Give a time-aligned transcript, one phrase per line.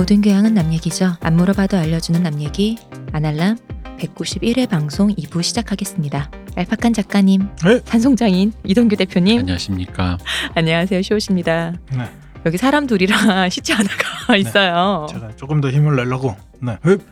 [0.00, 1.18] 모든 교양은 남 얘기죠.
[1.20, 2.78] 안 물어봐도 알려주는 남 얘기.
[3.12, 3.58] 아날람
[3.98, 6.30] 191회 방송 2부 시작하겠습니다.
[6.56, 7.80] 알파칸 작가님, 네.
[7.84, 10.16] 산송장인 이동규 대표님, 안녕하십니까.
[10.56, 11.02] 안녕하세요.
[11.02, 11.74] 쇼우십니다.
[11.92, 12.10] 네.
[12.46, 15.06] 여기 사람 둘이라 시체 하나가 있어요.
[15.10, 16.34] 제가 조금 더 힘을 내려고.
[16.62, 16.78] 네.
[16.80, 17.06] 흡.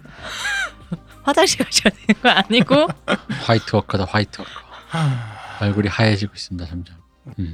[1.24, 2.86] 화장실 가셔야 되는 거 아니고
[3.44, 4.50] 화이트 워커다 화이트 워커.
[4.88, 6.96] 하, 얼굴이 하얘지고 있습니다 점점.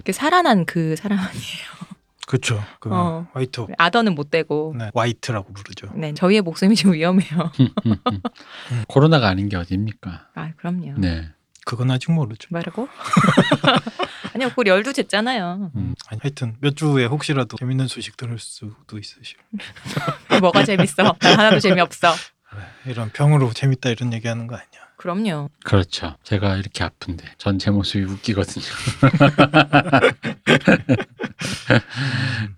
[0.04, 1.93] 그 살아난 그 사람 아니에요.
[2.26, 2.62] 그쵸.
[2.80, 3.26] 그 어.
[3.32, 3.66] 화이트.
[3.78, 4.74] 아더는 못 되고.
[4.78, 4.90] 네.
[4.94, 5.88] 화이트라고 부르죠.
[5.94, 7.52] 네, 저희의 목숨이 좀 위험해요.
[8.88, 10.28] 코로나가 아닌 게 어디입니까?
[10.34, 10.94] 아, 그럼요.
[10.98, 11.30] 네.
[11.66, 12.48] 그건 아직 모르죠.
[12.50, 12.88] 말고?
[14.34, 15.70] 아니요, 그 열도 쟀잖아요.
[15.74, 15.94] 음.
[16.08, 19.38] 아니, 하여튼 몇 주에 혹시라도 재밌는 소식 들을 수도 있으실.
[20.40, 21.02] 뭐가 재밌어?
[21.20, 22.10] 난 하나도 재미없어.
[22.12, 22.90] 네.
[22.92, 24.83] 이런 병으로 재밌다 이런 얘기하는 거 아니야.
[25.08, 25.50] 그럼요.
[25.64, 26.16] 그렇죠.
[26.22, 28.64] 제가 이렇게 아픈데 전 제 모습이 웃기거든요.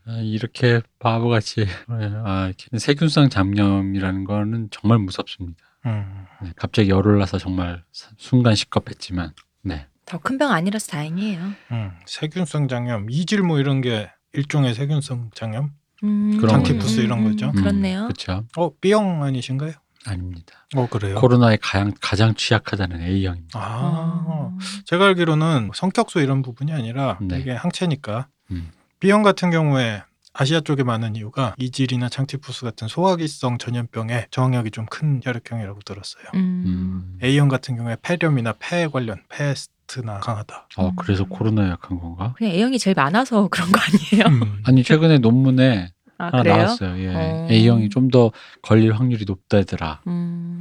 [0.07, 5.59] 아, 이렇게 바보같이 아, 세균성 장염이라는 거는 정말 무섭습니다.
[5.87, 6.25] 음.
[6.43, 9.87] 네, 갑자기 열 올라서 정말 사- 순간 시겁했지만 네.
[10.05, 11.41] 더 큰 병 아니라서 다행이에요.
[11.73, 11.91] 음.
[12.07, 15.73] 세균성 장염, 이질 뭐 이런 게 일종의 세균성 장염?
[16.05, 17.51] 음, 장티푸스 이런 거죠?
[17.53, 18.03] 그렇네요.
[18.05, 18.45] 그렇죠.
[18.57, 19.73] 어, B형 아니신가요?
[20.09, 20.67] 아닙니다.
[20.75, 21.17] 어, 그래요.
[21.17, 23.59] 코로나에 가장, 가장 취약하다는 A형입니다.
[23.59, 24.59] 아, 어.
[24.85, 27.39] 제가 알기로는 성격수 이런 부분이 아니라 네.
[27.41, 28.71] 이게 항체니까 음.
[29.01, 30.03] B형 같은 경우에
[30.39, 36.25] 아시아 쪽에 많은 이유가 이질이나 장티푸스 같은 소화기성 전염병에 저항력이 좀 큰 혈액형이라고 들었어요.
[36.35, 36.63] 음.
[36.67, 37.19] 음.
[37.23, 40.69] A형 같은 경우에 폐렴이나 폐 관련 페스트나 강하다.
[40.77, 41.29] 어, 그래서 음.
[41.31, 42.35] 코로나에 약한 건가?
[42.37, 44.27] 그냥 A형이 제일 많아서 그런 거 아니에요?
[44.43, 44.61] 음.
[44.65, 46.57] 아니 최근에 논문에 아, 하나 그래요?
[46.57, 46.99] 나왔어요.
[46.99, 47.15] 예.
[47.15, 47.47] 어.
[47.51, 48.31] A형이 좀 더
[48.63, 50.01] 걸릴 확률이 높다더라.
[50.07, 50.61] 음.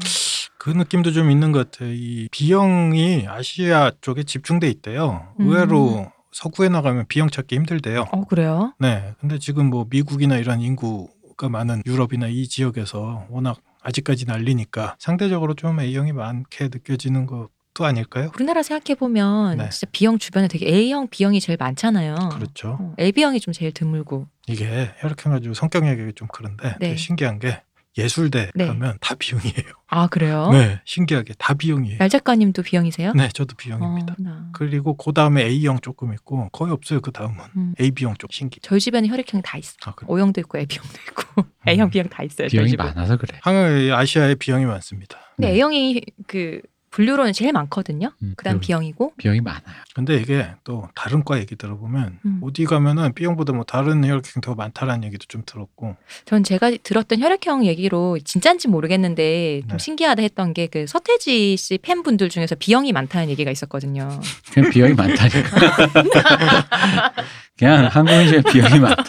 [0.57, 1.93] 그 느낌도 좀 있는 것 같아요.
[1.93, 5.27] 이 B형이 아시아 쪽에 집중돼 있대요.
[5.39, 5.45] 음.
[5.47, 8.07] 의외로 서구에 나가면 B형 찾기 힘들대요.
[8.11, 8.73] 어, 그래요?
[8.79, 9.13] 네.
[9.19, 15.79] 근데 지금 뭐 미국이나 이런 인구가 많은 유럽이나 이 지역에서 워낙 아직까지 난리니까 상대적으로 좀
[15.79, 18.31] A형이 많게 느껴지는 것 도 아닐까요?
[18.35, 19.69] 우리나라 생각해 보면 네.
[19.69, 22.15] 진짜 B형 주변에 되게 A형, B형이 제일 많잖아요.
[22.33, 22.77] 그렇죠.
[22.79, 24.27] 어, AB형이 좀 제일 드물고.
[24.47, 26.95] 이게 혈액형 가지고 성격 얘기가 좀 그런데 네.
[26.95, 27.61] 신기한 게
[27.97, 28.65] 예술대 네.
[28.67, 29.73] 가면 다 B형이에요.
[29.87, 30.49] 아, 그래요?
[30.53, 30.79] 네.
[30.85, 31.97] 신기하게 다 B형이에요.
[31.97, 33.11] 날 작가님도 B형이세요?
[33.13, 33.27] 네.
[33.33, 34.13] 저도 B형입니다.
[34.13, 34.49] 어, 나.
[34.53, 37.01] 그리고 그 다음에 A형 조금 있고 거의 없어요.
[37.01, 37.73] 그 다음은 음.
[37.79, 38.61] AB형 쪽 신기.
[38.61, 39.75] 저희 집에는 혈액형이 다 있어.
[39.85, 40.07] 아, 그래.
[40.09, 40.77] O형도 있고 A형도
[41.09, 42.47] 있고 A형, B형 다 있어요.
[42.47, 42.75] 저희 B형이.
[42.77, 43.37] 많아서 그래.
[43.41, 45.17] 한국에 아시아에 B형이 많습니다.
[45.35, 45.53] 근데 네.
[45.55, 46.61] A형이 그
[46.95, 48.13] 분류로는 제일 많거든요.
[48.23, 49.13] 음, 그다음 B형이- B형이고.
[49.17, 49.61] B형이 많아요.
[49.93, 52.39] 근데 이게 또 다른 과 얘기 들어보면 음.
[52.41, 57.65] 어디 가면은 B형보다 뭐 다른 혈액형 더 많다라는 얘기도 좀 들었고 전 제가 들었던 혈액형
[57.65, 59.77] 얘기로 진짠지 모르겠는데 좀 네.
[59.77, 64.07] 신기하다 했던 게 그 서태지 씨 팬분들 중에서 B형이 많다는 얘기가 있었거든요.
[64.53, 65.49] 그냥 B형이 많다니까.
[67.59, 69.03] 그냥 한국인 중에 B형이 많다.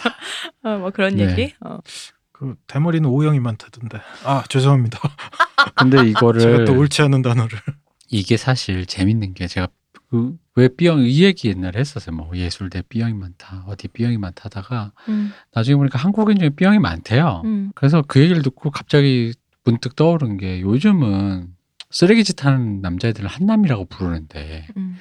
[0.63, 1.29] 어, 뭐 그런 네.
[1.29, 1.53] 얘기.
[1.61, 1.77] 어.
[2.37, 3.99] 그 대머리는 O형이 많다던데.
[4.25, 4.99] 아 죄송합니다.
[5.75, 7.57] 근데 제가 이거를 또 옳지 않은 단어를.
[8.09, 9.67] 이게 사실 재밌는 게 제가
[10.09, 12.15] 그 왜 B형 이 얘기 옛날에 했었어요.
[12.15, 13.63] 뭐 예술대 B형이 많다.
[13.67, 17.43] 어디 B형이 많다 하다가 음, 나중에 보니까 한국인 중에 B형이 많대요.
[17.45, 17.71] 음.
[17.75, 19.33] 그래서 그 얘기를 듣고 갑자기
[19.63, 21.49] 문득 떠오른 게 요즘은
[21.91, 24.95] 쓰레기짓 하는 남자애들을 한남이라고 부르는데 음.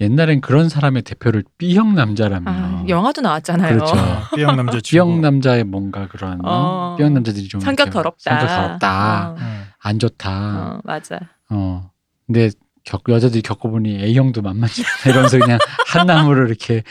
[0.00, 3.74] 옛날엔 그런 사람의 대표를 B형 남자라면 아, 영화도 나왔잖아요.
[3.74, 3.94] 그렇죠.
[4.34, 6.96] B형 남자 B형 남자의 뭔가 그런 어.
[6.98, 8.38] B형 남자들이 좀 성격 더럽다.
[8.38, 9.30] 성격 더럽다.
[9.30, 9.64] 어, 음.
[9.78, 10.30] 안 좋다.
[10.30, 11.20] 어, 맞아.
[11.50, 11.90] 어.
[12.26, 12.50] 근데
[12.84, 16.82] 겪, 여자들이 겪어보니 A형도 만만치 않다 이러면서 그냥 한 나무를 이렇게,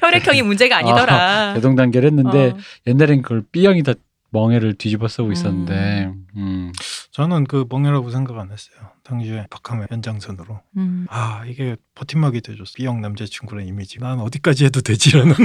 [0.00, 1.54] 혈액형이 문제가 아니더라.
[1.54, 2.56] 대동 단계를 했는데 어.
[2.86, 3.92] 옛날엔 그걸 B형이 다
[4.30, 6.72] 멍해를 뒤집어 쓰고 있었는데 음.
[7.12, 8.93] 저는 그 멍해라고 생각 안 했어요.
[9.04, 11.06] 당시에 박하면 연장선으로 음.
[11.10, 12.72] 아 이게 버팀목이 돼줬어.
[12.76, 13.98] B형 남자친구란 이미지.
[14.00, 15.34] 난 어디까지 해도 되지라는.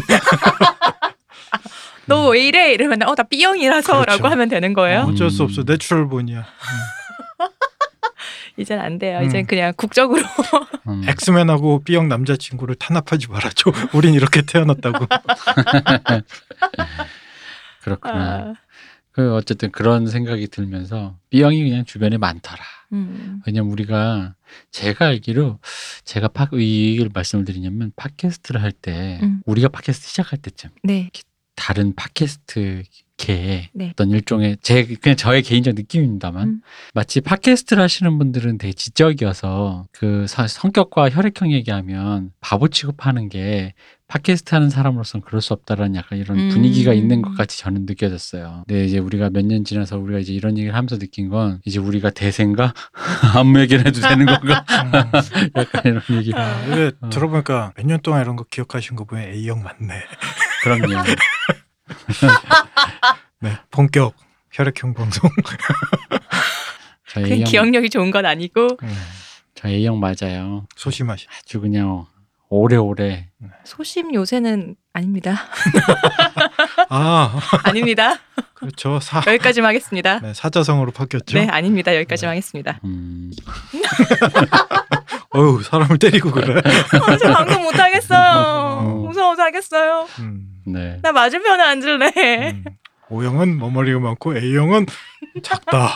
[2.08, 2.74] 너 왜 이래?
[2.74, 4.28] 이러면 어 나 B형이라서라고 그렇죠.
[4.28, 5.02] 하면 되는 거예요.
[5.04, 5.10] 음.
[5.12, 5.64] 어쩔 수 없어.
[5.66, 6.46] natural born이야.
[8.58, 9.20] 이젠 안 돼요.
[9.20, 9.26] 음.
[9.26, 10.22] 이젠 그냥 국적으로.
[10.88, 11.04] 음.
[11.08, 13.72] 엑스맨하고 B형 남자친구를 탄압하지 말아줘.
[13.94, 15.06] 우린 이렇게 태어났다고.
[17.84, 18.16] 그렇구나.
[18.16, 18.54] 아,
[19.12, 22.64] 그 어쨌든 그런 생각이 들면서 B형이 그냥 주변에 많더라.
[22.94, 23.42] 음.
[23.46, 24.36] 왜냐면 우리가
[24.72, 25.60] 제가 알기로
[26.06, 29.42] 제가 파, 이 얘기를 말씀을 드리냐면 팟캐스트를 할때 음.
[29.46, 31.10] 우리가 팟캐스트 시작할 때쯤 네.
[31.56, 32.84] 다른 팟캐스트
[33.18, 33.90] 계의 네.
[33.92, 36.62] 어떤 일종의 제 그냥 저의 개인적 느낌입니다만 음.
[36.94, 43.74] 마치 팟캐스트를 하시는 분들은 되게 지적이어서 그 사- 성격과 혈액형 얘기하면 바보 취급하는 게
[44.10, 46.50] 팟캐스트 하는 사람으로서는 그럴 수 없다라는 약간 이런 음.
[46.50, 48.64] 분위기가 있는 것 같이 저는 느껴졌어요.
[48.68, 52.10] 근데 이제 우리가 몇 년 지나서 우리가 이제 이런 얘기를 하면서 느낀 건 이제 우리가
[52.10, 52.74] 대세인가
[53.36, 54.92] 아무 얘기를 해도 되는 건가 음.
[55.56, 56.34] 약간 이런 얘기.
[56.36, 57.10] 아, 어.
[57.10, 60.02] 들어보니까 몇 년 동안 이런 거 기억하신 거 보면 A형 맞네.
[60.64, 61.04] 그럼요.
[63.42, 64.16] 네, 본격
[64.52, 65.30] 혈액형 방송.
[67.10, 68.96] 저그 A형 기억력이 좋은 건 아니고 음,
[69.54, 70.66] 저 A형 맞아요.
[70.76, 71.28] 소심하시.
[71.30, 72.06] 아주 그냥
[72.50, 73.30] 오래오래
[73.64, 75.38] 소심 요새는 아닙니다.
[76.90, 78.16] 아, 아닙니다.
[78.56, 79.00] 그렇죠.
[79.00, 80.20] 사, 여기까지만 하겠습니다.
[80.20, 81.38] 네, 사자성어로 바뀌었죠.
[81.38, 81.96] 네, 아닙니다.
[81.96, 82.38] 여기까지만 네.
[82.38, 82.80] 하겠습니다.
[82.84, 83.32] 음,
[85.32, 86.60] 어우, 사람을 때리고 그래.
[86.60, 88.40] 아, 저 방송 못 하겠어요.
[88.40, 88.82] 어.
[89.08, 90.08] 무서워서 하겠어요.
[90.20, 90.98] 음, 네.
[91.04, 92.12] 나 맞은편에 앉을래.
[92.52, 92.64] 음.
[93.12, 94.88] O형은 머머리가 많고 A형은
[95.44, 95.90] 작다.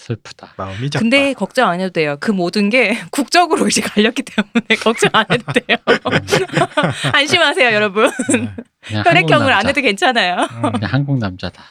[0.00, 0.54] 음, 슬프다.
[0.56, 0.98] 마음이 작다.
[1.00, 2.16] 근데 걱정 안 해도 돼요.
[2.20, 5.76] 그 모든 게 국적으로 이제 갈렸기 때문에 걱정 안 해도 돼요.
[7.12, 8.10] 안심하세요, 여러분.
[8.30, 8.54] 네.
[8.82, 9.66] 그냥 한국 혈액형을 안.
[9.68, 10.36] 해도 괜찮아요.
[10.50, 11.62] 음, 그냥 한국 남자다.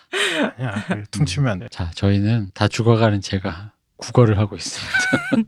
[0.58, 1.68] 아니야, 그래, 퉁치면 안 돼.
[1.72, 5.48] 자, 저희는 다 죽어가는 제가 국어를 하고 있습니다.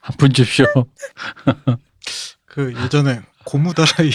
[0.00, 0.64] 한푼 줍쇼.
[2.46, 4.10] 그 예전에 고무다라이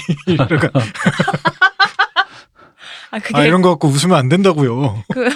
[3.12, 5.04] 아, 그게 아 이런 거 갖고 웃으면 안 된다고요.
[5.14, 5.30] 그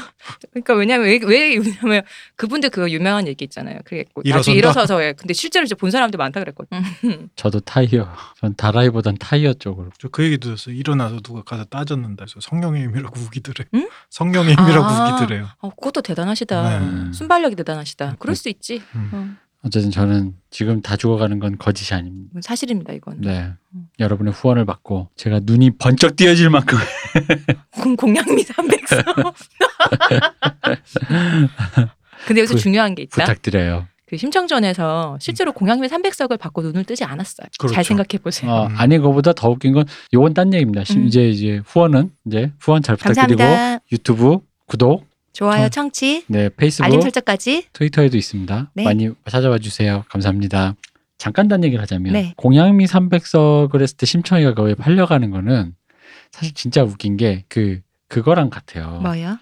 [0.51, 2.01] 그러니까 왜냐면 왜, 왜 왜냐면
[2.35, 3.79] 그분들 그 유명한 얘기 있잖아요.
[3.85, 4.57] 그게 뭐 일어선다?
[4.57, 5.13] 일어서서 해.
[5.13, 6.81] 근데 실제로 이제 본 사람들 많다 그랬거든.
[7.05, 7.29] 음.
[7.35, 8.11] 저도 타이어.
[8.39, 9.91] 전 다라이보단 타이어 쪽으로.
[9.99, 10.73] 저 그 얘기 들었어요.
[10.75, 13.67] 일어나서 누가 가서 따졌는데 그래서 성령의 힘이라고 우기더래.
[13.75, 13.89] 응?
[14.09, 15.09] 성령의 힘이라고 아.
[15.15, 15.49] 우기더래요.
[15.59, 16.69] 어, 그것도 대단하시다.
[16.69, 16.85] 네.
[16.85, 17.11] 음.
[17.13, 18.15] 순발력이 대단하시다.
[18.19, 18.81] 그럴 수 있지.
[18.95, 19.09] 음.
[19.13, 22.29] 어, 어쨌든 저는 지금 다 죽어가는 건 거짓이 아닙니다.
[22.33, 22.93] 이건 사실입니다.
[22.93, 23.51] 이건 네.
[23.73, 23.87] 음.
[23.99, 26.77] 여러분의 후원을 받고 제가 눈이 번쩍 띄어질 만큼
[27.71, 29.33] 공, 공양미 300서.
[32.27, 33.25] 근데 여기서 부- 중요한 게 있다.
[33.25, 33.87] 부탁드려요.
[34.07, 37.47] 그 심청전에서 실제로 공양미 300석을 받고 눈을 뜨지 않았어요.
[37.57, 37.73] 그렇죠.
[37.73, 38.51] 잘 생각해 보세요.
[38.51, 38.75] 어, 음.
[38.77, 40.83] 아니 그거보다 더 웃긴 건 요건 딴 얘기입니다.
[40.83, 41.07] 심- 음.
[41.07, 43.83] 이제 이제 후원은 이제 후원 잘 부탁드리고 감사합니다.
[43.91, 47.67] 유튜브 구독, 좋아요, 저- 청취, 네 페이스북, 알림 설정까지.
[47.73, 48.71] 트위터에도 있습니다.
[48.73, 48.83] 네.
[48.83, 50.03] 많이 찾아와 주세요.
[50.09, 50.75] 감사합니다.
[51.17, 52.33] 잠깐 딴 얘기를 하자면 네.
[52.37, 55.75] 공양미 300석을 했을 때 심청이가 거의 팔려가는 거는
[56.31, 58.99] 사실 진짜 웃긴 게 그 그거랑 같아요.
[59.01, 59.37] 뭐요?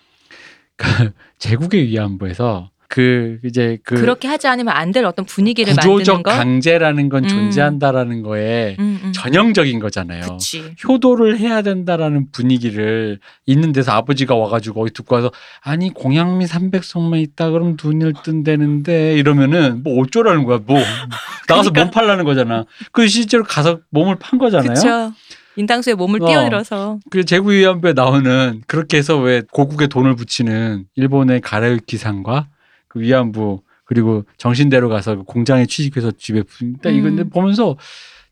[0.77, 0.85] 그
[1.39, 6.29] 제국의 위안부에서 그 이제 그 그렇게 하지 않으면 안 될 어떤 분위기를 구조적 만드는 거.
[6.31, 7.27] 강제라는 건 음.
[7.27, 9.11] 존재한다라는 거에 음, 음.
[9.11, 10.21] 전형적인 거잖아요.
[10.21, 10.75] 그치.
[10.87, 13.17] 효도를 해야 된다라는 분위기를
[13.47, 15.31] 있는 데서 아버지가 와가지고 어디 듣고 와서
[15.61, 20.77] 아니 공양미 300석만 있다 그럼 눈을 뜬다는데 이러면은 뭐 어쩌라는 거야 뭐
[21.49, 21.83] 나가서 그러니까.
[21.85, 25.11] 몸 팔라는 거잖아 그 실제로 가서 몸을 판 거잖아요 그쵸.
[25.55, 26.27] 인당수에 몸을 어.
[26.27, 32.47] 뛰어들어서 그 제국위안부에 나오는 그렇게 해서 왜 고국에 돈을 붙이는 일본의 가라유키 상과
[32.93, 37.29] 그 위안부 그리고 정신대로 가서 그 공장에 취직해서 집에 부- 딱 이거 근데 음.
[37.29, 37.75] 보면서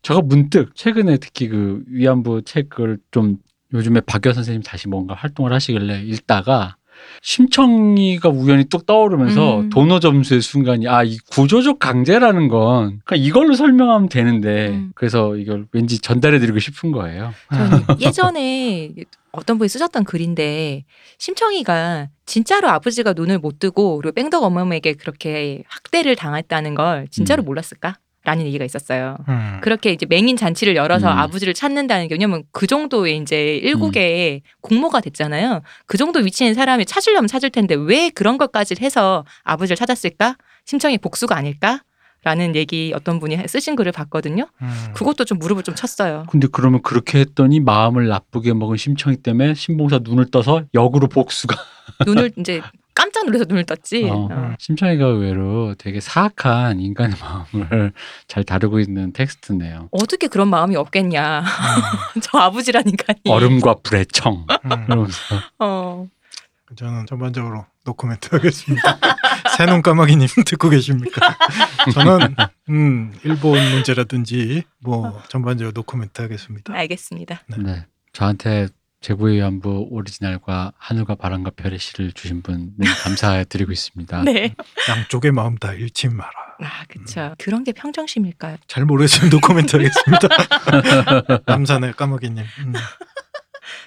[0.02, 3.38] 제가 문득 최근에 특히 그 위안부 책을 좀
[3.74, 6.76] 요즘에 박여 선생님 다시 뭔가 활동을 하시길래 읽다가
[7.22, 9.70] 심청이가 우연히 뚝 떠오르면서 음.
[9.70, 14.92] 도너 점수의 순간이 아 이 구조적 강제라는 건 그러니까 이걸로 설명하면 되는데 음.
[14.94, 17.32] 그래서 이걸 왠지 전달해드리고 싶은 거예요.
[18.00, 18.92] 예전에
[19.32, 20.84] 어떤 분이 쓰셨던 글인데
[21.18, 27.46] 심청이가 진짜로 아버지가 눈을 못 뜨고 그리고 뺑덕 어머니에게 그렇게 학대를 당했다는 걸 진짜로 음.
[27.46, 27.96] 몰랐을까?
[28.24, 29.16] 라는 얘기가 있었어요.
[29.28, 29.58] 음.
[29.62, 31.18] 그렇게 이제 맹인 잔치를 열어서 음.
[31.18, 35.62] 아버지를 찾는다는 게 왜냐면 그 정도의 이제 일국의 공모가 됐잖아요.
[35.86, 40.36] 그 정도 위치인 사람이 찾으려면 찾을 텐데 왜 그런 것까지 해서 아버지를 찾았을까?
[40.64, 41.80] 심청이 복수가 아닐까?
[42.24, 44.46] 라는 얘기 어떤 분이 쓰신 글을 봤거든요.
[44.62, 44.92] 음.
[44.94, 46.24] 그것도 좀 무릎을 좀 쳤어요.
[46.30, 51.56] 근데 그러면 그렇게 했더니 마음을 나쁘게 먹은 심청이 때문에 신봉사 눈을 떠서 역으로 복수가
[52.06, 52.62] 눈을 이제
[52.94, 54.08] 깜짝 놀라서 눈을 떴지.
[54.08, 54.54] 어, 어.
[54.58, 57.92] 심청이가 의외로 되게 사악한 인간의 마음을
[58.28, 59.88] 잘 다루고 있는 텍스트네요.
[59.90, 61.40] 어떻게 그런 마음이 없겠냐.
[61.40, 62.20] 음.
[62.22, 63.20] 저 아버지란 인간이.
[63.28, 64.86] 얼음과 불의 청 음.
[64.86, 65.18] 그러면서
[65.58, 66.06] 어.
[66.74, 68.98] 저는 전반적으로 노코멘트 하겠습니다.
[69.58, 71.36] 새눈 까마귀님 듣고 계십니까?
[71.92, 72.34] 저는
[72.70, 76.72] 음, 일본 문제라든지 뭐 전반적으로 노코멘트 하겠습니다.
[76.72, 77.42] 알겠습니다.
[77.48, 77.56] 네.
[77.58, 77.86] 네.
[78.12, 78.68] 저한테
[79.02, 82.70] 제부위안부 오리지널과 하늘과 바람과 별의 시를 주신 분은
[83.04, 84.22] 감사드리고 있습니다.
[84.22, 84.54] 네.
[84.88, 86.30] 양쪽의 마음 다 잃지 마라.
[86.60, 87.34] 아, 그쵸.
[87.38, 88.56] 그런 게 평정심일까요?
[88.68, 91.42] 잘 모르겠으면 노코멘트 하겠습니다.
[91.46, 92.44] 남산의 까마귀님.
[92.60, 92.72] 음.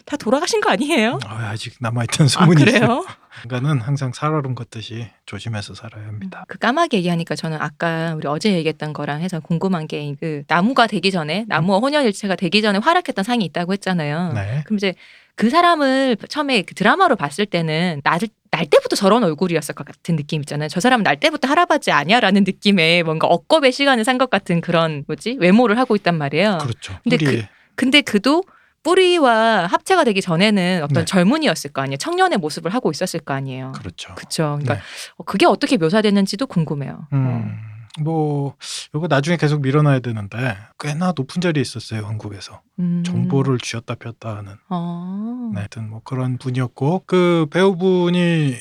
[0.05, 1.19] 다 돌아가신 거 아니에요?
[1.25, 2.79] 아, 아직 남아있던 아, 소문이 있어요.
[2.79, 3.05] 그래요?
[3.43, 6.45] 인간은 항상 살아름 걷듯이 조심해서 살아야 합니다.
[6.47, 11.09] 그 까마귀 얘기하니까 저는 아까 우리 어제 얘기했던 거랑 해서 궁금한 게 그 나무가 되기
[11.12, 14.33] 전에 나무와 혼연일체가 되기 전에 활약했던 상이 있다고 했잖아요.
[14.33, 14.62] 네.
[14.65, 14.93] 그럼 이제
[15.35, 18.19] 그 사람을 처음에 그 드라마로 봤을 때는 날,
[18.51, 20.69] 날 때부터 저런 얼굴이었을 것 같은 느낌 있잖아요.
[20.69, 25.38] 저 사람은 날 때부터 할아버지 아니야라는 느낌의 뭔가 억겁의 시간을 산 것 같은 그런 뭐지
[25.41, 26.59] 외모를 하고 있단 말이에요.
[26.62, 26.97] 그렇죠.
[27.03, 27.45] 근데 우리
[27.75, 28.43] 근데 그도
[28.86, 31.06] 뿌리와 합체가 되기 전에는 어떤 네.
[31.06, 31.98] 젊은이였을 거 아니에요.
[31.98, 33.72] 청년의 모습을 하고 있었을 거 아니에요.
[33.74, 34.13] 그렇죠.
[34.13, 34.44] 그렇죠.
[34.44, 34.80] 그러니까 네.
[35.18, 37.08] 어, 그게 어떻게 묘사됐는지도 궁금해요.
[37.12, 37.15] 어.
[37.15, 37.58] 음,
[38.00, 38.56] 뭐
[38.94, 43.04] 이거 나중에 계속 밀어놔야 되는데 꽤나 높은 자리에 있었어요 한국에서 음.
[43.04, 45.50] 정보를 쥐었다 폈다 하는 어.
[45.54, 48.56] 네, 하여튼 뭐 그런 분이었고 그 배우분이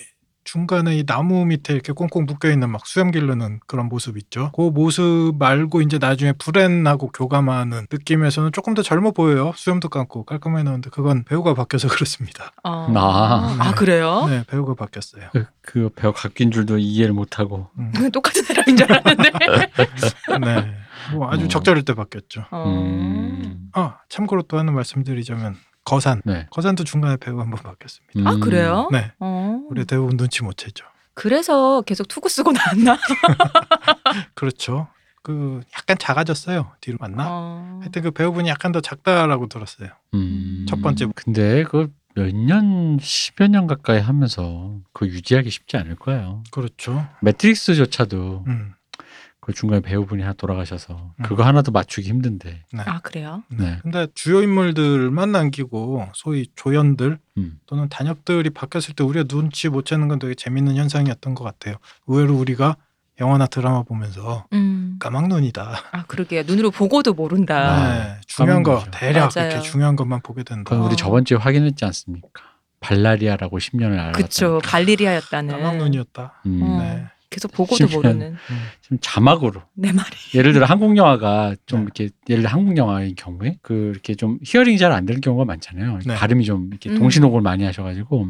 [0.54, 4.52] 중간에 이 나무 밑에 이렇게 꽁꽁 묶여 있는 막 수염 기르는 그런 모습 있죠.
[4.54, 9.52] 그 모습 말고 이제 나중에 브랜하고 교감하는 느낌에서는 조금 더 젊어 보여요.
[9.56, 12.52] 수염도 감고 깔끔하게 나오는데 그건 배우가 바뀌어서 그렇습니다.
[12.62, 12.86] 어.
[12.94, 13.56] 아.
[13.58, 14.26] 아, 그래요?
[14.28, 15.30] 네, 배우가 바뀌었어요.
[15.32, 17.66] 그, 그 배우 바뀐 줄도 이해를 못하고.
[17.76, 19.30] 음, 똑같은 사람인 줄 알았는데.
[20.40, 20.76] 네,
[21.14, 21.48] 뭐 아주 어.
[21.48, 22.44] 적절할 때 바뀌었죠.
[22.52, 22.64] 어.
[22.68, 23.70] 음.
[23.72, 26.46] 아 참고로 또 하나 말씀드리자면 거산, 네.
[26.50, 28.28] 거산도 중간에 배우 한 번 바뀌었습니다.
[28.30, 28.88] 아, 그래요?
[28.92, 29.60] 네, 어.
[29.68, 30.84] 우리 대부분 눈치 못 채죠.
[31.14, 32.98] 그래서 계속 투구 쓰고 나왔나?
[34.34, 34.88] 그렇죠.
[35.22, 36.72] 그 약간 작아졌어요.
[36.80, 37.26] 뒤로 맞나?
[37.28, 37.78] 어.
[37.80, 39.88] 하여튼 그 배우분이 약간 더 작다라고 들었어요.
[40.14, 40.66] 음.
[40.68, 41.08] 첫 번째.
[41.14, 46.44] 근데 그 몇 년, 십여 년 가까이 하면서 그거 유지하기 쉽지 않을 거예요.
[46.52, 47.04] 그렇죠.
[47.22, 48.72] 매트릭스조차도 음,
[49.44, 51.22] 그 중간에 배우분이 하나 돌아가셔서 음.
[51.22, 52.64] 그거 하나도 맞추기 힘든데.
[52.72, 52.82] 네.
[52.86, 53.42] 아, 그래요?
[53.48, 53.78] 네.
[53.82, 57.58] 근데 주요 인물들만 남기고 소위 조연들 음.
[57.66, 61.76] 또는 단역들이 바뀌었을 때 우리가 눈치 못 채는 건 되게 재밌는 현상이었던 것 같아요.
[62.06, 62.76] 의외로 우리가
[63.20, 64.96] 영화나 드라마 보면서 음.
[64.98, 65.74] 까막눈이다.
[65.92, 66.42] 아, 그러게요.
[66.46, 67.56] 눈으로 보고도 모른다.
[67.56, 68.98] 아, 네, 중요한 거 까막눈이죠.
[68.98, 69.50] 대략 맞아요.
[69.50, 70.70] 이렇게 중요한 것만 보게 된다.
[70.70, 70.96] 그건 우리 어.
[70.96, 72.28] 저번 주에 확인했지 않습니까?
[72.80, 74.12] 발라리아라고 10년을 알았다.
[74.18, 74.60] 그쵸.
[74.64, 75.54] 발리리아였다는.
[75.54, 76.42] 까막눈이었다.
[76.46, 76.62] 음.
[76.62, 76.78] 어.
[76.82, 77.06] 네.
[77.34, 78.36] 계속 보고도 심지어는- 모르는
[78.80, 80.10] 지금 자막으로 내 말이.
[80.34, 81.84] 예를 들어 한국 영화가 좀 네.
[81.84, 85.98] 이렇게 예를 들어 한국 영화의 경우에 그 이렇게 좀 히어링이 잘 안 되는 경우가 많잖아요.
[86.06, 86.14] 네.
[86.14, 86.98] 발음이 좀 이렇게 음.
[86.98, 88.28] 동시녹음을 많이 하셔가지고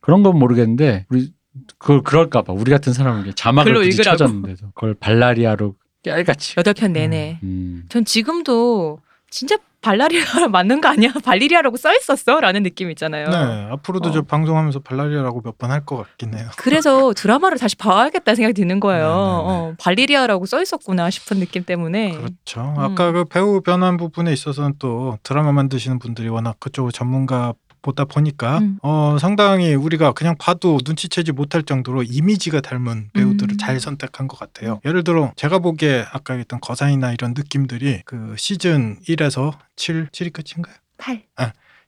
[0.00, 1.32] 그런 건 모르겠는데 우리
[1.78, 4.02] 그걸 그럴까봐 우리 같은 사람은 자막을 굳이.
[4.02, 6.54] 쳐줬는데도 그걸 발라리아로 깨알같이.
[6.58, 7.38] 여덟 편 내내.
[7.42, 7.84] 음.
[7.88, 11.12] 전 지금도 진짜 발라리아 맞는 거 아니야?
[11.24, 12.40] 발리리아라고 써 있었어?
[12.40, 13.28] 라는 느낌 있잖아요.
[13.28, 14.12] 네, 앞으로도 어.
[14.12, 16.48] 저 방송하면서 발라리아라고 몇 번 할 것 같긴 해요.
[16.56, 19.06] 그래서 드라마를 다시 봐야겠다 생각이 드는 거예요.
[19.06, 19.22] 네, 네, 네.
[19.70, 22.12] 어, 발리리아라고 써 있었구나 싶은 느낌 때문에.
[22.12, 22.74] 그렇죠.
[22.76, 27.52] 아까 그 배우 변환 부분에 있어서는 또 드라마 만드시는 분들이 워낙 그쪽 전문가
[27.86, 28.78] 보다 보니까 음.
[28.82, 33.58] 어 상당히 우리가 그냥 봐도 눈치채지 못할 정도로 이미지가 닮은 배우들을 음.
[33.58, 34.80] 잘 선택한 것 같아요.
[34.84, 40.74] 예를 들어 제가 보기에 아까 했던 거산이나 이런 느낌들이 그 시즌 1에서 7, 7이 끝인가요?
[40.98, 41.22] 8.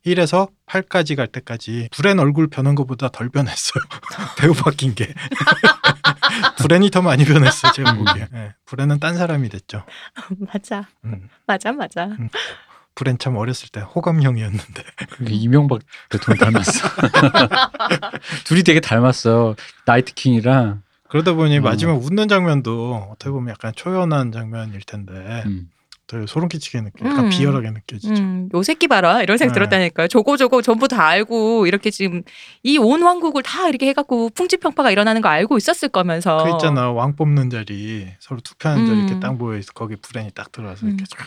[0.06, 3.82] 1에서 8까지 갈 때까지 브랜 얼굴 변한 것보다 덜 변했어요.
[4.38, 5.12] 배우 바뀐 게.
[6.58, 8.28] 브랜이 더 많이 변했어요, 제가 보기에.
[8.30, 9.84] 네, 브랜은 딴 사람이 됐죠.
[10.52, 10.86] 맞아.
[11.04, 11.28] 음.
[11.46, 12.10] 맞아, 맞아.
[12.98, 14.82] 브랜 참 어렸을 때 호감형이었는데.
[15.10, 16.88] 그게 이명박 대통령 닮았어.
[18.44, 19.54] 둘이 되게 닮았어.
[19.86, 20.82] 나이트 킹이랑.
[21.08, 21.60] 그러다 보니 어.
[21.60, 25.70] 마지막 웃는 장면도 어떻게 보면 약간 초연한 장면일 텐데 음.
[26.08, 27.30] 더 소름 끼치게 느껴, 약간 음.
[27.30, 28.14] 비열하게 느껴지죠.
[28.22, 29.60] 음, 요 새끼 봐라 이런 생각 네.
[29.60, 30.08] 들었다니까요.
[30.08, 32.22] 저거 저거 전부 다 알고 이렇게 지금
[32.64, 36.44] 이 온 왕국을 다 이렇게 해갖고 풍지평파가 일어나는 거 알고 있었을 거면서.
[36.44, 39.04] 그 있잖아 왕 뽑는 자리 서로 투표하는 자리 음.
[39.06, 40.90] 이렇게 딱 모여 있어 거기 브랜이 딱 들어와서 음.
[40.90, 41.18] 이렇게 쫙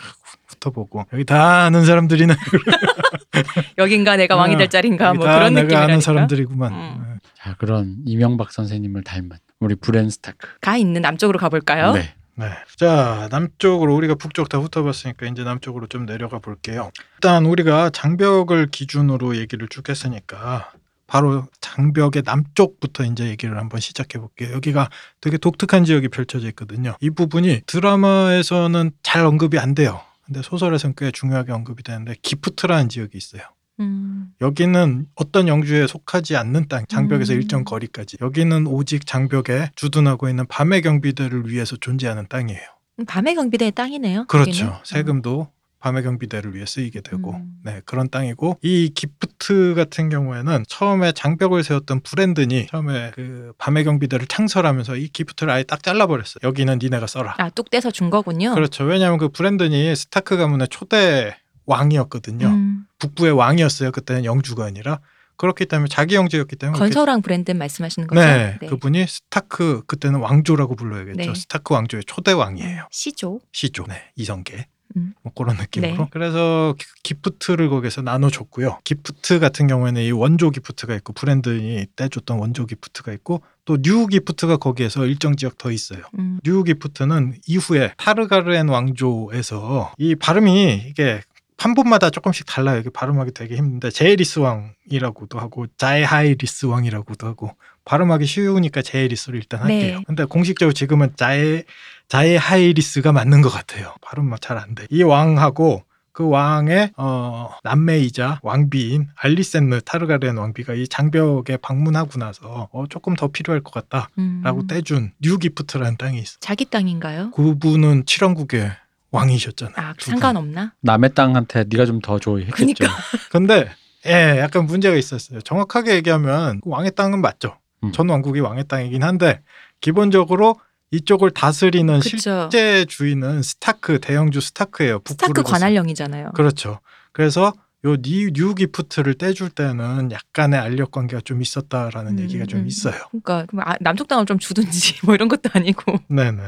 [0.62, 2.34] 훑어보고 여기 다 아는 사람들이네
[3.78, 5.84] 여긴가 내가 왕이 될 어, 자리인가 뭐다 그런 내가 느낌이라니까.
[5.84, 7.04] 아는 사람들이구만 음.
[7.06, 7.30] 네.
[7.34, 10.48] 자 그런 이명박 선생님을 닮은 우리 브랜 스타크.
[10.60, 11.92] 가 있는 남쪽으로 가볼까요?
[11.92, 12.14] 네.
[12.34, 12.46] 네.
[12.76, 16.90] 자, 남쪽으로 우리가 북쪽 다 훑어봤으니까 이제 남쪽으로 좀 내려가 볼게요.
[17.16, 20.72] 일단 우리가 장벽을 기준으로 얘기를 쭉 했으니까
[21.06, 24.50] 바로 장벽의 남쪽부터 이제 얘기를 한번 시작해 볼게요.
[24.54, 24.88] 여기가
[25.20, 26.96] 되게 독특한 지역이 펼쳐져 있거든요.
[27.00, 30.00] 이 부분이 드라마에서는 잘 언급이 안 돼요.
[30.32, 33.42] 근데 소설에서는 꽤 중요하게 언급이 되는데 기프트라는 지역이 있어요.
[33.80, 34.32] 음.
[34.40, 37.36] 여기는 어떤 영주에 속하지 않는 땅, 장벽에서 음.
[37.36, 38.16] 일정 거리까지.
[38.22, 42.62] 여기는 오직 장벽에 주둔하고 있는 밤의 경비대를 위해서 존재하는 땅이에요.
[43.06, 44.24] 밤의 경비대의 땅이네요.
[44.26, 44.50] 그렇죠.
[44.50, 44.72] 여기는.
[44.84, 45.48] 세금도
[45.82, 47.58] 밤의 경비대를 위해 쓰이게 되고, 음.
[47.64, 54.26] 네 그런 땅이고 이 기프트 같은 경우에는 처음에 장벽을 세웠던 브랜든이 처음에 그 밤의 경비대를
[54.28, 56.40] 창설하면서 이 기프트를 아예 딱 잘라버렸어요.
[56.44, 57.34] 여기는 니네가 써라.
[57.38, 58.54] 아, 뚝 떼서 준 거군요.
[58.54, 58.84] 그렇죠.
[58.84, 61.36] 왜냐하면 그 브랜든이 스타크 가문의 초대
[61.66, 62.46] 왕이었거든요.
[62.46, 62.86] 음.
[62.98, 63.90] 북부의 왕이었어요.
[63.90, 65.00] 그때는 영주가 아니라
[65.36, 68.20] 그렇기 때문에 자기 영주였기 때문에 건설왕 브랜든 말씀하시는 거죠?
[68.20, 71.32] 네, 그분이 스타크 그때는 왕조라고 불러야겠죠.
[71.32, 71.34] 네.
[71.34, 72.86] 스타크 왕조의 초대 왕이에요.
[72.92, 73.40] 시조.
[73.50, 74.66] 시조, 네, 이성계.
[74.96, 75.14] 음.
[75.22, 75.92] 뭐 그런 느낌으로.
[75.96, 76.08] 네.
[76.10, 78.78] 그래서 기- 기프트를 거기서 나눠줬고요.
[78.84, 84.56] 기프트 같은 경우에는 이 원조 기프트가 있고 브랜든이 떼줬던 원조 기프트가 있고 또 뉴 기프트가
[84.56, 86.00] 거기에서 일정 지역 더 있어요.
[86.18, 86.40] 음.
[86.44, 91.20] 뉴 기프트는 이후에 타르가르엔 왕조에서 이 발음이 이게
[91.62, 92.80] 판본마다 조금씩 달라요.
[92.80, 97.52] 이게 발음하기 되게 힘든데 제이리스 왕이라고도 하고 자에하이리스 왕이라고도 하고
[97.84, 99.80] 발음하기 쉬우니까 제이리스를 일단 네.
[99.80, 100.02] 할게요.
[100.06, 101.62] 근데 공식적으로 지금은 자에
[102.08, 103.94] 자에하이리스가 맞는 것 같아요.
[104.00, 104.86] 발음 잘안 돼.
[104.90, 112.84] 이 왕하고 그 왕의 어, 남매이자 왕비인 알리센느 타르가렌 왕비가 이 장벽에 방문하고 나서 어,
[112.88, 114.66] 조금 더 필요할 것 같다라고 음.
[114.66, 116.38] 떼준 뉴기프트라는 땅이 있어.
[116.40, 117.30] 자기 땅인가요?
[117.30, 118.72] 그분은 칠왕국의
[119.12, 119.74] 왕이셨잖아요.
[119.76, 119.94] 아.
[119.98, 120.72] 상관없나?
[120.80, 122.54] 남의 땅한테 네가 좀 더 줘 했겠죠.
[122.56, 122.86] 그니까.
[123.30, 123.70] 근데
[124.06, 125.40] 예, 약간 문제가 있었어요.
[125.42, 127.56] 정확하게 얘기하면 그 왕의 땅은 맞죠.
[127.84, 127.92] 음.
[127.92, 129.40] 전 왕국이 왕의 땅이긴 한데
[129.80, 130.56] 기본적으로
[130.90, 132.08] 이쪽을 다스리는 그쵸.
[132.50, 135.00] 실제 주인은 스타크 대영주 스타크예요.
[135.06, 135.42] 스타크.
[135.42, 136.32] 관할령이잖아요.
[136.34, 136.80] 그렇죠.
[137.12, 137.52] 그래서
[137.84, 142.66] 요 니, 뉴 기프트를 떼줄 때는 약간의 알력 관계가 좀 있었다라는 음, 얘기가 좀 음.
[142.66, 142.94] 있어요.
[143.24, 145.98] 그러니까 아, 남쪽 땅을 좀 주든지 뭐 이런 것도 아니고.
[146.08, 146.42] 네네.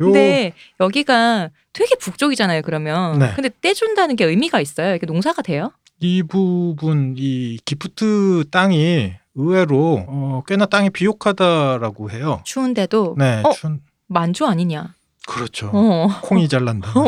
[0.00, 2.62] 요 근데 여기가 되게 북쪽이잖아요.
[2.62, 3.18] 그러면.
[3.18, 3.32] 네.
[3.34, 4.94] 근데 떼준다는 게 의미가 있어요.
[4.94, 5.72] 이게 농사가 돼요?
[6.00, 12.40] 이 부분 이 기프트 땅이 의외로 어, 꽤나 땅이 비옥하다라고 해요.
[12.44, 13.52] 추운데도 네, 어?
[13.52, 14.94] 춘 만주 아니냐?
[15.26, 15.70] 그렇죠.
[15.72, 16.08] 어.
[16.22, 16.92] 콩이 잘 난다.
[16.94, 17.02] 어.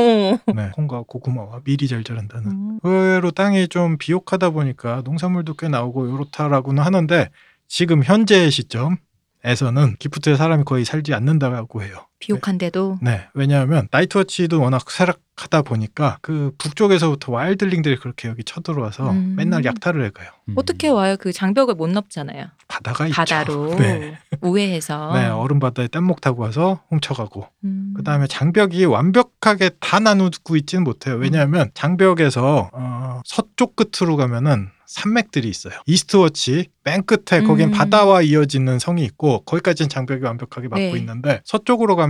[0.53, 2.47] 네, 콩과 고구마와 밀이 잘 자란다는.
[2.51, 2.81] 음.
[2.83, 7.31] 의외로 땅이 좀 비옥하다 보니까 농산물도 꽤 나오고 요렇다라고는 하는데
[7.69, 12.08] 지금 현재 시점에서는 기프트에 사람이 거의 살지 않는다고 해요.
[12.19, 19.35] 비옥한데도 네, 왜냐하면 나이트워치도 워낙 쇠락하다 보니까 그 북쪽에서부터 와일드링들이 그렇게 여기 쳐들어와서 음.
[19.37, 20.31] 맨날 약탈을 해가요.
[20.49, 20.55] 음.
[20.57, 21.17] 어떻게 와요?
[21.19, 22.47] 그 장벽을 못 넘잖아요.
[22.67, 23.15] 바다가 있죠.
[23.15, 25.13] 바다로 네, 우회해서.
[25.15, 27.95] 네, 얼음 바다에 뗏목 타고 와서 훔쳐가고 음.
[27.97, 31.15] 그 다음에 장벽이 완벽하게 다 나누고 있지는 못해요.
[31.15, 35.75] 왜냐하면 장벽에서 어, 서쪽 끝으로 가면은 산맥들이 있어요.
[35.87, 37.73] 이스트워치 맨 끝에 거긴 음.
[37.73, 40.99] 바다와 이어지는 성이 있고 거기까지는 장벽이 완벽하게 막고 네.
[40.99, 42.08] 있는데 서쪽으로 가면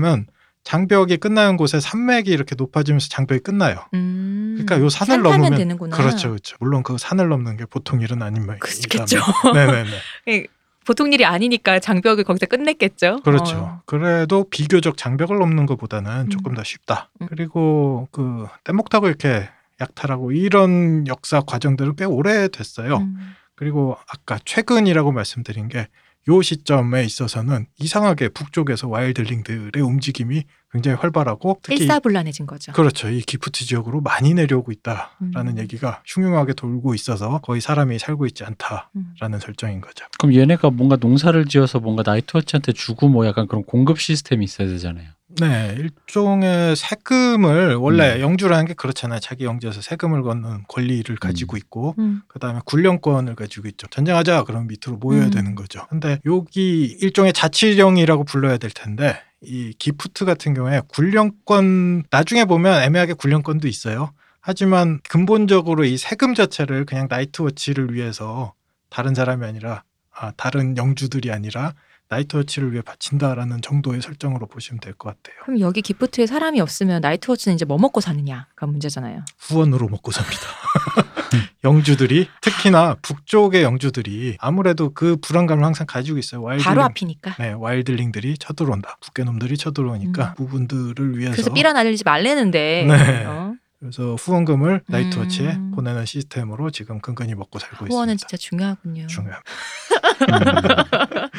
[0.64, 3.86] 장벽이 끝나는 곳에 산맥이 이렇게 높아지면서 장벽이 끝나요.
[3.94, 4.56] 음.
[4.58, 5.96] 그러니까 요 산을 넘으면 되는구나.
[5.96, 6.56] 그렇죠, 그렇죠.
[6.60, 9.20] 물론 그 산을 넘는 게 보통 일은 아닌 말이죠.
[9.54, 10.46] 네네네.
[10.84, 13.20] 보통 일이 아니니까 장벽을 거기서 끝냈겠죠.
[13.22, 13.56] 그렇죠.
[13.56, 13.82] 어.
[13.84, 16.28] 그래도 비교적 장벽을 넘는 것보다는 음.
[16.30, 17.10] 조금 더 쉽다.
[17.20, 17.26] 음.
[17.28, 19.48] 그리고 그 뗏목 타고 이렇게
[19.80, 22.98] 약탈하고 이런 역사 과정들은 꽤 오래 됐어요.
[22.98, 23.34] 음.
[23.54, 25.88] 그리고 아까 최근이라고 말씀드린 게
[26.28, 32.72] 요 시점에 있어서는 이상하게 북쪽에서 와일드링들의 움직임이 굉장히 활발하고 특히 일사불란해진 거죠.
[32.72, 33.08] 그렇죠.
[33.08, 35.58] 이 기프트 지역으로 많이 내려오고 있다라는 음.
[35.58, 39.38] 얘기가 흉흉하게 돌고 있어서 거의 사람이 살고 있지 않다라는 음.
[39.40, 40.04] 설정인 거죠.
[40.18, 45.08] 그럼 얘네가 뭔가 농사를 지어서 뭔가 나이트워치한테 주고 뭐 약간 그런 공급 시스템이 있어야 되잖아요.
[45.40, 48.20] 네, 일종의 세금을 원래 음.
[48.20, 49.20] 영주라는 게 그렇잖아요.
[49.20, 52.22] 자기 영지에서 세금을 걷는 권리를 가지고 있고 음.
[52.28, 53.86] 그다음에 군령권을 가지고 있죠.
[53.88, 55.30] 전쟁하자 그럼 밑으로 모여야 음.
[55.30, 55.86] 되는 거죠.
[55.88, 63.12] 근데 여기 일종의 자치령이라고 불러야 될 텐데 이 기프트 같은 경우에 군령권 나중에 보면 애매하게
[63.14, 64.12] 군령권도 있어요.
[64.40, 68.54] 하지만 근본적으로 이 세금 자체를 그냥 나이트워치를 위해서
[68.88, 71.74] 다른 사람이 아니라 아, 다른 영주들이 아니라
[72.10, 75.40] 나이트워치를 위해 바친다라는 정도의 설정으로 보시면 될 것 같아요.
[75.44, 79.24] 그럼 여기 기프트에 사람이 없으면 나이트워치는 이제 뭐 먹고 사느냐가 문제잖아요.
[79.38, 80.40] 후원으로 먹고 삽니다.
[81.64, 86.40] 영주들이 특히나 북쪽의 영주들이 아무래도 그 불안감을 항상 가지고 있어요.
[86.42, 87.34] 와일드링, 바로 앞이니까.
[87.38, 88.96] 네, 와일드링들이 쳐들어온다.
[89.00, 90.34] 북괴 놈들이 쳐들어오니까 음.
[90.36, 92.84] 부분들을 위해서 그래서 날리지 말래는데.
[92.88, 93.24] 네.
[93.26, 93.54] 어?
[93.80, 95.70] 그래서 후원금을 나이트워치에 음.
[95.72, 98.26] 보내는 시스템으로 지금 근근히 먹고 살고 후원은 있습니다.
[98.28, 99.06] 진짜 중요하군요.
[99.06, 99.42] 중요합니다.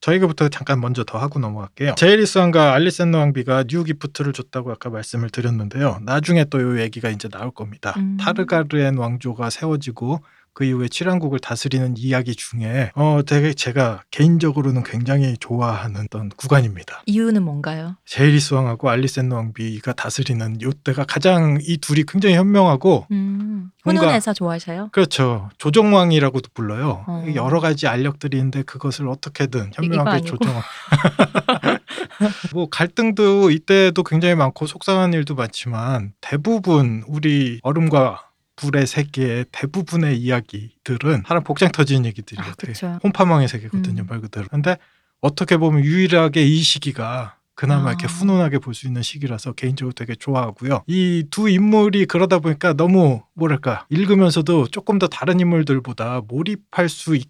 [0.00, 1.94] 저희가부터 잠깐 먼저 더 하고 넘어갈게요.
[1.96, 5.98] 제이리스 왕과 알리센느 왕비가 뉴 기프트를 줬다고 아까 말씀을 드렸는데요.
[6.02, 7.94] 나중에 또 이 얘기가 이제 나올 겁니다.
[7.96, 8.16] 음.
[8.20, 10.22] 타르가르엔 왕조가 세워지고
[10.60, 17.02] 그 이후에 칠왕국을 다스리는 이야기 중에 어 되게 제가 개인적으로는 굉장히 좋아하는 어떤 구간입니다.
[17.06, 17.96] 이유는 뭔가요?
[18.04, 24.90] 제이리스 왕하고 알리센느 왕비가 다스리는 요때가 가장 이 둘이 굉장히 현명하고 음, 훈훈해서 좋아하셔요?
[24.92, 25.48] 그렇죠.
[25.56, 27.06] 조정왕이라고도 불러요.
[27.06, 27.24] 어.
[27.34, 30.26] 여러 가지 알력들이 있는데 그것을 어떻게든 현명하게.
[30.26, 30.60] 조정왕.
[32.52, 38.29] 뭐 갈등도 이때도 굉장히 많고 속상한 일도 많지만 대부분 우리 얼음과
[38.60, 42.50] 불의 세계의 대부분의 이야기들은 하나 복장 터지는 얘기들이에요.
[42.50, 42.98] 아, 그쵸.
[43.02, 44.06] 홈파망의 세계거든요, 음.
[44.08, 44.46] 말 그대로.
[44.50, 44.76] 근데
[45.20, 47.92] 어떻게 보면 유일하게 이 시기가 그나마 아.
[47.92, 50.84] 이렇게 훈훈하게 볼 수 있는 시기라서 개인적으로 되게 좋아하고요.
[50.86, 57.28] 이 두 인물이 그러다 보니까 너무 뭐랄까 읽으면서도 조금 더 다른 인물들보다 몰입할 수 있게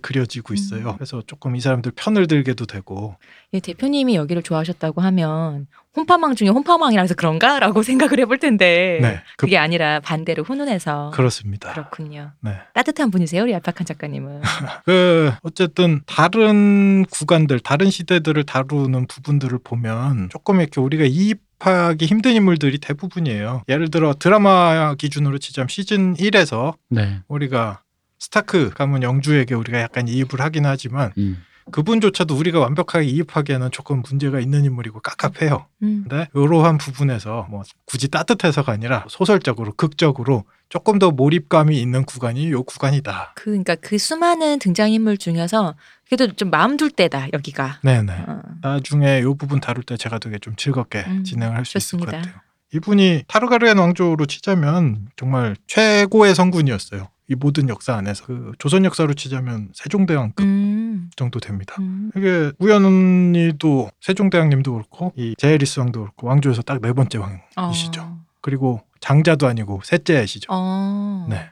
[0.00, 0.90] 그려지고 있어요.
[0.90, 0.94] 음.
[0.96, 3.16] 그래서 조금 이 사람들 편을 들게도 되고
[3.52, 9.58] 이 대표님이 여기를 좋아하셨다고 하면 홈파망 중에 홈파망이라서 그런가라고 생각을 해볼 텐데 네, 그, 그게
[9.58, 11.72] 아니라 반대로 훈훈해서 그렇습니다.
[11.72, 12.32] 그렇군요.
[12.40, 12.58] 네.
[12.74, 14.42] 따뜻한 분이세요, 우리 알파칸 작가님은.
[14.84, 22.32] 그 어쨌든 다른 구간들, 다른 시대들을 다루는 부분들을 보면 조금 이렇게 우리가 이입 하기 힘든
[22.32, 23.62] 인물들이 대부분이에요.
[23.68, 27.20] 예를 들어 드라마 기준으로 치자면 시즌 1에서 네.
[27.28, 27.80] 우리가
[28.18, 31.42] 스타크 가문 영주에게 우리가 약간 이입을 하긴 하지만 음.
[31.72, 35.66] 그분조차도 우리가 완벽하게 이입하기에는 조금 문제가 있는 인물이고 깝깝해요.
[35.82, 36.04] 음.
[36.08, 42.62] 근데 이러한 부분에서 뭐 굳이 따뜻해서가 아니라 소설적으로 극적으로 조금 더 몰입감이 있는 구간이 요
[42.62, 43.32] 구간이다.
[43.34, 45.74] 그 그러니까 그 수많은 등장인물 중에서
[46.08, 47.80] 그래도 좀 마음 둘 때다 여기가.
[47.82, 48.12] 네네.
[48.28, 48.42] 어.
[48.62, 52.06] 나중에 요 부분 다룰 때 제가 되게 좀 즐겁게 음, 진행을 할 수 있을 것.
[52.06, 52.32] 같아요.
[52.76, 57.08] 이분이 타르가르엔 왕조로 치자면 정말 최고의 성군이었어요.
[57.28, 61.10] 이 모든 역사 안에서 그 조선 역사로 치자면 세종대왕급 음.
[61.16, 61.74] 정도 됩니다.
[61.80, 62.12] 음.
[62.14, 67.18] 이게 우연히도 세종대왕님도 그렇고 이 제에리스 왕도 그렇고 왕조에서 딱 네 번째
[67.56, 68.00] 왕이시죠.
[68.02, 68.20] 어.
[68.42, 70.48] 그리고 장자도 아니고 셋째이시죠.
[70.52, 71.26] 어.
[71.28, 71.50] 네.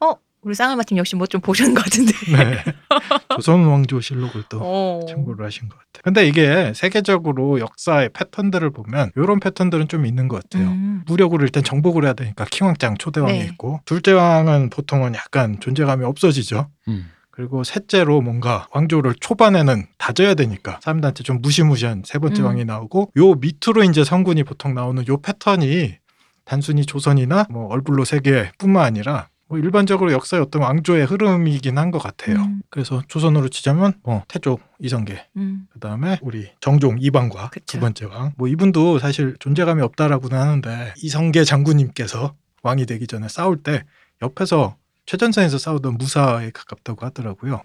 [0.00, 2.12] 어, 우리 쌍알마팀 역시 뭐 좀 보시는 것 같은데.
[2.32, 2.64] 네.
[3.36, 5.00] 조선 왕조실록을 또 어.
[5.08, 6.02] 참고를 하신 것 같아요.
[6.02, 10.68] 근데 이게 세계적으로 역사의 패턴들을 보면 이런 패턴들은 좀 있는 것 같아요.
[10.68, 11.02] 음.
[11.06, 13.44] 무력으로 일단 정복을 해야 되니까 킹왕짱 초대왕이 네.
[13.46, 16.68] 있고 둘째 왕은 보통은 약간 존재감이 없어지죠.
[16.88, 17.10] 음.
[17.30, 22.46] 그리고 셋째로 뭔가 왕조를 초반에는 다져야 되니까 사람들한테 좀 무시무시한 세 번째 음.
[22.46, 25.96] 왕이 나오고 요 밑으로 이제 성군이 보통 나오는 요 패턴이
[26.44, 32.36] 단순히 조선이나 뭐 얼불로 세계뿐만 아니라 뭐 일반적으로 역사의 어떤 왕조의 흐름이긴 한 것 같아요.
[32.36, 32.62] 음.
[32.70, 35.66] 그래서 조선으로 치자면 뭐 태조 이성계 음.
[35.72, 37.64] 그다음에 우리 정종 이방과 그쵸.
[37.66, 38.32] 두 번째 왕.
[38.36, 43.82] 뭐 이분도 사실 존재감이 없다라고는 하는데 이성계 장군님께서 왕이 되기 전에 싸울 때
[44.22, 47.62] 옆에서 최전선에서 싸우던 무사에 가깝다고 하더라고요.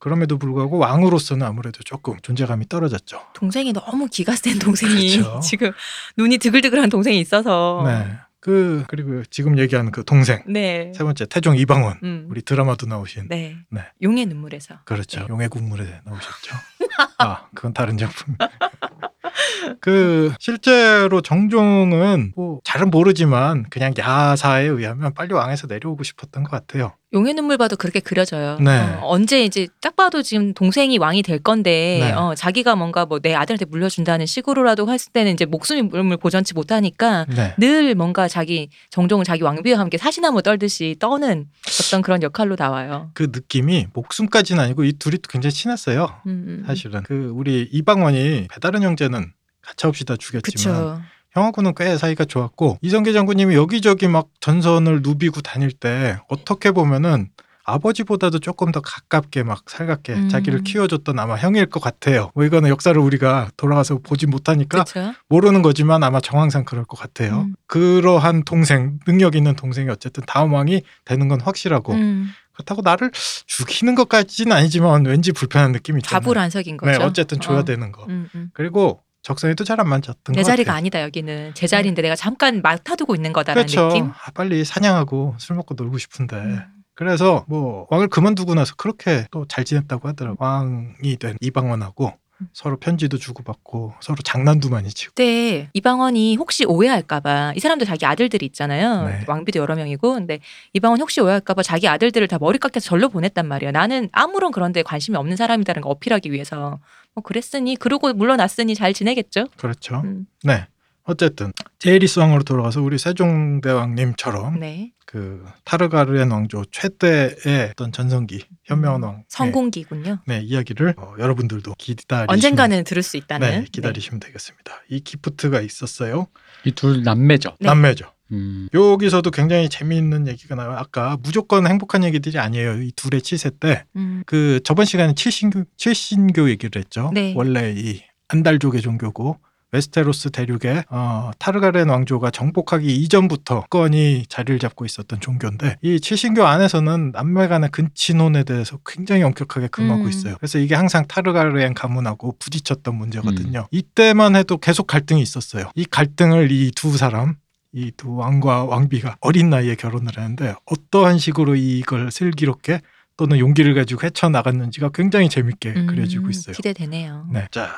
[0.00, 3.20] 그럼에도 불구하고 왕으로서는 아무래도 조금 존재감이 떨어졌죠.
[3.34, 5.38] 동생이 너무 기가 센 동생이 그렇죠.
[5.46, 5.70] 지금
[6.16, 7.82] 눈이 드글드글한 동생이 있어서.
[7.86, 8.06] 네.
[8.40, 10.92] 그 그리고 지금 얘기하는 그 동생 네.
[10.94, 12.26] 세 번째 태종 이방원 음.
[12.30, 13.56] 우리 드라마도 나오신 네.
[13.70, 13.82] 네.
[14.02, 14.76] 용의 눈물에서.
[14.84, 15.20] 그렇죠.
[15.20, 15.26] 네.
[15.28, 16.54] 용의 국물에 나오셨죠.
[17.18, 18.36] 아, 그건 다른 작품.
[19.80, 26.92] 그 실제로 정종은 뭐 잘은 모르지만 그냥 야사에 의하면 빨리 왕에서 내려오고 싶었던 것 같아요.
[27.14, 28.58] 용의 눈물 봐도 그렇게 그려져요.
[28.60, 28.78] 네.
[28.80, 32.12] 어, 언제 이제 딱 봐도 지금 동생이 왕이 될 건데 네.
[32.12, 37.54] 어, 자기가 뭔가 뭐 내 아들한테 물려준다는 식으로라도 했을 때는 이제 목숨을 보전치 못하니까 네.
[37.58, 41.46] 늘 뭔가 자기 정종을 자기 왕비와 함께 사시나무 떨듯이 떠는
[41.80, 43.10] 어떤 그런 역할로 나와요.
[43.14, 46.20] 그 느낌이 목숨까지는 아니고 이 둘이 굉장히 친했어요.
[46.26, 46.64] 음, 음.
[46.66, 51.02] 사실은 그 우리 이방원이 배다른 형제는 가차없이 다 죽였지만 그쵸.
[51.32, 57.28] 형하고는 꽤 사이가 좋았고 이성계 장군님이 여기저기 막 전선을 누비고 다닐 때 어떻게 보면은
[57.68, 60.28] 아버지보다도 조금 더 가깝게 막 살갑게 음.
[60.30, 62.30] 자기를 키워줬던 아마 형일 것 같아요.
[62.34, 65.12] 뭐 이거는 역사를 우리가 돌아가서 보지 못하니까 그쵸.
[65.28, 67.42] 모르는 거지만 아마 정황상 그럴 것 같아요.
[67.42, 67.54] 음.
[67.66, 73.10] 그러한 동생, 능력 있는 동생이 어쨌든 다음 왕이 되는 건 확실하고 음, 그렇다고 나를
[73.46, 76.20] 죽이는 것까지는 아니지만 왠지 불편한 느낌이 있잖아요.
[76.22, 76.90] 답을 안 석인 거죠.
[76.90, 77.64] 네, 어쨌든 줘야 어.
[77.64, 78.06] 되는 거.
[78.08, 78.50] 음, 음.
[78.54, 80.76] 그리고 적성에도 잘 안 맞았던 내것 자리가 같아요.
[80.78, 83.88] 아니다 여기는 제 자리인데 내가 잠깐 맡아두고 있는 거다라는 그렇죠.
[83.88, 84.06] 느낌.
[84.10, 86.36] 아, 빨리 사냥하고 술 먹고 놀고 싶은데.
[86.36, 86.60] 음.
[86.94, 90.36] 그래서 뭐 왕을 그만두고 나서 그렇게 또 잘 지냈다고 하더라고.
[90.44, 92.48] 왕이 된 이방원하고 음.
[92.52, 95.12] 서로 편지도 주고받고 서로 장난도 많이 치고.
[95.14, 99.04] 그때 이방원이 혹시 오해할까봐 이 사람도 자기 아들들이 있잖아요.
[99.06, 99.24] 네.
[99.28, 100.40] 왕비도 여러 명이고, 근데
[100.72, 103.70] 이방원 혹시 오해할까봐 자기 아들들을 다 머리 깎여서 절로 보냈단 말이에요.
[103.72, 106.78] 나는 아무런 그런 데 관심이 없는 사람이다는 거 어필하기 위해서.
[107.14, 109.46] 뭐 그랬으니 그러고 물러났으니 잘 지내겠죠.
[109.56, 110.02] 그렇죠.
[110.04, 110.66] 음, 네.
[111.04, 114.92] 어쨌든 제이리스 왕으로 돌아가서 우리 세종대왕님처럼 네.
[115.06, 120.18] 그 타르가르엔 왕조 최대의 어떤 전성기 현명한 왕 성공기군요.
[120.26, 123.48] 네, 이야기를 어, 여러분들도 기다리시면 언젠가는 들을 수 있다는.
[123.50, 124.82] 네, 기다리시면 되겠습니다.
[124.90, 126.26] 이 기프트가 있었어요.
[126.66, 127.56] 이 둘 남매죠.
[127.58, 127.68] 네.
[127.68, 128.12] 남매죠.
[128.32, 128.68] 음.
[128.74, 130.76] 여기서도 굉장히 재미있는 얘기가 나와요.
[130.78, 132.82] 아까 무조건 행복한 얘기들이 아니에요.
[132.82, 133.84] 이 둘의 치세 때.
[133.96, 137.10] 음, 그 저번 시간에 칠신교, 칠신교 얘기를 했죠.
[137.14, 137.32] 네.
[137.36, 139.38] 원래 이 안달족의 종교고
[139.70, 147.12] 웨스테로스 대륙의 어, 타르가렌 왕조가 정복하기 이전부터 건이 자리를 잡고 있었던 종교인데 이 칠신교 안에서는
[147.12, 150.08] 남매 간의 근친혼에 대해서 굉장히 엄격하게 금하고 음.
[150.08, 150.36] 있어요.
[150.38, 153.68] 그래서 이게 항상 타르가렌 가문하고 부딪혔던 문제거든요.
[153.70, 155.70] 이때만 해도 계속 갈등이 있었어요.
[155.74, 157.34] 이 갈등을 이 두 사람
[157.72, 162.80] 이 두 왕과 왕비가 어린 나이에 결혼을 했는데 어떠한 식으로 이걸 슬기롭게
[163.16, 166.54] 또는 용기를 가지고 헤쳐나갔는지가 굉장히 재밌게 음, 그려지고 있어요.
[166.54, 167.26] 기대되네요.
[167.32, 167.48] 네.
[167.50, 167.70] 자,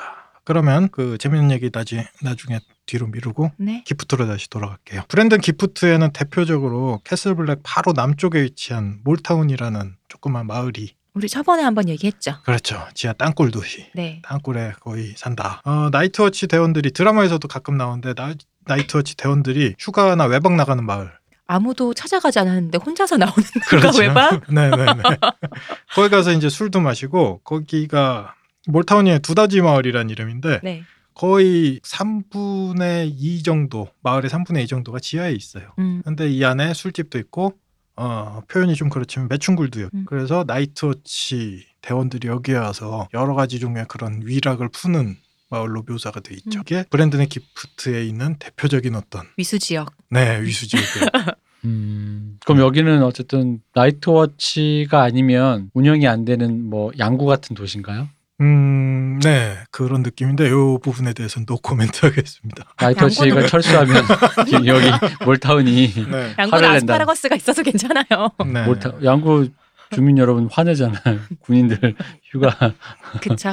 [0.43, 3.83] 그러면 그 재밌는 얘기 나지, 나중에 뒤로 미루고 네.
[3.85, 5.03] 기프트로 다시 돌아갈게요.
[5.07, 12.37] 브랜든 기프트에는 대표적으로 캐슬블랙 바로 남쪽에 위치한 몰타운이라는 조그만 마을이 우리 저번에 한번 얘기했죠.
[12.43, 12.87] 그렇죠.
[12.93, 13.85] 지하 땅굴 도시.
[13.95, 14.21] 네.
[14.23, 15.61] 땅굴에 거의 산다.
[15.65, 18.33] 어, 나이트워치 대원들이 드라마에서도 가끔 나오는데 나,
[18.65, 21.11] 나이트워치 대원들이 휴가나 외박 나가는 마을.
[21.47, 24.41] 아무도 찾아가지 않았는데 혼자서 나오는 그가 외박?
[24.51, 25.01] 네네네.
[25.95, 28.35] 거기 가서 이제 술도 마시고 거기가
[28.67, 30.83] 몰타운의 두다지 마을이란 이름인데 네.
[31.13, 35.73] 거의 3분의 2 정도 마을의 3분의 2 정도가 지하에 있어요.
[35.79, 36.01] 음.
[36.05, 37.53] 근데 이 안에 술집도 있고
[37.97, 40.05] 어, 표현이 좀 그렇지만 매춘굴도 있고 음.
[40.07, 45.17] 그래서 나이트워치 대원들이 여기에 와서 여러 가지 종류의 그런 위락을 푸는
[45.51, 46.61] 마을로 묘사가 돼 있죠.
[46.61, 49.93] 이게 브랜든의 기프트에 있는 대표적인 어떤 위수 지역.
[50.09, 51.07] 네 위수 지역이에요.
[51.65, 58.09] 음, 그럼 여기는 어쨌든 나이트워치가 아니면 운영이 안 되는 뭐 양구 같은 도시인가요?
[58.39, 62.65] 음, 네 그런 느낌인데 이 부분에 대해서는 노 코멘트 하겠습니다.
[62.81, 64.03] 나이트워치가 철수하면
[64.65, 64.89] 여기
[65.25, 66.75] 몰타운이 네, 양구는 화를 낸다.
[66.77, 68.05] 아스파라거스가 있어서 괜찮아요.
[68.51, 68.65] 네.
[68.65, 69.49] 몰타 양구
[69.93, 71.19] 주민 여러분 화내잖아요.
[71.41, 71.95] 군인들
[72.31, 72.73] 휴가
[73.21, 73.49] 그쵸.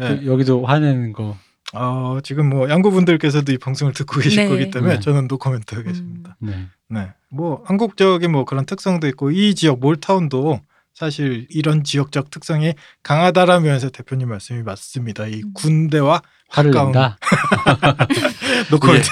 [0.00, 0.20] 네.
[0.20, 1.36] 그 여기도 화내는 거.
[1.72, 4.48] 어, 지금 뭐 양구분들께서도 이 방송을 듣고 계실 네.
[4.48, 5.00] 거기 때문에 네.
[5.00, 6.36] 저는 노 코멘트 하겠습니다.
[6.40, 6.66] 네.
[6.88, 7.12] 네.
[7.28, 10.60] 뭐 한국적인 뭐 그런 특성도 있고 이 지역 몰타운도
[10.94, 15.26] 사실 이런 지역적 특성이 강하다라면서 대표님 말씀이 맞습니다.
[15.26, 15.52] 이 음.
[15.54, 17.16] 군대와 화를 낸다.
[18.70, 19.08] 노 코멘트.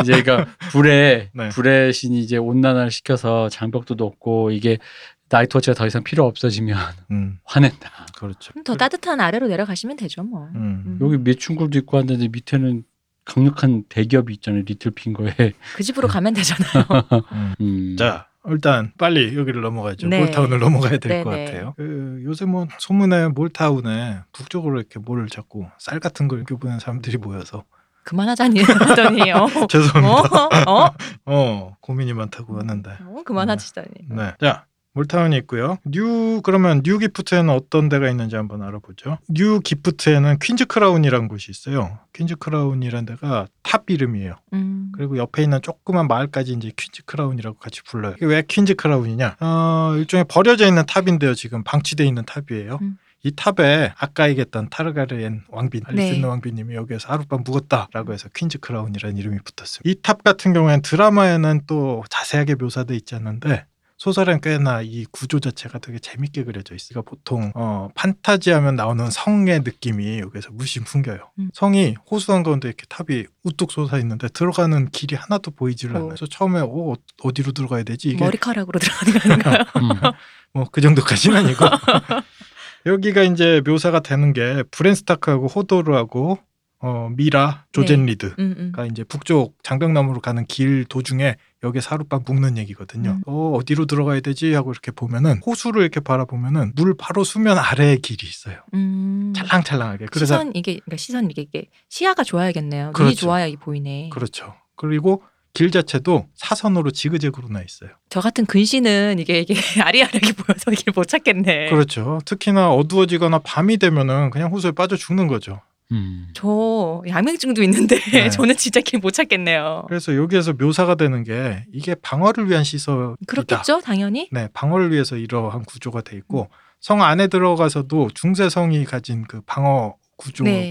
[0.00, 1.50] 이제 그러니까 불에 네.
[1.50, 4.78] 불의 신이 이제 온난화를 시켜서 장벽도 높고 이게
[5.28, 6.78] 나이트워치가 더 이상 필요 없어지면
[7.10, 8.06] 음, 화낸다.
[8.16, 8.52] 그렇죠.
[8.64, 10.48] 더 따뜻한 아래로 내려가시면 되죠 뭐.
[10.54, 10.98] 음.
[11.00, 12.84] 여기 매춘굴도 있고 한데 밑에는
[13.24, 14.62] 강력한 대기업이 있잖아요.
[14.66, 15.52] 리틀핑거에.
[15.76, 16.84] 그 집으로 가면 되잖아요.
[17.32, 17.54] 음.
[17.60, 17.96] 음.
[17.98, 20.08] 자, 일단 빨리 여기를 넘어가죠.
[20.08, 20.20] 네.
[20.20, 21.44] 몰타운을 넘어가야 될것 네, 네.
[21.44, 21.74] 같아요.
[21.76, 27.64] 그 요새 뭐 소문에 몰타운에 북쪽으로 이렇게 뭐를 자꾸 쌀 같은 걸 보는 사람들이 모여서
[28.04, 29.46] 그만하자니 하더니 요.
[29.68, 30.46] 죄송합니다.
[30.66, 30.84] 어?
[30.86, 30.94] 어?
[31.26, 32.90] 어, 고민이 많다고 하는데.
[33.02, 33.22] 어?
[33.22, 33.88] 그만하시더니.
[34.08, 34.32] 네.
[34.40, 34.64] 자,
[34.98, 35.78] 몰타운이 있고요.
[35.84, 39.18] 뉴 그러면 뉴 기프트에는 어떤 데가 있는지 한번 알아보죠.
[39.28, 42.00] 뉴 기프트에는 퀸즈 크라운이라는 곳이 있어요.
[42.12, 44.34] 퀸즈 크라운이라는 데가 탑 이름이에요.
[44.54, 44.90] 음.
[44.96, 48.16] 그리고 옆에 있는 조그만 마을까지 이제 퀸즈 크라운이라고 같이 불러요.
[48.20, 49.36] 왜 퀸즈 크라운이냐?
[49.38, 51.34] 어, 일종의 버려져 있는 탑인데요.
[51.34, 52.78] 지금 방치돼 있는 탑이에요.
[52.82, 52.98] 음.
[53.22, 56.26] 이 탑에 아까 얘기했던 타르가르엔 왕빈, 알리산느 네.
[56.26, 59.90] 왕비님이 여기에서 하룻밤 묵었다라고 해서 퀸즈 크라운이라는 이름이 붙었습니다.
[59.90, 63.66] 이탑 같은 경우에는 드라마에는 또 자세하게 묘사돼 있지 않는데
[63.98, 67.02] 소설엔 꽤나 이 구조 자체가 되게 재밌게 그려져 있어요.
[67.02, 71.18] 그러니까 보통 어, 판타지하면 나오는 성의 느낌이 여기서 물씬 풍겨요.
[71.40, 71.50] 음.
[71.52, 75.98] 성이 호수 한 가운데 이렇게 탑이 우뚝 솟아 있는데 들어가는 길이 하나도 보이지를 어.
[75.98, 76.08] 않아요.
[76.10, 78.10] 그래서 처음에 어, 어디로 들어가야 되지?
[78.10, 79.64] 이게 머리카락으로 들어가는 거 아닌가요?
[79.82, 80.12] 음.
[80.52, 81.64] 뭐그 정도까지는 아니고
[82.86, 86.38] 여기가 이제 묘사가 되는 게 브랜 스타크하고 호도르하고
[86.80, 88.12] 어, 미라, 조젠 네.
[88.12, 88.88] 리드가 음, 음.
[88.90, 93.10] 이제 북쪽 장벽 너머로 가는 길 도중에 여기서 하룻밤 묵는 얘기거든요.
[93.10, 93.22] 음.
[93.26, 98.26] 어, 어디로 들어가야 되지 하고 이렇게 보면은 호수를 이렇게 바라보면은 물 바로 수면 아래에 길이
[98.28, 98.58] 있어요.
[98.74, 99.32] 음.
[99.36, 100.06] 찰랑찰랑하게.
[100.12, 102.84] 그래서 시선 이게 그러니까 시선 이게, 이게 시야가 좋아야겠네요.
[102.86, 103.16] 눈이 그렇죠.
[103.16, 104.10] 좋아야 이 보이네.
[104.12, 104.54] 그렇죠.
[104.76, 105.22] 그리고
[105.54, 107.90] 길 자체도 사선으로 지그재그로 나 있어요.
[108.10, 111.70] 저 같은 근시는 이게 이게 아리아리하게 보여서 길 못 찾겠네.
[111.70, 112.20] 그렇죠.
[112.24, 115.60] 특히나 어두워지거나 밤이 되면은 그냥 호수에 빠져 죽는 거죠.
[115.92, 116.28] 음.
[116.34, 118.28] 저 양맹증도 있는데 네.
[118.30, 119.84] 저는 진짜 길 못 찾겠네요.
[119.88, 123.16] 그래서 여기에서 묘사가 되는 게 이게 방어를 위한 시설이다.
[123.26, 124.28] 그렇겠죠, 당연히.
[124.32, 126.48] 네, 방어를 위해서 이러한 구조가 돼 있고
[126.80, 130.70] 성 안에 들어가서도 중세성이 가진 그 방어 구조가 네.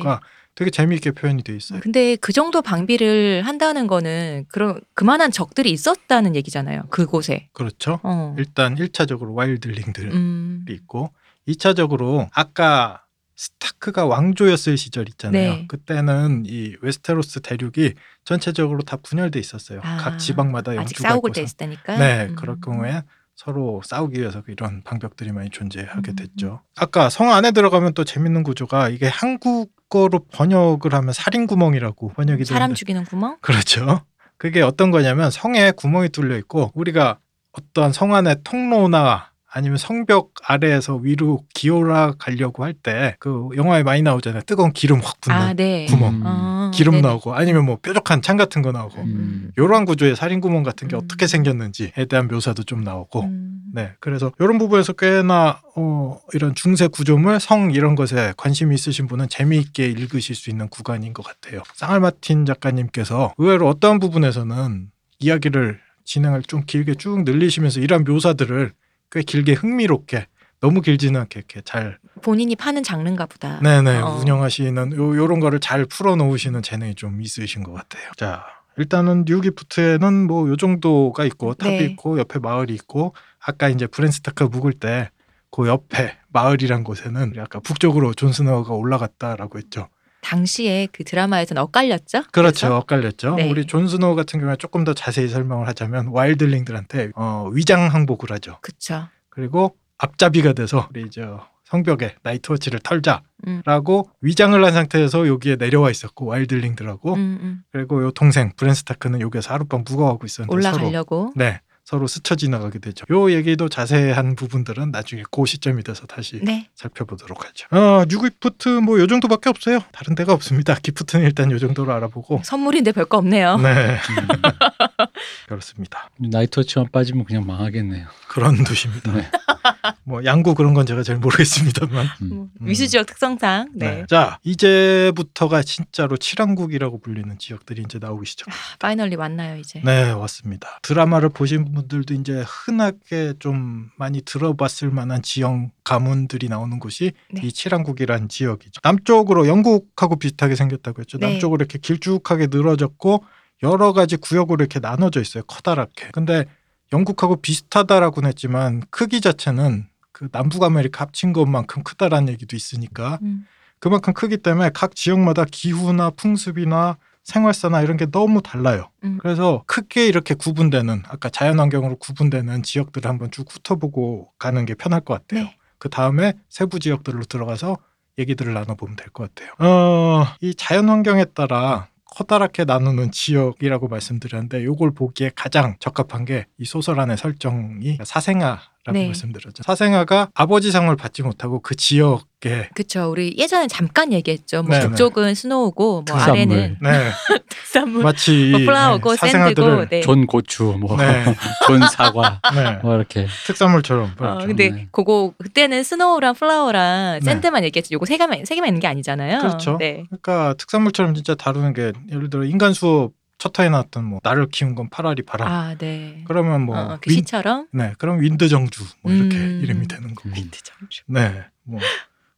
[0.56, 1.80] 되게 재미있게 표현이 돼 있어요.
[1.82, 6.84] 근데 그 정도 방비를 한다는 거는 그런 그만한 적들이 있었다는 얘기잖아요.
[6.90, 7.48] 그곳에.
[7.54, 8.00] 그렇죠.
[8.04, 8.36] 어.
[8.38, 10.66] 일단 1차적으로 와일드링들이 음.
[10.70, 11.12] 있고
[11.48, 13.04] 2차적으로 아까
[13.38, 15.52] 스타크가 왕조였을 시절 있잖아요.
[15.54, 15.66] 네.
[15.68, 17.94] 그때는 이 웨스테로스 대륙이
[18.26, 19.80] 전체적으로 다 분열돼 있었어요.
[19.84, 21.42] 아, 각 지방마다 영주가 싸우고 있고서.
[21.42, 21.98] 있다니까.
[21.98, 22.36] 네, 음.
[22.36, 23.04] 그럴 경우에
[23.36, 26.16] 서로 싸우기 위해서 이런 방벽들이 많이 존재하게 음.
[26.16, 26.62] 됐죠.
[26.76, 32.70] 아까 성 안에 들어가면 또 재밌는 구조가 이게 한국어로 번역을 하면 살인 구멍이라고 번역이 사람
[32.70, 33.38] 되는데 죽이는 구멍?
[33.42, 34.02] 그렇죠.
[34.38, 37.20] 그게 어떤 거냐면 성에 구멍이 뚫려 있고 우리가
[37.52, 44.02] 어떠한 성 안의 통로나 아니면 성벽 아래에서 위로 기어라 가려고 할 때 그 영화에 많이
[44.04, 44.44] 나오잖아요.
[44.46, 45.86] 뜨거운 기름 확 붙는 아, 네.
[45.88, 46.14] 구멍.
[46.16, 46.22] 음.
[46.26, 47.08] 아, 기름 네네.
[47.08, 49.52] 나오고 아니면 뭐 뾰족한 창 같은 거 나오고 음.
[49.58, 51.02] 요런 구조의 살인 구멍 같은 게 음.
[51.04, 53.62] 어떻게 생겼는지에 대한 묘사도 좀 나오고 음.
[53.74, 59.28] 네 그래서 이런 부분에서 꽤나 어, 이런 중세 구조물 성 이런 것에 관심이 있으신 분은
[59.30, 64.88] 재미있게 읽으실 수 있는 구간인 것 같아요 쌍알 마틴 작가님께서 의외로 어떠한 부분에서는
[65.20, 68.72] 이야기를 진행을 좀 길게 쭉 늘리시면서 이런 묘사들을
[69.12, 70.28] 꽤 길게 흥미롭게
[70.60, 73.60] 너무 길지는 않게 이렇게 잘 본인이 파는 장르인가 보다.
[73.62, 74.18] 네네 어.
[74.22, 78.10] 운영하시는 요, 요런 거를 잘 풀어놓으시는 재능이 좀 있으신 것 같아요.
[78.18, 78.44] 자
[78.78, 81.86] 일단은 뉴기프트에는 뭐 요 정도가 있고 탑이 네.
[81.86, 85.10] 있고 옆에 마을이 있고 아까 이제 브랜스타크 묵을 때
[85.50, 89.88] 그 옆에 마을이란 곳에는 아까 북쪽으로 존 스노우가 올라갔다라고 했죠.
[90.22, 92.24] 당시에 그 드라마에서는 엇갈렸죠?
[92.32, 92.68] 그렇죠.
[92.68, 92.78] 그래서?
[92.78, 93.36] 엇갈렸죠.
[93.36, 93.50] 네.
[93.50, 98.58] 우리 존스노 같은 경우에 조금 더 자세히 설명을 하자면 wildling들한테 어, 위장 항복을 하죠.
[98.62, 99.08] 그쵸.
[99.30, 103.62] 그리고 앞잡이가 돼서 우리 저 성벽에 나이트워치를 음.
[103.64, 107.64] 털자라고 위장을 한 상태에서 여기에 내려와 있었고 wildling들하고 음, 음.
[107.72, 111.34] 그리고 요 동생 브랜스타크는 여기서 하룻밤 묵어가고 있었는데 서로 올라가려고.
[111.36, 113.06] 네 서로 스쳐 지나가게 되죠.
[113.12, 116.68] 요 얘기도 자세한 부분들은 나중에 그 시점이 돼서 다시 네.
[116.76, 117.66] 살펴보도록 하죠.
[117.72, 119.80] 어, 뉴기프트 뭐 요 정도밖에 없어요.
[119.94, 120.76] 다른 데가 없습니다.
[120.76, 122.42] 기프트는 일단 요 정도로 알아보고.
[122.44, 123.56] 선물인데 별거 없네요.
[123.60, 124.28] 네, 음.
[125.48, 126.10] 그렇습니다.
[126.18, 128.08] 나이트워치만 빠지면 그냥 망하겠네요.
[128.28, 129.14] 그런 도시입니다.
[129.14, 129.30] 네.
[130.04, 132.08] 뭐 양구 그런 건 제가 잘 모르겠습니다만.
[132.22, 132.30] 음.
[132.30, 133.92] 뭐, 위수 지역 특성상 네.
[133.92, 134.06] 네.
[134.10, 138.48] 자, 이제부터가 진짜로 칠왕국이라고 불리는 지역들이 이제 나오기 시작.
[138.80, 139.82] Finally 왔나요 이제?
[139.84, 140.80] 네, 왔습니다.
[140.82, 147.42] 드라마를 보신 분들도 이제 흔하게 좀 많이 들어봤을 만한 지역 가문들이 나오는 곳이 네.
[147.44, 148.82] 이 칠왕국이라는 지역이죠.
[148.84, 151.18] 남쪽으로 영국하고 비슷하게 생겼다고 했죠.
[151.18, 151.30] 네.
[151.30, 153.24] 남쪽으로 이렇게 길쭉하게 늘어졌고
[153.64, 155.44] 여러 가지 구역으로 이렇게 나눠져 있어요.
[155.44, 156.10] 커다랗게.
[156.12, 156.46] 근데
[156.94, 163.46] 영국하고 비슷하다라고는 했지만 크기 자체는 그 남북 아메리카 합친 것만큼 크다라는 얘기도 있으니까 음.
[163.80, 168.90] 그만큼 크기 때문에 각 지역마다 기후나 풍습이나 생활사나 이런 게 너무 달라요.
[169.04, 169.18] 음.
[169.22, 175.14] 그래서 크게 이렇게 구분되는 아까 자연환경으로 구분되는 지역들을 한번 쭉 훑어보고 가는 게 편할 것
[175.16, 175.44] 같아요.
[175.46, 175.58] 네.
[175.78, 177.78] 그 다음에 세부 지역들로 들어가서
[178.18, 179.54] 얘기들을 나눠보면 될 것 같아요.
[179.60, 187.00] 어, 이 자연환경에 따라 커다랗게 나누는 지역이라고 말씀드렸는데 요걸 보기에 가장 적합한 게 이 소설
[187.00, 189.06] 안의 설정이 사생아라고 네.
[189.08, 189.64] 말씀드렸죠.
[189.64, 193.10] 사생아가 아버지 상을 받지 못하고 그 지역에 그쵸.
[193.12, 194.64] 우리 예전에 잠깐 얘기했죠.
[194.64, 196.32] 뭐 네, 북쪽은 스노우고 뭐 특산물.
[196.32, 197.12] 아래는 네,
[197.50, 200.02] 특산물, 마치 뭐 플라워고 네, 샌드고 네.
[200.02, 201.26] 존 고추, 뭐, 네.
[201.68, 203.28] 존 사과, 네, 뭐 이렇게.
[203.46, 204.48] 특산물처럼 어, 그렇죠.
[204.48, 204.88] 근데 네.
[204.92, 207.26] 그거 그때는 스노우랑 플라워랑 네.
[207.26, 207.94] 샌드만 얘기했지.
[207.94, 209.40] 요거 세 개만 세 개만 있는 게 아니잖아요.
[209.40, 209.78] 그렇죠.
[209.80, 210.04] 네.
[210.10, 214.74] 그러니까 특산물처럼 진짜 다루는 게 예를 들어 인간 수업 첫 회에 나왔던 뭐 나를 키운
[214.76, 215.48] 건 팔할이 바람.
[215.48, 216.24] 아, 네.
[216.28, 219.62] 그러면 뭐 어, 그 윈, 시처럼 네, 그럼 wind 정주 뭐 이렇게 음.
[219.64, 220.24] 이름이 되는 거.
[220.28, 220.34] 음.
[220.36, 221.04] wind 정주.
[221.08, 221.80] 네, 뭐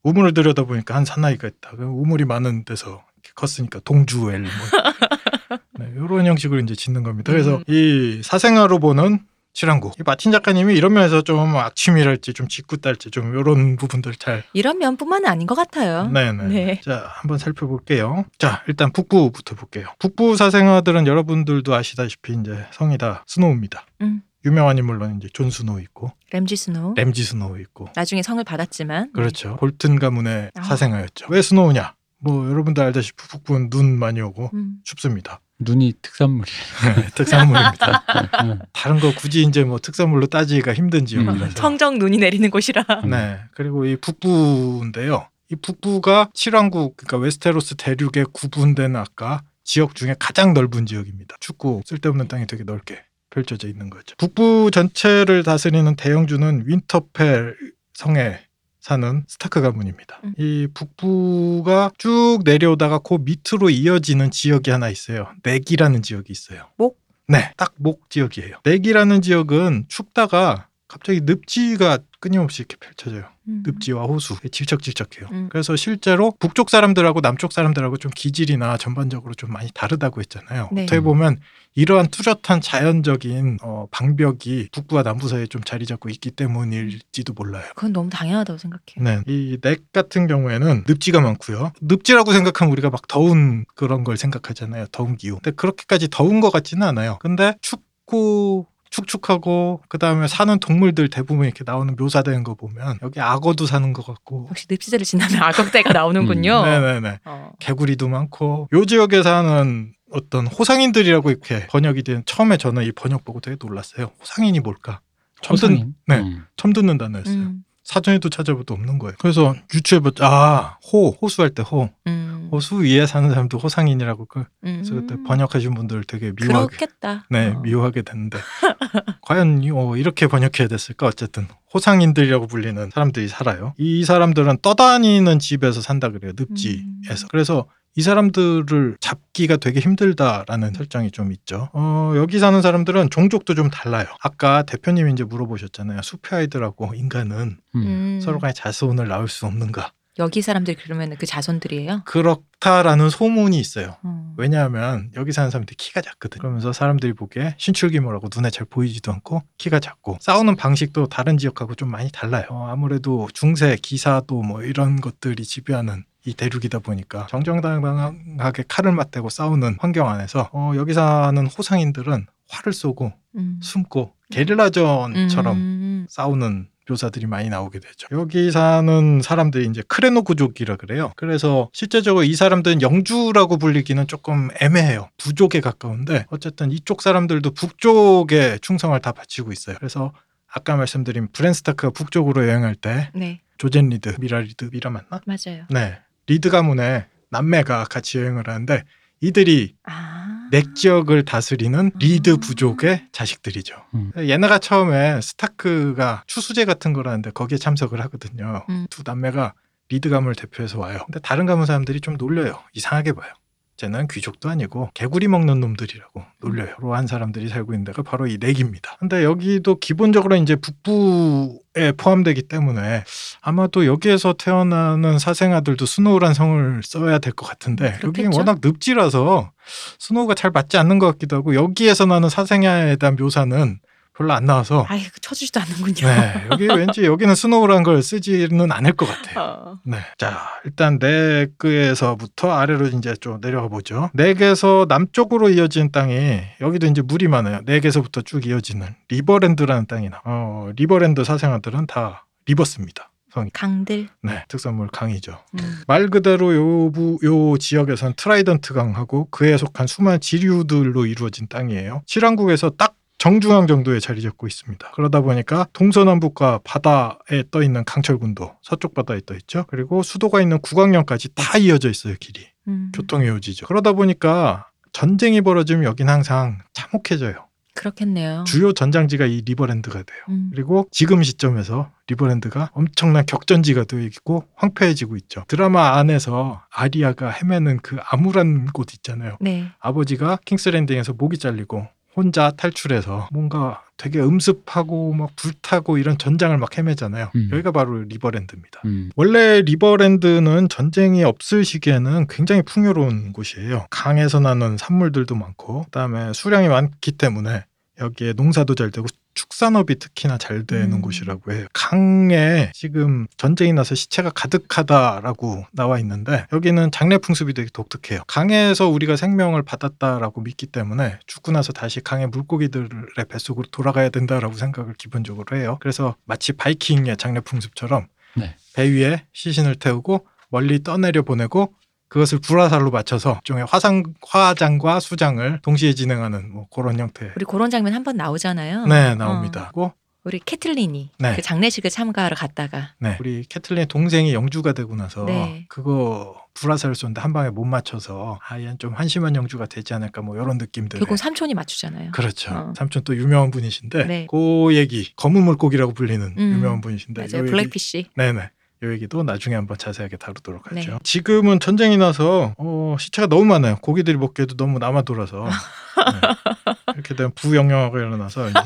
[0.04, 1.72] 우물을 들여다 보니까 한 사나이가 있다.
[1.72, 3.04] 그 우물이 많은 데서
[3.36, 4.50] 컸으니까 동주 well 뭐
[5.80, 7.32] 네, 이런 형식으로 이제 짓는 겁니다.
[7.32, 7.64] 그래서 음.
[7.68, 9.20] 이 사생아로 보는
[9.54, 9.96] 칠왕국.
[10.00, 15.28] 이 마틴 작가님이 이런 면에서 좀 악취미랄지 좀 짓궂달지 좀 이런 부분들 잘 이런 면뿐만은
[15.28, 16.08] 아닌 것 같아요.
[16.08, 16.44] 네네.
[16.48, 16.82] 네.
[16.82, 18.26] 자, 한번 살펴볼게요.
[18.38, 19.88] 자, 일단 북부부터 볼게요.
[20.00, 23.86] 북부 사생아들은 여러분들도 아시다시피 이제 성이 다 스노우입니다.
[24.02, 24.22] 음.
[24.46, 26.94] 유명한 인물로는 이제 존 스노우 있고 램지 스노우.
[26.96, 29.58] 램지 스노우 있고 나중에 성을 받았지만 그렇죠.
[29.58, 30.62] 볼튼 가문의 아.
[30.62, 31.26] 사생아였죠.
[31.30, 31.96] 왜 스노우냐?
[32.20, 34.76] 뭐 여러분들 알다시피 북부는 눈 많이 오고 음.
[34.86, 35.42] 춥습니다.
[35.60, 36.50] 눈이 특산물이.
[37.16, 38.04] 특산물입니다.
[38.44, 38.60] 응.
[38.72, 41.54] 다른 거 굳이 이제 뭐 특산물로 따지기가 힘든 지역이라서.
[41.56, 42.84] 청정 눈이 내리는 곳이라.
[43.10, 43.40] 네.
[43.54, 45.28] 그리고 이 북부인데요.
[45.52, 51.36] 이 북부가 칠왕국 그러니까 웨스테로스 대륙에 구분된 아까 지역 중에 가장 넓은 지역입니다.
[51.40, 54.16] 춥고 쓸데없는 땅이 되게 넓게 펼쳐져 있는 거죠.
[54.18, 57.56] 북부 전체를 다스리는 대영주는 윈터펠
[57.94, 58.40] 성에
[58.80, 60.22] 사는 스타크 가문입니다.
[60.24, 60.34] 음.
[60.38, 65.28] 이 북부가 쭉 내려오다가 그 밑으로 이어지는 지역이 하나 있어요.
[65.44, 66.68] 넥이라는 지역이 있어요.
[66.78, 67.00] 목?
[67.28, 68.58] 네, 딱 목 지역이에요.
[68.64, 73.24] 넥이라는 지역은 춥다가 갑자기 늪지가 끊임없이 이렇게 펼쳐져요.
[73.48, 73.64] 음.
[73.66, 75.30] 늪지와 호수 질척질척해요.
[75.32, 75.50] 음.
[75.50, 80.70] 그래서 실제로 북쪽 사람들하고 남쪽 사람들하고 좀 기질이나 전반적으로 좀 많이 다르다고 했잖아요.
[80.72, 80.84] 네.
[80.84, 81.40] 어떻게 보면
[81.76, 87.64] 이러한 뚜렷한 자연적인 어, 방벽이 북부와 남부 사이에 좀 자리 잡고 있기 때문일지도 몰라요.
[87.76, 88.98] 그건 너무 당연하다고 생각해요.
[89.02, 91.72] 네, 이 넥 같은 경우에는 늪지가 많고요.
[91.82, 94.88] 늪지라고 생각하면 우리가 막 더운 그런 걸 생각하잖아요.
[94.92, 95.36] 더운 기후.
[95.42, 97.18] 근데 그렇게까지 더운 것 같지는 않아요.
[97.22, 103.66] 근데 춥고 축축하고 그 다음에 사는 동물들 대부분 이렇게 나오는 묘사되는 거 보면 여기 악어도
[103.66, 104.48] 사는 것 같고.
[104.50, 106.62] 역시 늪지대를 지나면 악역대가 나오는군요.
[106.62, 107.20] 음, 네네네.
[107.26, 107.52] 어.
[107.60, 113.40] 개구리도 많고 요 지역에 사는 어떤 호상인들이라고 이렇게 번역이 된 처음에 저는 이 번역 보고
[113.40, 114.12] 되게 놀랐어요.
[114.20, 115.02] 호상인이 뭘까?
[115.42, 115.96] 처음, 듣, 초상인.
[116.08, 116.20] 네.
[116.20, 116.46] 음.
[116.58, 117.36] 처음 듣는 단어였어요.
[117.36, 117.64] 음.
[117.94, 119.16] 사전에도 찾아봐도 없는 거예요.
[119.20, 121.90] 그래서 유추해봤자 아, 호, 호수할 때 호.
[122.06, 122.48] 음.
[122.52, 124.84] 호수 위에 사는 사람도 호상인이라고 그- 음.
[124.84, 127.26] 그래서 그때 번역하신 분들 되게 미워하게 그렇겠다.
[127.32, 127.60] 네, 어.
[127.62, 128.38] 미워하게 됐는데
[129.24, 131.08] 과연 이- 어, 이렇게 번역해야 됐을까?
[131.08, 133.74] 어쨌든 호상인들이라고 불리는 사람들이 살아요.
[133.80, 136.34] 이 사람들은 떠다니는 집에서 산다 그래요.
[136.38, 136.84] 늪지에서.
[137.26, 137.28] 음.
[137.32, 137.66] 그래서
[138.00, 141.68] 이 사람들을 잡기가 되게 힘들다라는 설정이 좀 있죠.
[141.74, 144.06] 어, 여기 사는 사람들은 종족도 좀 달라요.
[144.22, 146.02] 아까 대표님이 이제 물어보셨잖아요.
[146.02, 147.82] 숲의 아이들하고 인간은 음.
[147.82, 148.20] 음.
[148.24, 149.92] 서로 간에 자손을 낳을 수 없는가?
[150.18, 152.04] 여기 사람들이 그러면 그 자손들이에요?
[152.06, 153.98] 그렇다라는 소문이 있어요.
[154.04, 154.34] 어.
[154.38, 156.40] 왜냐하면 여기 사는 사람들이 키가 작거든.
[156.40, 161.90] 그러면서 사람들이 보기에 신출귀몰하고 눈에 잘 보이지도 않고 키가 작고 싸우는 방식도 다른 지역하고 좀
[161.90, 162.46] 많이 달라요.
[162.50, 169.78] 어, 아무래도 중세 기사도 뭐 이런 것들이 지배하는 이 대륙이다 보니까 정정당당하게 칼을 맞대고 싸우는
[169.80, 173.60] 환경 안에서 어, 여기 사는 호상인들은 활을 쏘고 음.
[173.62, 176.06] 숨고 게릴라전처럼 음.
[176.10, 178.08] 싸우는 묘사들이 많이 나오게 되죠.
[178.12, 181.12] 여기 사는 사람들이 이제 크래노그 부족이라 그래요.
[181.16, 185.10] 그래서 실제적으로 이 사람들은 영주라고 불리기는 조금 애매해요.
[185.18, 189.76] 부족에 가까운데 어쨌든 이쪽 사람들도 북쪽에 충성을 다 바치고 있어요.
[189.78, 190.14] 그래서
[190.52, 195.22] 아까 말씀드린 브랜스타크가 북쪽으로 여행할 때 네, 조젠 리드, 미라 리드, 미라 맞나?
[195.26, 195.66] 맞아요.
[195.70, 196.00] 네.
[196.30, 198.84] 리드 가문의 남매가 같이 여행을 하는데
[199.20, 200.48] 이들이 아.
[200.52, 203.76] 넥 지역을 다스리는 리드 부족의 자식들이죠.
[203.96, 204.12] 음.
[204.16, 208.64] 얘네가 처음에 스타크가 추수제 같은 거라는데 거기에 참석을 하거든요.
[208.70, 208.86] 음.
[208.92, 209.54] 두 남매가
[209.90, 211.00] 리드 가문을 대표해서 와요.
[211.08, 212.60] 근데 다른 가문 사람들이 좀 놀려요.
[212.74, 213.34] 이상하게 봐요.
[213.80, 216.76] 쟤는 귀족도 아니고 개구리 먹는 놈들이라고 놀려요.
[216.80, 218.98] 그러한 사람들이 살고 있는 데가 바로 이 넥입니다.
[219.00, 223.06] 근데 여기도 기본적으로 이제 북부에 포함되기 때문에
[223.42, 228.38] 아마도 여기에서 태어나는 사생아들도 스노우란 성을 써야 될 것 같은데 여기 그렇겠죠.
[228.38, 229.52] 워낙 늪지라서
[230.00, 233.80] 스노우가 잘 맞지 않는 것 같기도 하고 여기에서 나는 사생아에 대한 묘사는
[234.20, 236.06] 별로 안 나와서 아이 그 쳐주지도 않는군요.
[236.06, 239.40] 네, 여기 왠지 여기는 스노우란 걸 쓰지는 않을 것 같아요.
[239.40, 239.80] 어.
[239.86, 239.98] 네.
[240.18, 244.10] 자, 일단 넥에서부터 아래로 이제 좀 내려가 보죠.
[244.14, 247.62] 넥에서 남쪽으로 이어진 땅이 여기도 이제 물이 많아요.
[247.64, 250.22] 넥에서부터 쭉 이어지는 리버랜드라는 땅이 나.
[250.26, 253.12] 어, 리버랜드 사생아들은 다 리버스입니다.
[253.34, 253.52] 성이.
[253.54, 254.10] 강들.
[254.24, 255.38] 네, 특산물 강이죠.
[255.54, 255.82] 음.
[255.88, 262.02] 말 그대로 요, 부, 요 지역에선 트라이던트 강하고 그에 속한 수많은 지류들로 이루어진 땅이에요.
[262.06, 264.92] 칠왕국에서 딱 정중앙 정도에 자리 잡고 있습니다.
[264.92, 269.66] 그러다 보니까 동서남북과 바다에 떠 있는 강철군도 서쪽 바다에 떠 있죠.
[269.68, 272.48] 그리고 수도가 있는 국왕령까지 다 이어져 있어요, 길이.
[272.68, 272.92] 음.
[272.96, 273.68] 교통의 요지죠.
[273.68, 277.46] 그러다 보니까 전쟁이 벌어지면 여긴 항상 참혹해져요.
[277.76, 278.44] 그렇겠네요.
[278.46, 280.20] 주요 전장지가 이 리버랜드가 돼요.
[280.30, 280.50] 음.
[280.54, 285.44] 그리고 지금 시점에서 리버랜드가 엄청난 격전지가 되어 있고 황폐해지고 있죠.
[285.48, 289.38] 드라마 안에서 아리아가 헤매는 그 암울한 곳 있잖아요.
[289.40, 289.68] 네.
[289.80, 291.88] 아버지가 킹스랜딩에서 목이 잘리고
[292.20, 297.32] 혼자 탈출해서 뭔가 되게 음습하고 막 불타고 이런 전장을 막 헤매잖아요.
[297.36, 297.50] 음.
[297.52, 298.82] 여기가 바로 리버랜드입니다.
[298.86, 299.10] 음.
[299.16, 303.88] 원래 리버랜드는 전쟁이 없을 시기에는 굉장히 풍요로운 곳이에요.
[303.90, 307.66] 강에서 나는 산물들도 많고, 그다음에 수량이 많기 때문에
[308.00, 311.02] 여기에 농사도 잘 되고 축산업이 특히나 잘 되는 음.
[311.02, 311.68] 곳이라고 해요.
[311.74, 318.24] 강에 지금 전쟁이 나서 시체가 가득하다라고 나와 있는데 여기는 장례 풍습이 되게 독특해요.
[318.28, 322.90] 강에서 우리가 생명을 받았다라고 믿기 때문에 죽고 나서 다시 강의 물고기들의
[323.30, 325.78] 뱃속으로 돌아가야 된다라고 생각을 기본적으로 해요.
[325.80, 328.56] 그래서 마치 바이킹의 장례 풍습처럼 네.
[328.74, 331.74] 배 위에 시신을 태우고 멀리 떠내려 보내고
[332.10, 337.32] 그것을 불화살로 맞춰서 일종의 화상 화장과 수장을 동시에 진행하는 뭐 그런 형태.
[337.36, 338.88] 우리 그런 장면 한 번 나오잖아요.
[338.88, 339.72] 네 나옵니다.
[339.76, 339.94] 어.
[340.26, 341.36] 우리 캐틀린이 네.
[341.36, 343.16] 그 장례식을 참가하러 갔다가 네.
[343.22, 345.66] 우리 캐틀린의 동생이 영주가 되고 나서 네.
[345.70, 350.36] 그거 불화살을 쏘는데 한 방에 못 맞춰서 아 얘는 좀 한심한 영주가 되지 않을까 뭐
[350.36, 351.00] 이런 느낌들.
[351.00, 352.12] 결국 삼촌이 맞추잖아요.
[352.12, 352.52] 그렇죠.
[352.54, 352.74] 어.
[352.76, 354.28] 삼촌 또 유명한 분이신데 네.
[354.30, 356.52] 그 얘기 검은 물고기라고 불리는 음.
[356.54, 357.46] 유명한 분이신데 맞아요.
[357.46, 358.10] 블랙피쉬.
[358.18, 358.50] 네네.
[358.82, 360.92] 이 얘기도 나중에 한번 자세하게 다루도록 하죠.
[360.92, 360.98] 네.
[361.04, 363.78] 지금은 전쟁이 나서 어, 시체가 너무 많아요.
[363.82, 365.44] 고기들이 먹기에도 너무 남아 돌아서
[366.14, 366.94] 네.
[366.94, 368.60] 이렇게 되면 부영향화가 일어나서 이제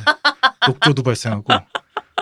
[0.68, 1.46] 녹조도 발생하고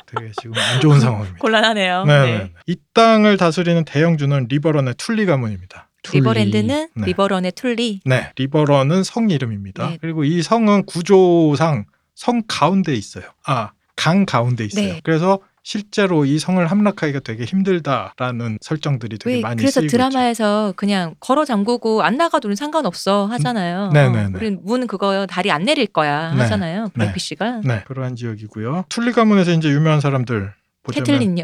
[0.06, 1.38] 되게 지금 안 좋은 상황입니다.
[1.40, 2.06] 곤란하네요.
[2.06, 2.54] 네네.
[2.68, 5.90] 이 땅을 다스리는 대영주는 리버런의 툴리 가문입니다.
[6.04, 6.20] 툴리.
[6.20, 7.06] 리버랜드는 네.
[7.06, 8.02] 리버런의 툴리.
[8.06, 9.90] 네, 리버런은 성 이름입니다.
[9.90, 9.98] 네.
[10.02, 11.86] 그리고 이 성은 구조상
[12.16, 13.26] 성 가운데 있어요.
[13.46, 14.94] 아, 강 가운데 있어요.
[14.94, 15.02] 네.
[15.04, 19.98] 그래서 실제로 이 성을 함락하기가 되게 힘들다라는 설정들이 되게 왜 많이 그래서 쓰이고 있죠.
[19.98, 23.90] 드라마에서 그냥 걸어 잠그고 안 나가도 상관없어 하잖아요.
[23.90, 23.94] 음.
[23.94, 24.38] 네네네.
[24.38, 26.42] 우린 문 그거 다리 안 내릴 거야 네.
[26.42, 26.86] 하잖아요.
[26.86, 26.90] 네.
[26.94, 27.62] 블랙피쉬가.
[27.64, 28.86] 네, 그러한 지역이고요.
[28.90, 30.52] 툴리 가문에서 이제 유명한 사람들
[30.84, 31.44] 보자면 캐틀린요.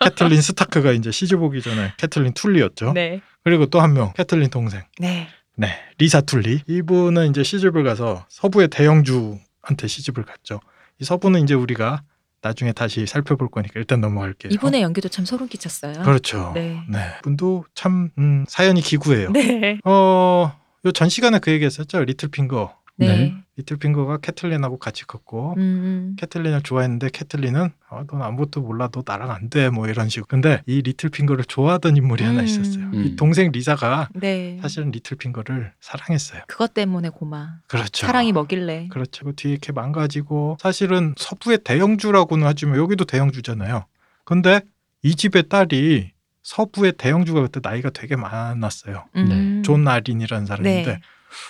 [0.00, 2.92] 캐틀린 스타크가 이제 시집 오기 전에 캐틀린 툴리였죠.
[2.92, 3.20] 네.
[3.44, 4.82] 그리고 또 한 명, 캐틀린 동생.
[4.98, 5.28] 네.
[5.56, 5.68] 네,
[5.98, 6.62] 리사 툴리.
[6.66, 10.60] 이분은 이제 시집을 가서 서부의 대영주한테 시집을 갔죠.
[10.98, 12.02] 이 서부는 이제 우리가
[12.42, 14.50] 나중에 다시 살펴볼 거니까 일단 넘어갈게요.
[14.52, 16.02] 이분의 연기도 참 소름 끼쳤어요.
[16.02, 16.52] 그렇죠.
[16.54, 16.82] 네.
[17.22, 19.30] 분도 참 음, 사연이 기구해요.
[19.30, 19.78] 네.
[19.84, 20.52] 어,
[20.84, 22.04] 요 전 시간에 그 얘기했었죠.
[22.04, 22.74] 리틀 핑거.
[22.96, 23.06] 네.
[23.08, 23.34] 네.
[23.56, 29.30] 리틀 핑거가 캐틀린하고 같이 컸고 음, 캐틀린을 좋아했는데 캐틀린은 어, 넌 아무것도 몰라 너 나랑
[29.30, 32.44] 안 돼 뭐 이런 식으로 근데 이 리틀 핑거를 좋아하던 인물이 하나 음.
[32.44, 33.16] 있었어요 이 음.
[33.16, 34.58] 동생 리사가 네.
[34.62, 37.56] 사실은 리틀 핑거를 사랑했어요 그것 때문에 그만.
[37.66, 38.88] 그렇죠 사랑이 뭐길래.
[38.88, 43.84] 그렇죠 그 뒤에 이렇게 망가지고 사실은 서부의 대영주라고는 하지만 여기도 대영주잖아요
[44.24, 44.60] 근데
[45.02, 46.12] 이 집의 딸이
[46.42, 49.62] 서부의 대영주가 그때 나이가 되게 많았어요 음.
[49.64, 51.00] 존 아린이라는 사람인데 네.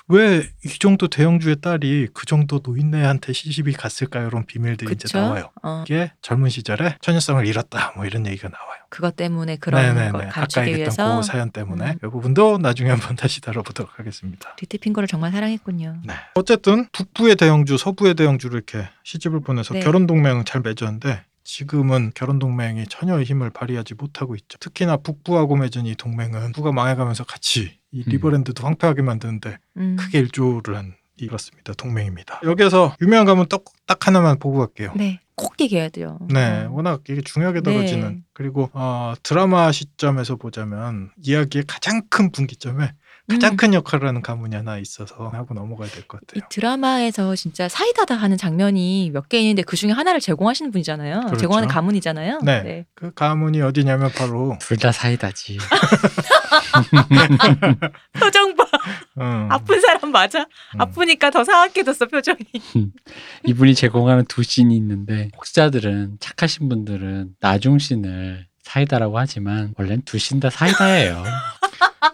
[0.09, 4.29] 왜 이 정도 대영주의 딸이 그 정도 노인네한테 시집이 갔을까요?
[4.29, 5.21] 이런 비밀들이 이제 그쵸?
[5.21, 5.51] 나와요.
[5.63, 8.81] 어, 이게 젊은 시절에 처녀성을 잃었다 뭐 이런 얘기가 나와요.
[8.89, 10.11] 그것 때문에 그런 네네네.
[10.13, 11.97] 걸 아까 감추기 얘기했던 위해서 그 사연 때문에 음.
[11.97, 14.55] 이 부분도 나중에 한번 다시 다뤄보도록 하겠습니다.
[14.61, 16.03] 리틀핑거를 정말 사랑했군요.
[16.05, 16.15] 네.
[16.35, 19.81] 어쨌든 북부의 대영주, 서부의 대영주를 이렇게 시집을 보내서 네.
[19.81, 24.59] 결혼 동맹을 잘 맺었는데 지금은 결혼 동맹이 전혀 힘을 발휘하지 못하고 있죠.
[24.59, 28.05] 특히나 북부하고 맺은 이 동맹은 북부가 망해가면서 같이 이 음.
[28.07, 29.97] 리버랜드도 황폐하게 만드는데 음.
[29.99, 31.73] 크게 일조를 한 이렇습니다.
[31.75, 32.41] 동맹입니다.
[32.43, 34.93] 여기에서 유명한 가문 딱, 딱 하나만 보고 갈게요.
[34.97, 35.21] 네.
[35.35, 36.19] 꼭 얘기해야 돼요.
[36.29, 36.73] 네, 어.
[36.73, 37.73] 워낙 이게 중요하게 네.
[37.73, 42.93] 다뤄지는 그리고 어, 드라마 시점에서 보자면 이야기의 가장 큰 분기점에
[43.29, 43.57] 가장 음.
[43.57, 46.47] 큰 역할을 하는 가문이 하나 있어서 하고 넘어가야 될것이 같아요.
[46.51, 51.21] 드라마에서 진짜 사이다다 하는 장면이 몇 개 있는데 그 중에 하나를 제공하시는 분이잖아요.
[51.21, 51.37] 그렇죠.
[51.37, 52.41] 제공하는 가문이잖아요.
[52.43, 52.85] 네.
[52.95, 55.59] 그 가문이 어디냐면 바로 둘 다 사이다지.
[58.19, 58.65] 표정 봐.
[59.19, 60.41] 음, 아픈 사람 맞아.
[60.41, 60.81] 음.
[60.81, 62.39] 아프니까 더 사악해졌어 표정이.
[63.45, 70.41] 이분이 제공하는 두 씬이 있는데 혹자들은 착하신 분들은 나중 씬을 사이다라고 하지만 원래는 두 씬
[70.41, 71.25] 다 사이다예요.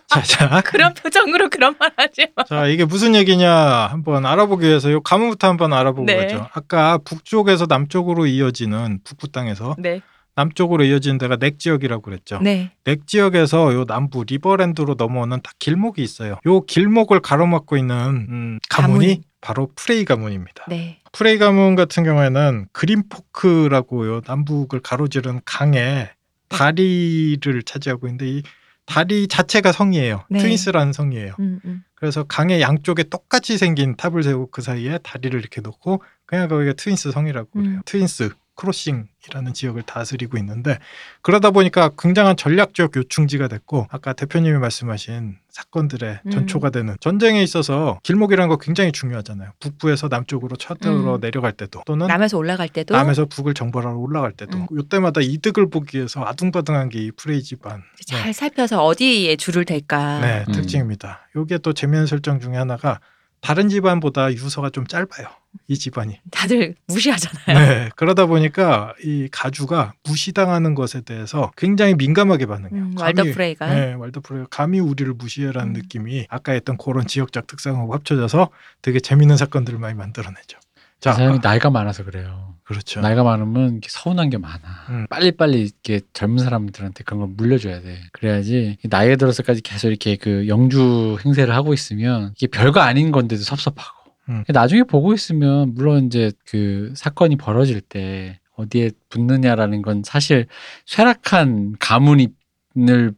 [0.07, 2.45] 자, 자, 그런 표정으로 그런 말 하지 마.
[2.45, 6.17] 자, 이게 무슨 얘기냐 한번 알아보기 위해서 요 가문부터 한번 알아보고 네.
[6.17, 6.49] 가죠.
[6.53, 10.01] 아까 북쪽에서 남쪽으로 이어지는 북부 땅에서 네.
[10.35, 12.39] 남쪽으로 이어지는 데가 넥 지역이라고 그랬죠.
[12.41, 12.71] 네.
[12.85, 16.39] 넥 지역에서 요 남부 리버랜드로 넘어오는 딱 길목이 있어요.
[16.47, 17.97] 요 길목을 가로막고 있는
[18.29, 19.23] 음, 가문이 가문.
[19.41, 20.67] 바로 프레이 가문입니다.
[20.69, 21.01] 네.
[21.13, 26.11] 프레이 가문 같은 경우에는 그린포크라고 요 남북을 가로지른 강에
[26.49, 28.43] 다리를 차지하고 있는데 이
[28.89, 30.25] 다리 자체가 성이에요.
[30.31, 30.39] 네.
[30.39, 31.35] 트윈스라는 성이에요.
[31.41, 31.85] 음, 음.
[31.95, 37.13] 그래서 강의 양쪽에 똑같이 생긴 탑을 세우고 그 사이에 다리를 이렇게 놓고 그냥 거기가 트윈스
[37.13, 37.71] 성이라고 그래요.
[37.71, 37.83] 음.
[37.85, 40.79] 트윈스 크로싱이라는 지역을 다스리고 있는데
[41.23, 46.31] 그러다 보니까 굉장한 전략적 요충지가 됐고 아까 대표님이 말씀하신 사건들의 음.
[46.31, 49.51] 전초가 되는 전쟁에 있어서 길목이라는 거 굉장히 중요하잖아요.
[49.59, 51.21] 북부에서 남쪽으로 쳐들어 음.
[51.21, 54.67] 내려갈 때도 또는 남에서 올라갈 때도 남에서 북을 정벌하러 올라갈 때도 음.
[54.73, 58.33] 요때마다 이득을 보기 위해서 아둥바둥한 게 이 프레이 집안 잘 네.
[58.33, 60.19] 살펴서 어디에 줄을 댈까.
[60.21, 60.53] 네, 음.
[60.53, 61.29] 특징입니다.
[61.37, 62.99] 요게 또 재미있는 설정 중에 하나가
[63.41, 65.29] 다른 집안보다 유서가 좀 짧아요.
[65.67, 66.21] 이 집안이.
[66.31, 67.59] 다들 무시하잖아요.
[67.59, 67.89] 네.
[67.97, 72.83] 그러다 보니까 이 가주가 무시당하는 것에 대해서 굉장히 민감하게 반응해요.
[72.83, 73.75] 음, 감히- 왈더 프레이가.
[73.75, 75.73] 네, 왈더 프레이가 감히 우리를 무시해라는 음.
[75.75, 78.51] 느낌이 아까 했던 그런 지역적 특성하고 합쳐져서
[78.83, 80.59] 되게 재밌는 사건들을 많이 만들어내죠.
[81.01, 82.55] 자, 그 사람이 아, 나이가 많아서 그래요.
[82.65, 83.01] 그렇죠.
[83.01, 84.61] 나이가 많으면 이렇게 서운한 게 많아.
[84.91, 85.07] 음.
[85.09, 87.99] 빨리빨리 이렇게 젊은 사람들한테 그런 걸 물려줘야 돼.
[88.13, 94.13] 그래야지 나이에 들어서까지 계속 이렇게 그 영주 행세를 하고 있으면 이게 별거 아닌 건데도 섭섭하고.
[94.29, 94.45] 음.
[94.49, 100.47] 나중에 보고 있으면 물론 이제 그 사건이 벌어질 때 어디에 붙느냐라는 건 사실
[100.85, 102.29] 쇠락한 가문을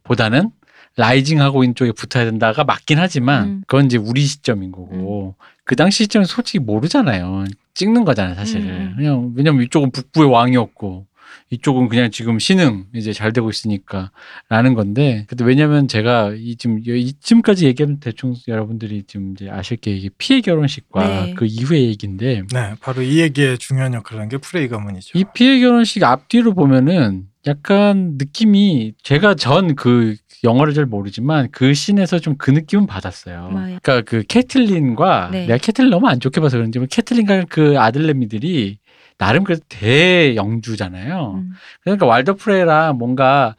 [0.03, 0.51] 보다는
[0.97, 3.63] 라이징하고 있는 쪽에 붙어야 된다가 맞긴 하지만 음.
[3.67, 7.45] 그건 이제 우리 시점인 거고 그 당시 시점은 솔직히 모르잖아요.
[7.73, 8.67] 찍는 거잖아요, 사실은.
[8.67, 8.93] 음.
[8.97, 11.07] 그냥 왜냐면 이쪽은 북부의 왕이었고
[11.51, 17.65] 이쪽은 그냥 지금 신흥 이제 잘 되고 있으니까라는 건데 근데 왜냐면 제가 이 지금 이쯤까지
[17.67, 21.33] 얘기하면 대충 여러분들이 지금 이제 아실 게 이게 피해 결혼식과 네.
[21.35, 25.17] 그 이후의 얘기인데 네, 바로 이 얘기에 중요한 역할을 한 게 프레이 가문이죠.
[25.17, 32.19] 이 피해 결혼식 앞뒤로 보면은 약간 느낌이 제가 전 그 영어를 잘 모르지만 그 씬에서
[32.19, 33.49] 좀 그 느낌은 받았어요.
[33.51, 33.79] 뭐예요?
[33.83, 35.45] 그러니까 그 캐틀린과 네.
[35.45, 38.77] 내가 캐틀린 너무 안 좋게 봐서 그런지 뭐 캐틀린과 그 아들내미들이
[39.17, 41.33] 나름 그래도 대영주잖아요.
[41.37, 41.51] 음.
[41.83, 43.55] 그러니까 왈더 프레이랑 뭔가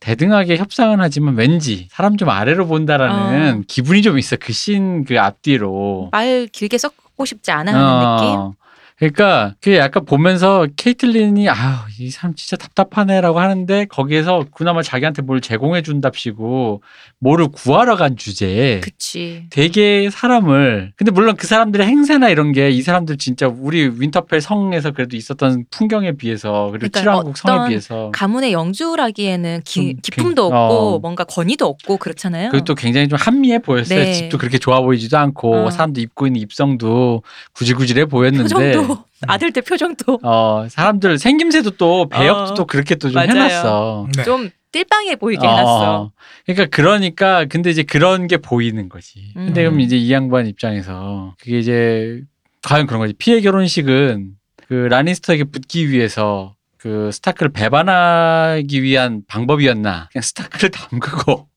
[0.00, 3.62] 대등하게 협상은 하지만 왠지 사람 좀 아래로 본다라는 어.
[3.66, 4.36] 기분이 좀 있어.
[4.36, 6.08] 그 씬 그 앞뒤로.
[6.12, 8.63] 말 길게 섞고 싶지 않아 하는 느낌.
[8.94, 8.96] 어.
[8.96, 15.82] 그러니까 그게 약간 보면서 케이틀린이 아이 사람 진짜 답답하네라고 하는데 거기에서 그나마 자기한테 뭘 제공해
[15.82, 16.80] 준답시고
[17.18, 19.46] 뭐를 구하러 간 주제에 그치.
[19.50, 24.92] 되게 사람을 근데 물론 그 사람들의 행세나 이런 게 이 사람들 진짜 우리 윈터펠 성에서
[24.92, 30.56] 그래도 있었던 풍경에 비해서 그리고 그러니까 칠왕국 성에 비해서 가문의 영주라기에는 기, 좀 기품도 그-
[30.56, 30.98] 없고 어.
[31.00, 32.50] 뭔가 권위도 없고 그렇잖아요.
[32.50, 33.98] 그리고 또 굉장히 좀 한미해 보였어요.
[33.98, 34.12] 네.
[34.12, 35.70] 집도 그렇게 좋아 보이지도 않고 어.
[35.70, 37.22] 사람도 입고 있는 입성도
[37.54, 42.54] 구질구질해 보였는데 표정도 아들들 표정도 어 사람들 생김새도 또 배역도 어.
[42.54, 43.28] 또 그렇게 또 좀 맞아요.
[43.30, 44.08] 해놨어.
[44.16, 44.24] 네.
[44.24, 46.12] 좀 띨빵해 보이게 어, 해놨어.
[46.46, 49.30] 그러니까 그러니까 근데 이제 그런 게 보이는 거지.
[49.34, 49.70] 근데 음.
[49.70, 52.22] 그럼 이제 이 양반 입장에서 그게 이제
[52.62, 53.14] 과연 그런 거지.
[53.14, 54.32] 피해 결혼식은
[54.66, 60.08] 그 라니스터에게 붙기 위해서 그 스타크를 배반하기 위한 방법이었나?
[60.12, 61.48] 그냥 스타크를 담그고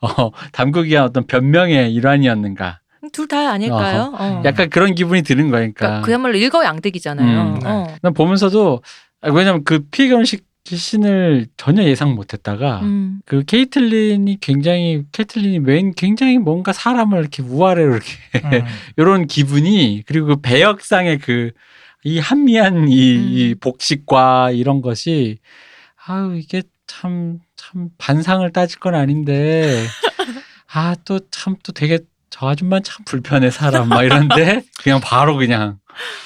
[0.00, 2.80] 어 담그기 위한 어떤 변명의 일환이었는가?
[3.12, 4.12] 둘 다 아닐까요?
[4.18, 4.42] 어.
[4.44, 5.86] 약간 그런 기분이 드는 거니까.
[5.86, 7.42] 그러니까 그야말로 일거양득이잖아요.
[7.42, 7.68] 음, 네.
[7.68, 7.96] 어.
[8.02, 8.82] 난 보면서도
[9.22, 13.20] 아, 왜냐면 그 피해 결혼식 씬을 전혀 예상 못했다가 음.
[13.24, 18.10] 그 케이틀린이 굉장히 케이틀린이 웬 굉장히 뭔가 사람을 이렇게 우아래로 이렇게
[18.44, 18.64] 음.
[18.96, 21.52] 이런 기분이 그리고 그 배역상의 그
[22.04, 23.28] 이 한미한 이, 음.
[23.32, 25.38] 이 복식과 이런 것이
[26.06, 29.82] 아유 이게 참참 반상을 따질 건 아닌데
[30.72, 31.98] 아 또 참또 되게
[32.38, 35.78] 저 아줌마 참 불편해 사람 막 이런데 그냥 바로 그냥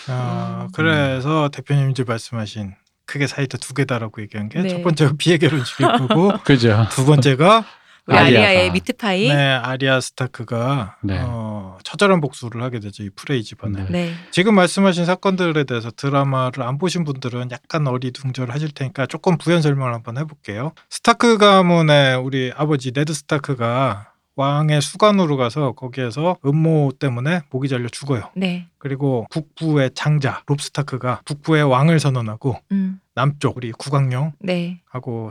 [0.09, 0.73] 아, 음.
[0.75, 2.75] 그래서 대표님 이제 말씀하신
[3.07, 4.69] 크게 사이트 두 개다라고 얘기한 게 네.
[4.69, 6.87] 첫 번째가 피의 결혼식일 거고 그죠.
[6.91, 7.65] 두 번째가
[8.07, 8.47] 우리 아리아가.
[8.49, 9.29] 아리아의 미트파이.
[9.29, 9.53] 네, 네.
[9.53, 11.21] 아리아 스타크가 네.
[11.23, 13.05] 어, 처절한 복수를 하게 되죠.
[13.05, 13.87] 이 프레이 집안에.
[13.89, 14.13] 네.
[14.33, 20.19] 지금 말씀하신 사건들에 대해서 드라마를 안 보신 분들은 약간 어리둥절하실 테니까 조금 부연 설명을 한번
[20.19, 20.73] 해볼게요.
[20.89, 24.10] 스타크 가문의 우리 아버지 네드 스타크가
[24.41, 28.31] 왕의 수관으로 가서 거기에서 음모 때문에 목이 잘려 죽어요.
[28.35, 28.69] 네.
[28.79, 33.01] 그리고 북부의 장자 롭 스타크가 북부의 왕을 선언하고 음.
[33.15, 34.81] 남쪽 우리 국왕령하고 네.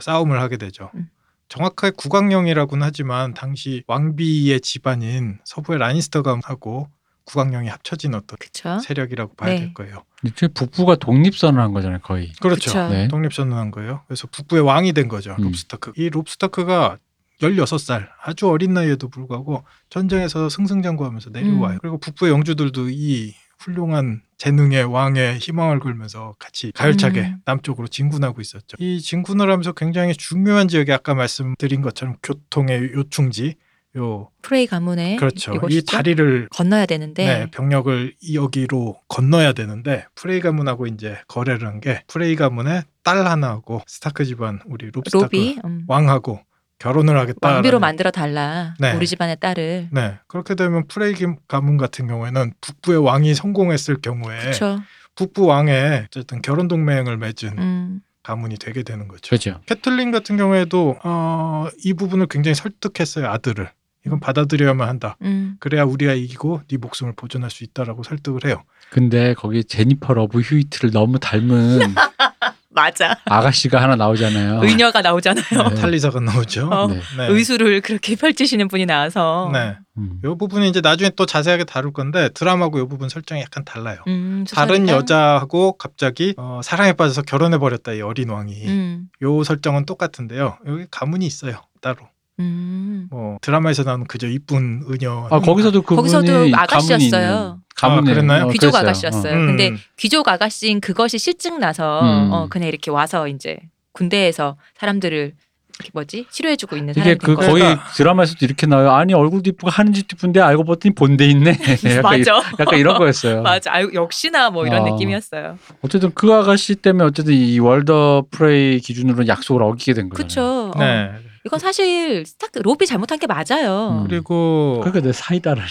[0.02, 0.92] 싸움을 하게 되죠.
[0.94, 1.10] 음.
[1.48, 6.88] 정확하게 국왕령이라고는 하지만 당시 왕비의 집안인 서부의 라니스터 가문하고
[7.26, 8.78] 국왕령이 합쳐진 어떤 그쵸.
[8.80, 9.60] 세력이라고 봐야 네.
[9.60, 10.04] 될 거예요.
[10.24, 12.32] 이제 북부가 독립선언한 거잖아요, 거의.
[12.42, 12.90] 그렇죠.
[12.90, 13.08] 네.
[13.08, 14.02] 독립선언한 거예요.
[14.08, 15.36] 그래서 북부의 왕이 된 거죠.
[15.40, 15.46] 음.
[15.46, 15.94] 롭스타크.
[15.96, 16.98] 이 롭스타크가
[17.42, 21.74] 16살 아주 어린 나이에도 불구하고 전쟁에서 승승장구하면서 내려와요.
[21.76, 21.80] 음.
[21.82, 27.38] 그리고 북부의 영주들도 이 훌륭한 재능의 왕의 희망을 걸면서 같이 가열차게 음.
[27.46, 28.78] 남쪽으로 진군하고 있었죠.
[28.80, 33.56] 이 진군을 하면서 굉장히 중요한 지역이 아까 말씀드린 것처럼 교통의 요충지
[33.98, 35.52] 요 프레이 가문의 그렇죠.
[35.52, 35.86] 이 이곳이죠.
[35.98, 42.36] 다리를 건너야 되는데 네, 병력을 여기로 건너야 되는데 프레이 가문하고 이제 거래를 한 게 프레이
[42.36, 46.40] 가문의 딸 하나하고 스타크 집안 우리 롭스타크 음, 왕하고
[46.80, 47.48] 결혼을 하겠다.
[47.48, 48.74] 왕비로 만들어 달라.
[48.80, 48.94] 네.
[48.94, 49.90] 우리 집안의 딸을.
[49.92, 51.14] 네, 그렇게 되면 프레이
[51.48, 54.82] 가문 같은 경우에는 북부의 왕이 성공했을 경우에 그렇죠.
[55.16, 58.02] 북부 왕의 어쨌든 결혼 동맹을 맺은 음.
[58.24, 59.30] 가문이 되게 되는 거죠.
[59.30, 59.60] 그렇죠.
[59.66, 63.70] 캐틀린 같은 경우에도 어, 이 부분을 굉장히 설득했어요 아들을.
[64.06, 65.18] 이건 받아들여야만 한다.
[65.24, 65.58] 음.
[65.60, 68.64] 그래야 우리가 이기고 네 목숨을 보존할 수 있다라고 설득을 해요.
[68.90, 71.80] 근데 거기 제니퍼 러브 휴이트를 너무 닮은
[72.72, 73.18] 맞아.
[73.26, 74.62] 아가씨가 하나 나오잖아요.
[74.64, 75.70] 의녀가 나오잖아요.
[75.70, 75.76] 네.
[75.76, 76.70] 탈리사가 나오죠.
[76.72, 76.88] 어.
[76.88, 77.02] 네.
[77.18, 77.28] 네.
[77.28, 79.50] 의술을 그렇게 펼치시는 분이 나와서.
[79.52, 79.76] 네.
[79.98, 80.22] 음.
[80.24, 83.98] 이 부분은 이제 나중에 또 자세하게 다룰 건데 드라마하고 이 부분 설정이 약간 달라요.
[84.08, 84.88] 음, 다른?
[84.88, 88.68] 여자하고 갑자기 어, 사랑에 빠져서 결혼해 버렸다 이 어린 왕이.
[88.68, 89.08] 음.
[89.24, 90.58] 요 설정은 똑같은데요.
[90.68, 91.62] 여기 가문이 있어요.
[91.82, 91.98] 따로.
[92.40, 93.08] 음.
[93.10, 95.28] 뭐 드라마에서 나오는 그저 이쁜 의녀.
[95.30, 97.60] 아 거기서도 그분이 거기서도 가문이 아가씨였어요.
[97.80, 98.46] 가문이 아, 그랬나요?
[98.46, 98.82] 어, 귀족 그랬어요.
[98.82, 99.34] 아가씨였어요.
[99.34, 99.46] 음.
[99.48, 102.32] 근데 귀족 아가씨인 그것이 실증 나서 음.
[102.32, 103.58] 어, 그냥 이렇게 와서 이제
[103.94, 105.34] 군대에서 사람들을
[105.82, 107.52] 이렇게 뭐지 치료해주고 있는 이게 사람이 그된 거예요.
[107.52, 108.92] 거의 그러니까- 드라마에서도 이렇게 나와요.
[108.92, 111.52] 아니 얼굴도 이쁘고 하는 짓도 이쁜데 알고 봤더니 본데 있네.
[111.96, 112.42] 약간, 이- 맞아.
[112.60, 113.42] 약간 이런 거였어요.
[113.44, 113.72] 맞아.
[113.74, 114.92] 아유, 역시나 뭐 이런 어.
[114.92, 115.58] 느낌이었어요.
[115.82, 120.28] 어쨌든 그 아가씨 때문에 어쨌든 이 월더 프레이 기준으로 약속을 어기게 된 거잖아요.
[120.28, 120.72] 그쵸.
[120.76, 120.80] 어.
[120.80, 121.12] 네.
[121.46, 124.02] 이건 사실 스타크 롭이 잘못한 게 맞아요.
[124.02, 124.08] 음.
[124.10, 125.64] 그리고 그러니까 내 사이다를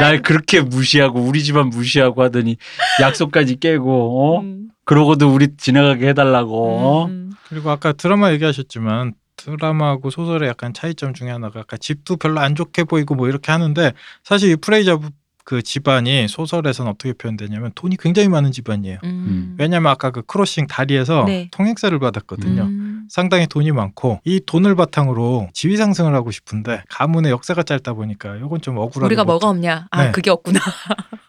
[0.00, 2.56] 날 그렇게 무시하고 우리 집안 무시하고 하더니
[3.00, 4.40] 약속까지 깨고 어?
[4.40, 7.06] 음, 그러고도 우리 지나가게 해달라고 어?
[7.06, 12.54] 음, 그리고 아까 드라마 얘기하셨지만 드라마하고 소설의 약간 차이점 중에 하나가 아까 집도 별로 안
[12.54, 15.00] 좋게 보이고 뭐 이렇게 하는데 사실 이 프레이 저
[15.48, 18.98] 그 집안이 소설에서는 어떻게 표현되냐면 돈이 굉장히 많은 집안이에요.
[19.04, 19.56] 음.
[19.58, 21.48] 왜냐면 아까 그 크로싱 다리에서 네.
[21.52, 22.64] 통행세를 받았거든요.
[22.64, 23.06] 음.
[23.08, 28.60] 상당히 돈이 많고 이 돈을 바탕으로 지위 상승을 하고 싶은데 가문의 역사가 짧다 보니까 이건
[28.60, 29.86] 좀 억울하고 우리가 뭐가 없냐?
[29.90, 30.10] 아 네.
[30.12, 30.60] 그게 없구나.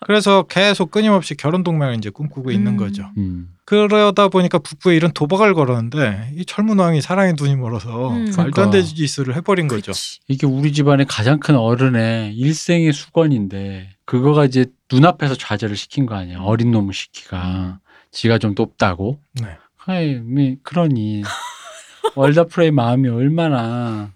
[0.06, 2.78] 그래서 계속 끊임없이 결혼 동맹을 이제 꿈꾸고 있는 음.
[2.78, 3.06] 거죠.
[3.16, 3.48] 음.
[3.70, 8.24] 그러다 보니까 북부에 이런 도박을 걸었는데 이 젊은 왕이 사랑의 눈이 멀어서 음.
[8.26, 8.70] 말도 안 그러니까.
[8.72, 9.92] 되는 짓을 해버린 거죠.
[9.92, 10.20] 그치.
[10.28, 16.40] 이게 우리 집안의 가장 큰 어른의 일생의 수건인데 그거가 이제 눈앞에서 좌절을 시킨 거 아니야
[16.40, 19.50] 어린 놈의 시키가 지가 좀 높다고 네.
[19.86, 21.22] 아이 미- 그러니
[22.16, 24.12] 월더 프레이 마음이 얼마나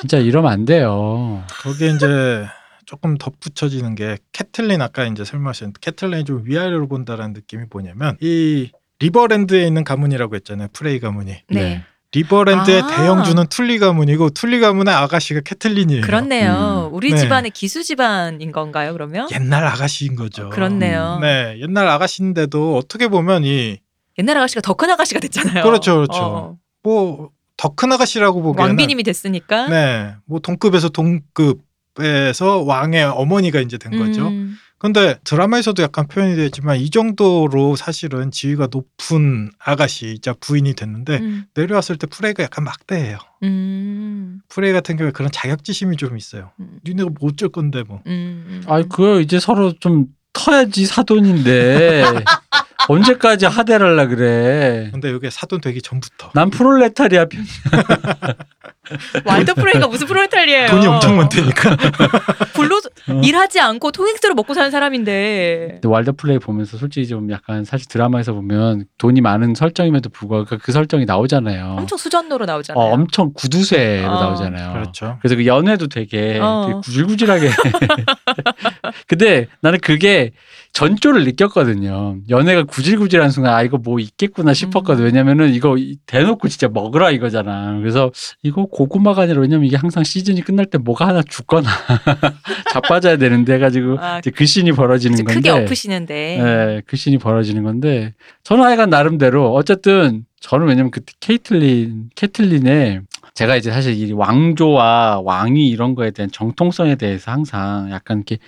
[0.00, 2.44] 진짜 이러면 안 돼요 거기에 이제
[2.84, 8.70] 조금 덧붙여지는 게 캐틀린 아까 이제 설명하신 캐틀린이 좀 위아래로 본다라는 느낌이 뭐냐면 이
[9.02, 10.68] 리버랜드에 있는 가문이라고 했잖아요.
[10.72, 11.34] 프레이 가문이.
[11.50, 11.82] 네.
[12.14, 12.86] 리버랜드의 아.
[12.86, 16.02] 대영주는 툴리 가문이고 툴리 가문의 아가씨가 캐틀린이에요.
[16.02, 16.88] 그렇네요.
[16.90, 16.94] 음.
[16.94, 17.16] 우리 네.
[17.16, 18.92] 집안의 기수 집안인 건가요?
[18.92, 19.28] 그러면?
[19.32, 20.50] 옛날 아가씨인 거죠.
[20.50, 21.18] 그렇네요.
[21.22, 23.78] 네, 옛날 아가씨인데도 어떻게 보면 이
[24.18, 25.64] 옛날 아가씨가 더 큰 아가씨가 됐잖아요.
[25.64, 26.22] 그렇죠, 그렇죠.
[26.22, 26.56] 어.
[26.82, 29.68] 뭐더 큰 아가씨라고 보기에는 왕비님이 됐으니까.
[29.68, 34.28] 네, 뭐 동급에서 동급에서 왕의 어머니가 이제 된 거죠.
[34.28, 34.56] 음.
[34.82, 41.44] 근데 드라마에서도 약간 표현이 되지만 이 정도로 사실은 지위가 높은 아가씨이자 부인이 됐는데 음.
[41.54, 43.16] 내려왔을 때 프레이가 약간 막대해요.
[43.44, 44.40] 음.
[44.48, 46.50] 프레이 같은 경우에 그런 자격지심이 좀 있어요.
[46.58, 46.80] 음.
[46.84, 48.02] 니네가 뭐 어쩔 건데 뭐.
[48.08, 48.44] 음.
[48.48, 48.62] 음.
[48.66, 52.02] 아이 그거 이제 서로 좀 터야지 사돈인데
[52.88, 56.30] 언제까지 하대를 하려 그래 근데 이게 사돈 되기 전부터.
[56.34, 57.44] 난 프롤레타리아 편
[59.24, 60.66] 왈더 프레이가 무슨 프로레탈리예요?
[60.68, 61.76] 돈이 엄청 많다니까.
[62.52, 62.76] 불로
[63.08, 63.20] 어.
[63.24, 65.80] 일하지 않고 토익스로 먹고 사는 사람인데.
[65.84, 70.72] 왈더 플레이 보면서 솔직히 좀 약간 사실 드라마에서 보면 돈이 많은 설정임에도 불구하고 그- 그
[70.72, 71.76] 설정이 나오잖아요.
[71.78, 72.82] 엄청 수전노로 나오잖아요.
[72.84, 74.20] 어, 엄청 구두쇠로 어.
[74.20, 74.72] 나오잖아요.
[74.72, 75.16] 그렇죠.
[75.22, 76.64] 그래서 그 연애도 되게, 어.
[76.66, 77.50] 되게 구질구질하게.
[79.06, 80.32] 근데 나는 그게
[80.72, 82.16] 전조를 느꼈거든요.
[82.28, 85.04] 연애가 구질구질한 순간 아 이거 뭐 있겠구나 싶었거든.
[85.04, 85.06] 음.
[85.06, 87.78] 왜냐면은 이거 이- 대놓고 진짜 먹으라 이거잖아.
[87.78, 88.10] 그래서
[88.42, 91.68] 이거 고구마가 아니라 왜냐면 이게 항상 시즌이 끝날 때 뭐가 하나 죽거나
[92.72, 95.34] 자빠져야 되는데 해가지고 아, 이제 그 씬이 벌어지는 건데.
[95.34, 96.14] 크게 엎으시는데.
[96.42, 103.02] 네, 그 씬이 벌어지는 건데 저는 하여간 나름대로 어쨌든 저는 왜냐면 그때 케이틀린 케틀린의
[103.34, 108.38] 제가 이제 사실 이 왕조와 왕위 이런 거에 대한 정통성에 대해서 항상 약간 이렇게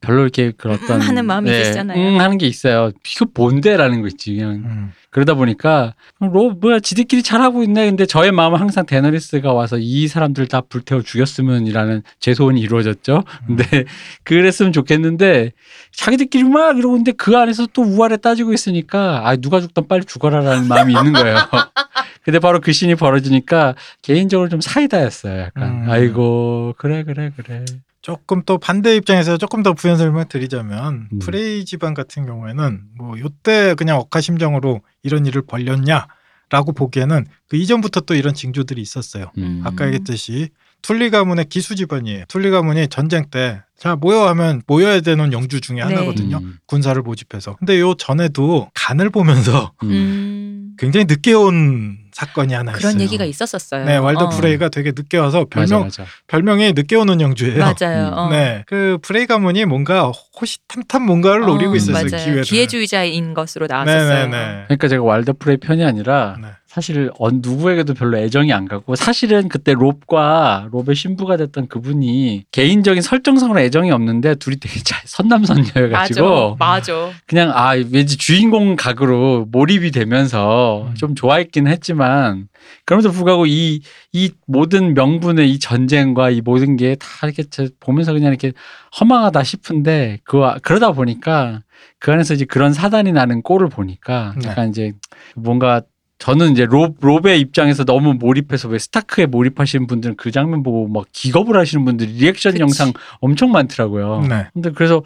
[0.00, 1.98] 별로 이렇게 그런 음, 어떤 하는 마음이 있으시잖아요.
[1.98, 2.92] 응 하는 게 있어요.
[3.06, 4.92] 이거 뭔데라는 거 있지 그냥 음.
[5.10, 7.86] 그러다 보니까 로 뭐야 지들끼리 잘하고 있네.
[7.86, 13.24] 근데 저의 마음은 항상 데너리스가 와서 이 사람들 다 불태워 죽였으면이라는 제 소원이 이루어졌죠.
[13.46, 13.64] 근데
[14.24, 15.52] 그랬으면 좋겠는데
[15.92, 20.68] 자기들끼리 막 이러고 있는데 그 안에서 또 우아래 따지고 있으니까 아 누가 죽든 빨리 죽어라라는
[20.68, 21.36] 마음이 있는 거예요.
[22.22, 25.40] 근데 바로 그 신이 벌어지니까 개인적으로 좀 사이다였어요.
[25.40, 25.90] 약간 음.
[25.90, 27.64] 아이고 그래 그래 그래.
[28.08, 31.18] 조금 또 반대 입장에서 조금 더 부연 설명 드리자면 음.
[31.18, 38.14] 프레이 집안 같은 경우에는 뭐 요때 그냥 억하심정으로 이런 일을 벌렸냐라고 보기에는 그 이전부터 또
[38.14, 39.30] 이런 징조들이 있었어요.
[39.36, 39.60] 음.
[39.64, 40.48] 아까 얘기했듯이
[40.80, 42.24] 툴리 가문의 기수 집안이에요.
[42.28, 45.82] 툴리 가문이 전쟁 때 자 모여 하면 모여야 되는 영주 중에 네.
[45.82, 46.38] 하나거든요.
[46.38, 46.58] 음.
[46.66, 47.54] 군사를 모집해서.
[47.56, 49.88] 근데 요 전에도 간을 보면서 음.
[49.90, 50.74] 음.
[50.78, 52.80] 굉장히 늦게 온 사건이 하나 있어요.
[52.80, 53.84] 그런 얘기가 있었었어요.
[53.84, 54.28] 네, 왈더 어.
[54.30, 56.04] 프레이가 되게 늦게 와서 맞아 별명 맞아.
[56.26, 57.58] 별명이 늦게 오는 영주예요.
[57.60, 58.08] 맞아요.
[58.08, 58.12] 음.
[58.14, 58.28] 어.
[58.30, 60.10] 네, 그 프레이 가문이 뭔가
[60.40, 62.06] 호시탐탐 뭔가를 노리고 어, 있었어요.
[62.06, 62.42] 기회를.
[62.42, 64.08] 기회주의자인 것으로 나왔었어요.
[64.08, 64.64] 네네네.
[64.66, 66.48] 그러니까 제가 왈더 프레이 편이 아니라 네.
[66.78, 73.02] 사실 어, 누구에게도 별로 애정이 안 가고 사실은 그때 롭과 롭의 신부가 됐던 그분이 개인적인
[73.02, 75.08] 설정상으로 애정이 없는데 둘이 되게 잘 맞아.
[75.08, 77.10] 선남선녀여가지고 맞아.
[77.26, 80.94] 그냥 아 왠지 주인공 각으로 몰입이 되면서 음.
[80.94, 82.46] 좀 좋아했긴 했지만
[82.84, 83.80] 그럼에도 불구하고 이
[84.14, 88.52] 이 모든 명분의 이 전쟁과 이 모든 게 다 이렇게 제- 보면서 그냥 이렇게
[88.98, 91.60] 허망하다 싶은데 그 그러다 보니까
[91.98, 94.48] 그 안에서 이제 그런 사단이 나는 꼴을 보니까 네.
[94.48, 94.92] 약간 이제
[95.36, 95.82] 뭔가
[96.18, 101.06] 저는 이제 롭, 롭의 입장에서 너무 몰입해서 왜 스타크에 몰입하시는 분들은 그 장면 보고 막
[101.12, 102.60] 기겁을 하시는 분들이 리액션 그치.
[102.62, 104.22] 영상 엄청 많더라고요.
[104.28, 104.46] 네.
[104.52, 105.02] 근데 그래서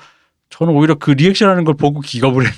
[0.50, 2.52] 저는 오히려 그 리액션 하는 걸 보고 기겁을 했.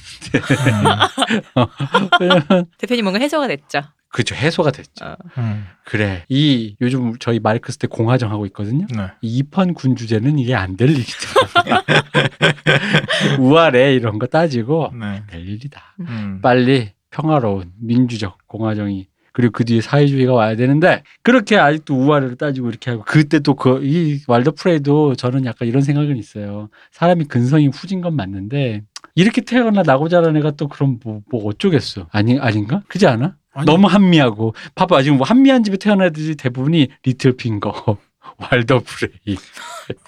[1.57, 3.83] 음, 대표님 뭔가 해소가 됐죠.
[4.09, 5.05] 그죠 해소가 됐죠.
[5.05, 5.17] 어.
[5.39, 8.87] 음, 그래 이 요즘 저희 마이크스 때 공화정 하고 있거든요.
[8.95, 9.09] 네.
[9.21, 11.11] 이 이판 군 주제는 이게 안 될 일이다.
[13.41, 15.23] 우아래 이런 거 따지고 네.
[15.29, 15.97] 될 일이다.
[16.01, 16.39] 음.
[16.41, 22.91] 빨리 평화로운 민주적 공화정이 그리고 그 뒤에 사회주의가 와야 되는데 그렇게 아직도 우아래를 따지고 이렇게
[22.91, 26.69] 하고 그때 또 그 이 왈더 프레이도 저는 약간 이런 생각은 있어요.
[26.93, 28.83] 사람이 근성이 후진 건 맞는데
[29.17, 32.07] 이렇게 태어나 나고 자란 애가 또 그럼 뭐, 뭐 어쩌겠어.
[32.11, 32.83] 아니 아닌가?
[32.89, 33.37] 그지 않아?
[33.53, 37.97] 아니, 너무 한미하고 봐봐 지금 뭐 한미한 집에 태어난 애들이 대부분이 리틀 핑거
[38.39, 39.37] 왈더 프레이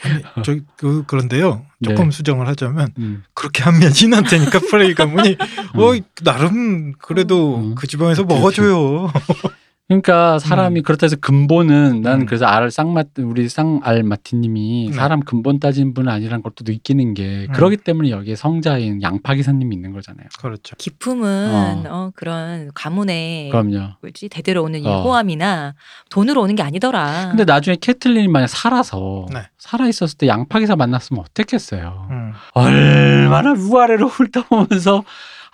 [0.03, 1.67] 아니, 저, 그, 그런데요.
[1.79, 1.91] 네.
[1.91, 3.25] 조금 수정을 하자면 음.
[3.35, 5.37] 그렇게 한미하진 않다니까 프레이 가문이
[5.75, 5.93] 어
[6.25, 7.75] 나름 그래도 음.
[7.75, 9.13] 그 지방에서 먹어줘요.
[9.89, 12.27] 그러니까 사람이 그렇다 해서 근본은 나는 음.
[12.27, 14.97] 그래서 알 쌍마 우리 쌍알 마티님이 네.
[14.97, 17.53] 사람 근본 따지는 분은 아니라는 것도 느끼는 게 음.
[17.53, 20.27] 그러기 때문에 여기에 성자인 양파 기사님이 있는 거잖아요.
[20.41, 20.75] 그렇죠.
[20.77, 21.89] 기품은 어.
[21.89, 22.11] 어.
[22.17, 23.93] 그런 가문의 그럼요.
[24.03, 25.03] 뭐지 대대로 오는 이 어.
[25.03, 25.75] 호함이나
[26.11, 27.29] 돈으로 오는 게 아니더라.
[27.29, 29.43] 근데 나중에 캐틀린이 만약 살아서 네.
[29.57, 32.09] 살아 있었을 때 양파 기사 만났으면 어땠겠어요.
[32.11, 32.33] 음.
[32.55, 35.05] 얼마나 위아래로 훑어보면서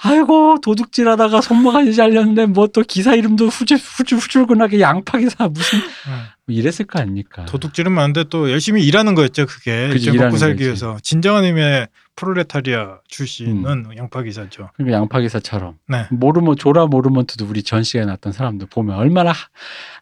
[0.05, 6.25] 아이고 도둑질하다가 손모가지 잘렸는데 뭐 또 기사 이름도 후줄 후줄 후줄근하게 양파 기사 무슨 음.
[6.47, 7.45] 뭐 이랬을 거 아닙니까?
[7.45, 9.47] 도둑질은 많은데 또 열심히 일하는 거였죠.
[9.47, 10.65] 그게 그치, 이제 먹고 살기 거지.
[10.65, 14.71] 위해서 진정한 의미의 프롤레타리아 출신은 양파 기사죠.
[14.75, 16.07] 그러니까 양파 기사처럼 네.
[16.11, 19.37] 모르모 조라 모르먼트도 우리 전 시간에 나왔던 사람들 보면 얼마나 하,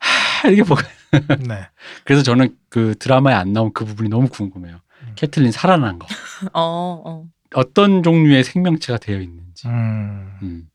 [0.01, 0.81] 하 이렇게 보고
[1.49, 1.67] 네.
[2.05, 4.77] 그래서 저는 그 드라마에 안 나온 그 부분이 너무 궁금해요.
[5.03, 5.13] 음.
[5.17, 6.07] 캐틀린 살아난 거
[6.55, 7.25] 어, 어.
[7.55, 9.69] 어떤 종류의 생명체가 되어 있는지.
[9.69, 10.33] 음.
[10.43, 10.69] 음.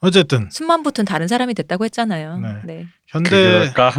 [0.00, 2.38] 어쨌든 숨만 붙은 다른 사람이 됐다고 했잖아요.
[2.38, 2.60] 네.
[2.64, 2.86] 네.
[3.06, 3.92] 현대 그럴까?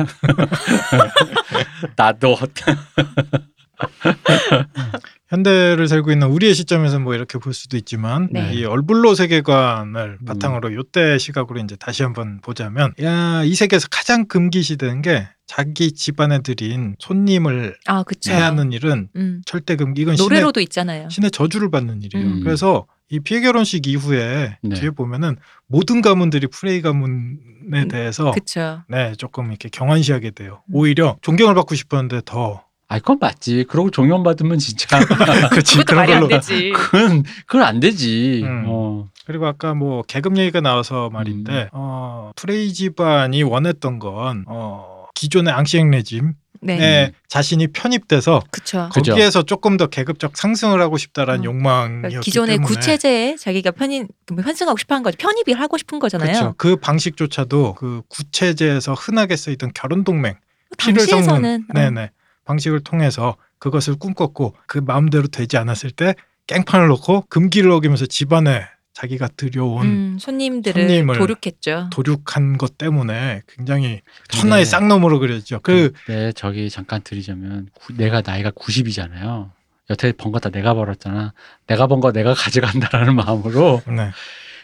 [1.95, 2.35] 나도
[5.31, 8.53] 현대를 살고 있는 우리의 시점에서 뭐 이렇게 볼 수도 있지만 네.
[8.53, 10.25] 이 얼블로 세계관을 음.
[10.25, 16.39] 바탕으로 요때 시각으로 이제 다시 한번 보자면 야, 이 세계에서 가장 금기시된 게 자기 집안에
[16.39, 18.33] 들인 손님을 아, 그쵸.
[18.33, 19.41] 해야 하는 일은 음.
[19.45, 21.07] 절대 금기 이건 신의, 노래로도 있잖아요.
[21.09, 22.27] 신의 저주를 받는 일이에요.
[22.27, 22.43] 음.
[22.43, 24.75] 그래서 이 피해 결혼식 이후에 네.
[24.75, 28.83] 뒤에 보면은 모든 가문들이 프레이 가문에 대해서 그쵸.
[28.89, 30.61] 네 조금 이렇게 경환시하게 돼요.
[30.67, 30.75] 음.
[30.75, 33.67] 오히려 존경을 받고 싶었는데 더 아, 그건 맞지.
[33.69, 34.99] 그러고 종용 받으면 진짜
[35.49, 36.27] 그치 그것도 말이 안 걸로.
[36.27, 36.73] 되지.
[36.75, 38.41] 그건 그건 안 되지.
[38.43, 38.65] 음.
[38.67, 39.07] 어.
[39.25, 41.13] 그리고 아까 뭐 계급 얘기가 나와서 음.
[41.13, 47.13] 말인데 어, 프레이 집안이 원했던 건 어, 기존의 앙시앵 레짐에 네.
[47.29, 48.89] 자신이 편입돼서 그쵸.
[48.91, 51.43] 거기에서 조금 더 계급적 상승을 하고 싶다라는 어.
[51.45, 55.15] 욕망이었기 그러니까 기존의 때문에 구체제에 자기가 편입 뭐 환승하고 싶어한 거죠.
[55.17, 56.27] 편입이 하고 싶은 거잖아요.
[56.33, 56.55] 그렇죠.
[56.57, 60.35] 그 방식조차도 그 구체제에서 흔하게 쓰이던 결혼 동맹
[60.77, 62.11] 피를 섞는 어, 네네
[62.51, 66.15] 방식을 통해서 그것을 꿈꿨고 그 마음대로 되지 않았을 때
[66.47, 71.89] 깽판을 놓고 금기를 어기면서 집안에 자기가 들여온 음, 손님들을 손님을 도륙했죠.
[71.93, 74.69] 도륙한 것 때문에 굉장히 천하의 네.
[74.69, 75.61] 쌍놈으로 그려졌죠.
[75.63, 79.49] 그 네, 저기 잠깐 드리자면 구- 내가 나이가 90이잖아요.
[79.89, 81.33] 여태 번 거 다 내가 벌었잖아.
[81.67, 84.11] 내가 번 거 내가 가져간다라는 마음으로 네.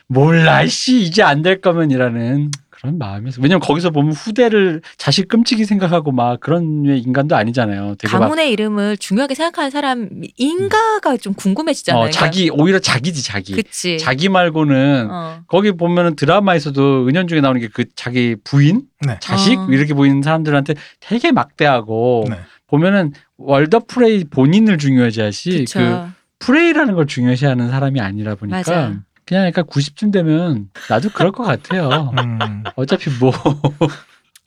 [0.07, 6.11] 몰라 씨 이제 안 될 거면이라는 그런 마음에서 왜냐면 거기서 보면 후대를 자식 끔찍이 생각하고
[6.11, 7.95] 막 그런 인간도 아니잖아요.
[7.97, 12.03] 되게 막 가문의 이름을 중요하게 생각하는 사람인가가 좀 궁금해지잖아요.
[12.03, 13.53] 어, 자기 오히려 자기지 자기.
[13.53, 13.97] 그치.
[13.97, 15.39] 자기 말고는 어.
[15.47, 19.17] 거기 보면은 드라마에서도 은연중에 나오는 게 그 자기 부인, 네.
[19.21, 19.67] 자식 어.
[19.69, 22.37] 이렇게 보이는 사람들한테 되게 막대하고 네.
[22.67, 25.65] 보면은 월더 프레이 본인을 중요시하지.
[25.73, 26.07] 그
[26.39, 28.93] 프레이라는 걸 중요시하는 사람이 아니라 보니까 맞아.
[29.27, 32.13] 그냥 약간 90쯤 되면 나도 그럴 것 같아요.
[32.17, 32.63] 음.
[32.75, 33.31] 어차피 뭐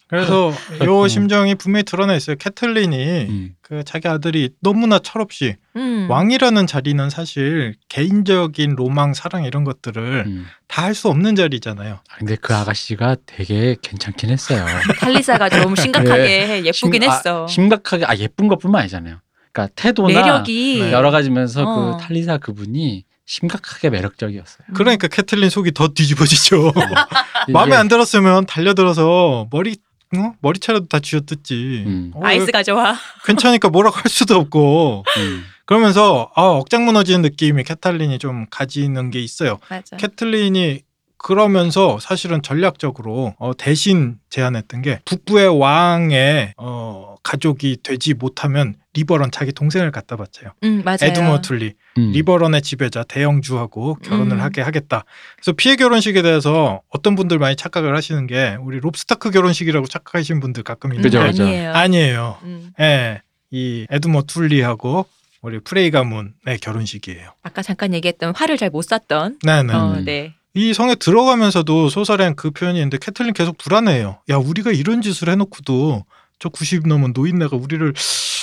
[0.09, 0.53] 그래서
[0.85, 2.35] 요 심정이 분명히 드러나 있어요.
[2.37, 2.97] 캐틀린이
[3.29, 3.55] 음.
[3.61, 6.07] 그 자기 아들이 너무나 철없이 음.
[6.11, 10.47] 왕이라는 자리는 사실 개인적인 로망, 사랑 이런 것들을 음.
[10.67, 11.95] 다할 수 없는 자리잖아요.
[11.95, 14.67] 아, 근데 그 아가씨가 되게 괜찮긴 했어요.
[14.99, 17.47] 탈리사가 좀 심각하게 예쁘긴 심- 아, 했어.
[17.47, 19.21] 심각하게 아 예쁜 것뿐만 아니잖아요.
[19.53, 20.93] 그러니까 태도나 매력이 네.
[20.93, 21.97] 여러 가지면서 어.
[21.99, 24.59] 그 탈리사 그분이 심각하게 매력적이었어요.
[24.71, 24.75] 음.
[24.75, 26.73] 그러니까 캐틀린 속이 더 뒤집어지죠.
[27.53, 29.77] 마음에 이게- 안 들었으면 달려들어서 머리
[30.17, 30.33] 어?
[30.41, 31.85] 머리채라도 다 쥐어뜯지.
[31.87, 32.11] 음.
[32.15, 32.97] 어, 아이스가 좋아.
[33.25, 35.45] 괜찮으니까 뭐라고 할 수도 없고 음.
[35.65, 39.59] 그러면서 아, 억장 무너지는 느낌이 캐틀린이 좀 가지는 게 있어요.
[39.69, 39.97] 맞아.
[39.97, 40.81] 캐틀린이
[41.17, 49.53] 그러면서 사실은 전략적으로 어, 대신 제안했던 게 북부의 왕의 어, 가족이 되지 못하면 리버런 자기
[49.53, 50.51] 동생을 갖다 바쳐요.
[50.65, 50.99] 음, 맞아요.
[51.03, 52.13] 에드머 툴리 음.
[52.13, 54.41] 리버런의 지배자 대영주하고 결혼을 음.
[54.41, 55.05] 하게 하겠다.
[55.37, 60.63] 그래서 피의 결혼식에 대해서 어떤 분들 많이 착각을 하시는 게 우리 롭스타크 결혼식이라고 착각하시는 분들
[60.63, 61.45] 가끔 음, 있는데 그죠, 그죠.
[61.45, 61.73] 아니에요.
[61.73, 62.39] 아니에요.
[62.43, 65.07] 음, 예, 이 에드머 툴리하고
[65.43, 67.33] 우리 프레이 가문의 결혼식이에요.
[67.43, 69.39] 아까 잠깐 얘기했던 활을 잘 못 쐈던.
[69.43, 69.73] 네네.
[69.75, 70.05] 어, 음.
[70.05, 70.35] 네.
[70.53, 74.19] 이 성에 들어가면서도 소설엔 그 표현이 있는데 캐틀린 계속 불안해요.
[74.31, 76.05] 야 우리가 이런 짓을 해놓고도
[76.41, 77.93] 저 90 넘은 노인네가 우리를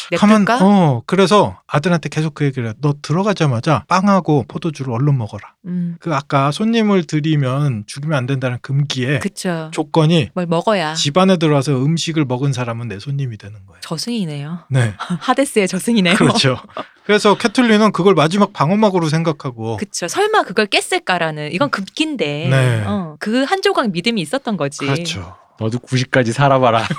[0.09, 0.59] 냅둘까?
[0.61, 2.73] 어 그래서 아들한테 계속 그 얘기를 해.
[2.79, 5.53] 너 들어가자마자 빵하고 포도주를 얼른 먹어라.
[5.65, 9.69] 음, 그 아까 손님을 들이면 죽이면 안 된다는 금기에 그쵸.
[9.73, 13.81] 조건이 뭘 먹어야 집안에 들어와서 음식을 먹은 사람은 내 손님이 되는 거예요.
[13.81, 14.59] 저승이네요.
[14.69, 16.15] 네, 하데스의 저승이네요.
[16.15, 16.57] 그렇죠.
[17.03, 20.07] 그래서 캐틀린은 그걸 마지막 방어막으로 생각하고 그쵸.
[20.07, 22.83] 설마 그걸 깼을까라는 이건 급기인데 네.
[22.85, 24.79] 어, 그 한 조각 믿음이 있었던 거지.
[24.79, 25.35] 그렇죠.
[25.59, 26.85] 너도 90까지 살아봐라.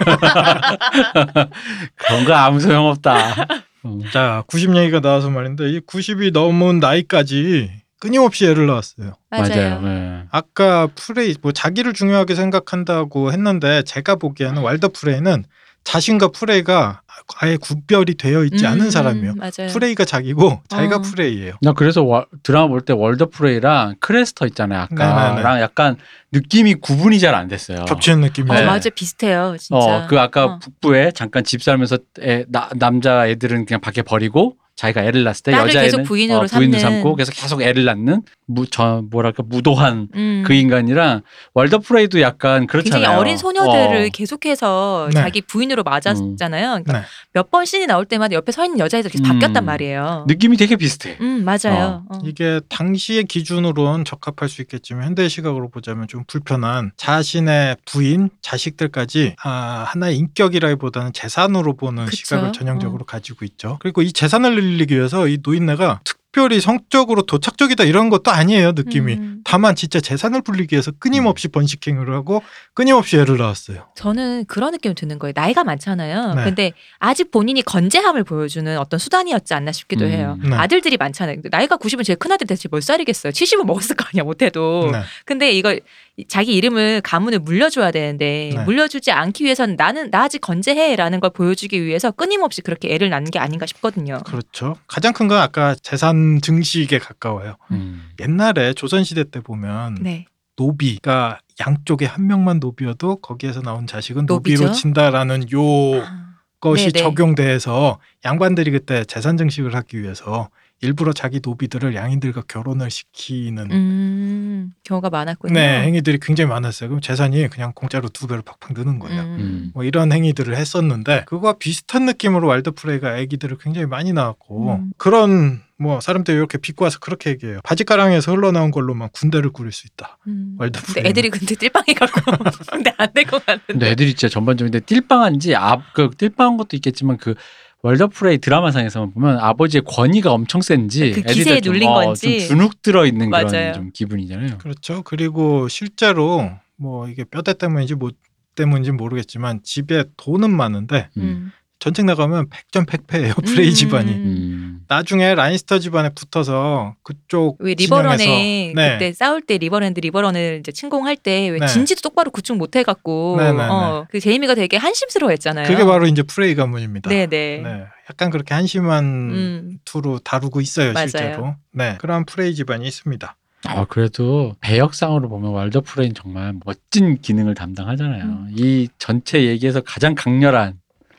[1.97, 3.47] 그런 거 아무 소용없다.
[3.85, 3.99] 어.
[4.13, 9.15] 자, 90 얘기가 나와서 말인데 이 90이 넘은 나이까지 끊임없이 애를 낳았어요.
[9.31, 9.81] 맞아요.
[9.85, 10.23] 예.
[10.31, 15.45] 아까 프레이 뭐 자기를 중요하게 생각한다고 했는데 제가 보기에는 왈더 프레이는
[15.85, 17.03] 자신과 프레이가
[17.41, 19.35] 아예 구별이 되어 있지 음, 않은 사람이에요.
[19.37, 19.69] 맞아요.
[19.73, 21.03] 프레이가 자기고 자기가 어.
[21.03, 21.55] 프레이예요.
[21.63, 24.81] 나 그래서 와- 드라마 볼 때 월더 프레이랑 크레스터 있잖아요.
[24.83, 25.61] 아까랑 네네네.
[25.63, 25.97] 약간
[26.33, 27.85] 느낌이 구분이 잘 안 됐어요.
[27.87, 28.51] 겹치는 느낌이.
[28.51, 28.65] 어, 네.
[28.65, 29.57] 맞아 비슷해요.
[29.59, 29.77] 진짜.
[29.77, 30.59] 어, 그 아까 어.
[30.59, 35.53] 북부에 잠깐 집 살면서 애, 나, 남자 애들은 그냥 밖에 버리고 자기가 애를 낳았을 때
[35.53, 36.79] 여자애는 계속 부인으로 어, 삼는.
[36.79, 40.45] 삼고 계속 계속 애를 낳는 무, 저, 뭐랄까 무도한 음.
[40.47, 41.23] 그 인간이랑
[41.55, 43.01] 월더 프레이도 약간 그렇잖아요.
[43.01, 44.09] 굉장히 어린 소녀들을 어.
[44.13, 45.21] 계속해서 네.
[45.21, 46.85] 자기 부인으로 맞았잖아요.
[46.85, 47.05] 그러니까 네.
[47.33, 49.29] 몇번 씬이 나올 때마다 옆에 서 있는 여자애들 계속 음.
[49.33, 50.27] 바뀌었단 말이에요.
[50.29, 51.17] 느낌이 되게 비슷해.
[51.21, 52.05] 음 맞아요.
[52.09, 52.19] 어.
[52.25, 59.85] 이게 당시의 기준으로는 적합할 수 있겠지만 현대 시각으로 보자면 좀 불편한 자신의 부인, 자식들까지 아,
[59.89, 62.17] 하나의 인격이라기보다는 재산으로 보는 그쵸.
[62.17, 63.79] 시각을 전형적으로 가지고 있죠.
[63.81, 69.15] 그리고 이 재산을 늘리기 위해서 이 노인네가 특별히 성적으로 도착적이다 이런 것도 아니에요 느낌이.
[69.15, 69.41] 음.
[69.45, 72.43] 다만 진짜 재산을 불리기 위해서 끊임없이 번식행위를 하고
[72.75, 73.87] 끊임없이 애를 낳았어요.
[73.97, 75.33] 저는 그런 느낌이 드는 거예요.
[75.35, 76.35] 나이가 많잖아요.
[76.35, 76.45] 네.
[76.45, 80.11] 근데 아직 본인이 건재함을 보여주는 어떤 수단이었지 않나 싶기도 음.
[80.11, 80.39] 해요.
[80.43, 80.55] 네.
[80.55, 81.39] 아들들이 많잖아요.
[81.51, 83.33] 나이가 90은 제일 큰 아들 대체 몇 살이겠어요?
[83.33, 84.91] 70은 먹었을 거 아니야, 못해도.
[84.93, 85.01] 네.
[85.25, 85.81] 근데 이걸 이-
[86.27, 88.65] 자기 이름을 가문을 물려줘야 되는데 네.
[88.65, 93.39] 물려주지 않기 위해서는 나는 나 아직 건재해라는 걸 보여주기 위해서 끊임없이 그렇게 애를 낳는 게
[93.39, 94.19] 아닌가 싶거든요.
[94.27, 94.77] 그렇죠.
[94.89, 97.57] 가장 큰 건 아까 재산 증식에 가까워요.
[97.71, 98.09] 음.
[98.21, 100.25] 옛날에 조선 시대 때 보면 네.
[100.57, 104.63] 노비가 양쪽에 한 명만 노비여도 거기에서 나온 자식은 노비죠?
[104.65, 105.61] 노비로 친다라는 요
[106.03, 107.05] 아, 것이 네네.
[107.05, 110.49] 적용돼서 양반들이 그때 재산 증식을 하기 위해서
[110.81, 115.53] 일부러 자기 노비들을 양인들과 결혼을 시키는 음, 경우가 많았군요.
[115.53, 116.89] 네, 행위들이 굉장히 많았어요.
[116.89, 119.23] 그럼 재산이 그냥 공짜로 두 배로 팍팍 느는 거예요.
[119.23, 119.27] 음.
[119.41, 119.71] 음.
[119.75, 124.93] 뭐 이런 행위들을 했었는데 그거와 비슷한 느낌으로 월더 프레이가 아기들을 굉장히 많이 낳았고 음.
[124.99, 127.61] 그런 뭐 사람들이 이렇게 비꼬 와서 그렇게 얘기해요.
[127.65, 130.19] 바지가랑에서 흘러나온 걸로만 군대를 꾸릴 수 있다.
[130.29, 130.55] 음.
[130.59, 131.11] 월더 근데 프레이.
[131.11, 132.21] 애들이 근데 띨빵이 갖고
[132.71, 133.65] 근데 안 될 것 같은데.
[133.73, 137.35] 근데 애들이 진짜 전반적인데 띨빵한지 앞그 띨빵한 것도 있겠지만 그
[137.83, 142.41] 월더프레이 드라마상에서만 보면 아버지의 권위가 엄청 센지 그 애들이 기세에 좀, 눌린 어, 건지.
[142.41, 143.47] 좀 주눅 들어 있는 맞아요.
[143.49, 144.59] 그런 좀 기분이잖아요.
[144.59, 145.03] 그렇죠.
[145.05, 148.11] 그리고 실제로 뭐 이게 뼈대 때문인지 뭐
[148.57, 151.53] 때문인지 모르겠지만 집에 돈은 많은데 음.
[151.79, 151.81] 음.
[151.81, 153.35] 전쟁 나가면 백전백패예요.
[153.47, 153.75] 프레이 음.
[153.75, 154.13] 집안이.
[154.13, 154.81] 음.
[154.89, 158.93] 나중에 라니스터 집안에 붙어서 그쪽 왜 진영에서 리버런에 네.
[158.93, 161.67] 그때 싸울 때 리버랜드 리버런을 이제 침공할 때왜 네.
[161.67, 163.65] 진지도 똑바로 구축 못 해갖고 네, 네, 네.
[163.65, 165.67] 어, 그 제이미가 되게 한심스러워했잖아요.
[165.69, 167.11] 그게 바로 이제 프레이 가문입니다.
[167.11, 167.27] 네네.
[167.59, 169.79] 네, 약간 그렇게 한심한 음.
[169.85, 171.09] 투로 다루고 있어요, 맞아요.
[171.09, 171.55] 실제로.
[171.73, 173.37] 네, 그런 프레이 집안이 있습니다.
[173.67, 178.25] 아 그래도 배역상으로 보면 월더프레이는 정말 멋진 기능을 담당하잖아요.
[178.25, 178.49] 음.
[178.57, 180.75] 이 전체 얘기에서 가장 강렬한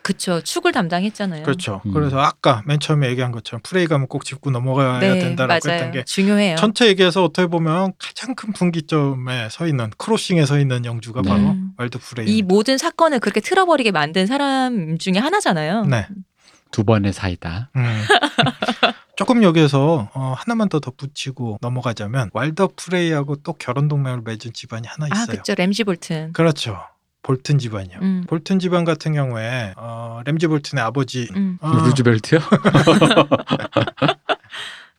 [0.09, 1.43] 그쵸 축을 담당했잖아요.
[1.43, 1.83] 그렇죠.
[1.85, 1.93] 음.
[1.93, 5.77] 그래서 아까 맨 처음에 얘기한 것처럼 프레이 가문 꼭 짚고 넘어가야 네, 된다라고 맞아요.
[5.77, 6.55] 했던 게 중요해요.
[6.55, 11.29] 전체 얘기에서 어떻게 보면 가장 큰 분기점에 서 있는 crossing에 서 있는 영주가 네.
[11.29, 11.73] 바로 음.
[11.77, 12.25] 월더 프레이.
[12.25, 15.85] 이 모든 사건을 그렇게 틀어버리게 만든 사람 중에 하나잖아요.
[15.85, 16.07] 네.
[16.71, 17.69] 두 번의 사이다.
[17.75, 17.83] 음.
[19.15, 25.05] 조금 여기에서 어, 하나만 더 덧붙이고 넘어가자면 월더 프레이하고 또 결혼 동맹을 맺은 집안이 하나
[25.11, 25.37] 아 있어요.
[25.37, 26.33] 그쵸 램지 볼튼.
[26.33, 26.79] 그렇죠.
[27.21, 27.99] 볼튼 집안이요.
[28.01, 28.23] 음.
[28.27, 31.57] 볼튼 집안 같은 경우에 어, 램지 볼튼의 아버지 음.
[31.61, 32.39] 어, 루즈벨트요?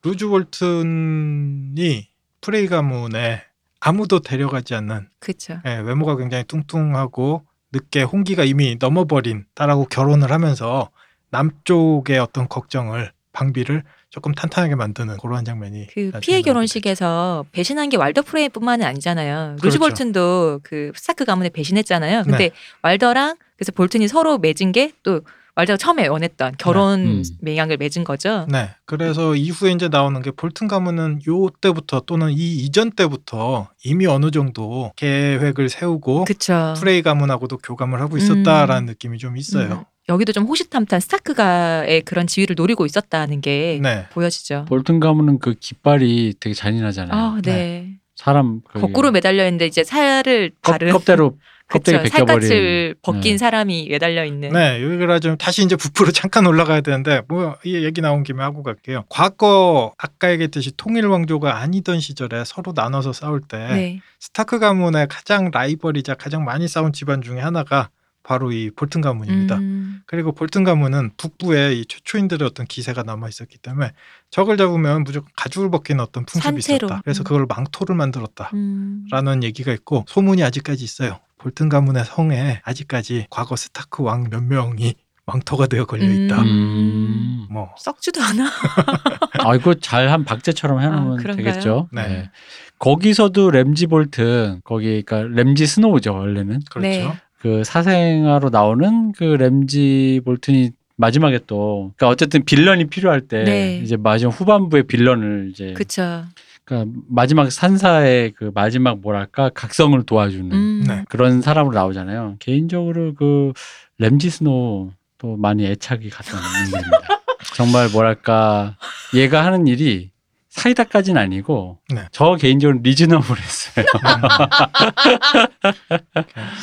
[0.03, 2.09] 루즈 볼튼이
[2.41, 3.43] 프레이 가문에
[3.81, 5.61] 아무도 데려가지 않는 그쵸.
[5.67, 10.91] 예, 외모가 굉장히 뚱뚱하고 늦게 혼기가 이미 넘어버린 딸하고 결혼을 하면서
[11.31, 18.23] 남쪽의 어떤 걱정을 방비를 조금 탄탄하게 만드는 그러한 장면이 그 피의 결혼식에서 배신한 게 왈더
[18.23, 19.53] 프레이뿐만은 아니잖아요.
[19.63, 19.79] 루즈 그렇죠.
[19.79, 22.25] 볼튼도 그 스타크 가문에 배신했잖아요.
[22.25, 22.51] 근데 네.
[22.83, 25.23] 왈더랑 그래서 볼튼이 서로 맺은 게 또
[25.61, 27.23] 왈더가 처음에 원했던 결혼 음.
[27.41, 28.47] 맹약을 맺은 거죠.
[28.49, 28.71] 네.
[28.85, 34.31] 그래서 이후에 이제 나오는 게 볼튼 가문은 요 때부터 또는 이 이전 때부터 이미 어느
[34.31, 36.75] 정도 계획을 세우고 그쵸.
[36.79, 39.73] 프레이 가문하고도 교감을 하고 있었다라는 느낌이 좀 있어요.
[39.73, 44.07] 음, 여기도 좀 호시탐탐 스타크가의 그런 지위를 노리고 있었다는 게 네.
[44.11, 44.67] 보여지죠.
[44.69, 47.17] 볼튼 가문은 그 깃발이 되게 잔인하잖아요.
[47.17, 47.97] 아, 네.
[48.17, 51.39] 사람 그 거꾸로 매달려 있는데 이제 살을 껍, 다른 껍데로
[51.71, 53.39] 껍데기 벗겨버린 살갗을 벗긴 네.
[53.39, 54.49] 사람이 매달려 있는.
[54.51, 58.63] 네, 여기가 좀 다시 이제 북부로 잠깐 올라가야 되는데 뭐 이 얘기 나온 김에 하고
[58.65, 59.05] 갈게요.
[59.09, 64.01] 과거 아까 얘기했듯이 통일 왕조가 아니던 시절에 서로 나눠서 싸울 때 네.
[64.19, 67.89] 스타크 가문의 가장 라이벌이자 가장 많이 싸운 집안 중에 하나가
[68.23, 69.57] 바로 이 볼튼 가문입니다.
[69.57, 73.93] 음, 그리고 볼튼 가문은 북부에 이 최초인들의 어떤 기세가 남아 있었기 때문에
[74.31, 76.87] 적을 잡으면 무조건 가죽을 벗기는 어떤 풍습이 산채로.
[76.87, 77.01] 있었다.
[77.03, 77.25] 그래서 음.
[77.25, 78.51] 그걸 망토를 만들었다.
[78.55, 79.07] 음.
[79.11, 81.19] 라는 얘기가 있고 소문이 아직까지 있어요.
[81.39, 84.95] 볼튼 가문의 성에 아직까지 과거 스타크 왕 몇 명이
[85.27, 86.43] 망토가 되어 걸려 있다.
[86.43, 87.47] 음.
[87.51, 88.51] 뭐 썩지도 않아.
[89.41, 91.33] 아 이거 잘 한 박제처럼 해놓으면 아?
[91.37, 91.89] 되겠죠.
[91.93, 92.31] 네.
[92.79, 96.89] 거기서도 램지 볼튼 거기 그러니까 램지 스노우죠 원래는 그렇죠.
[96.89, 97.21] 네.
[97.41, 103.81] 그 사생아로 나오는 그 램지 볼튼이 마지막에 또 그러니까 어쨌든 빌런이 필요할 때 네.
[103.83, 106.25] 이제 마지막 후반부에 빌런을 이제 그쵸.
[106.65, 110.85] 그러니까 마지막 산사의 그 마지막 뭐랄까 각성을 도와주는 음.
[110.87, 111.05] 네.
[111.09, 112.37] 그런 사람으로 나오잖아요.
[112.39, 113.55] 개인적으로 그
[113.99, 117.01] 램지 스노우 또 많이 애착이 갔던 인물입니다.
[117.57, 118.77] 정말 뭐랄까
[119.15, 120.11] 얘가 하는 일이
[120.51, 122.03] 사이다까지는 아니고 네.
[122.13, 123.87] 저 개인적으로 reasonable 했어요.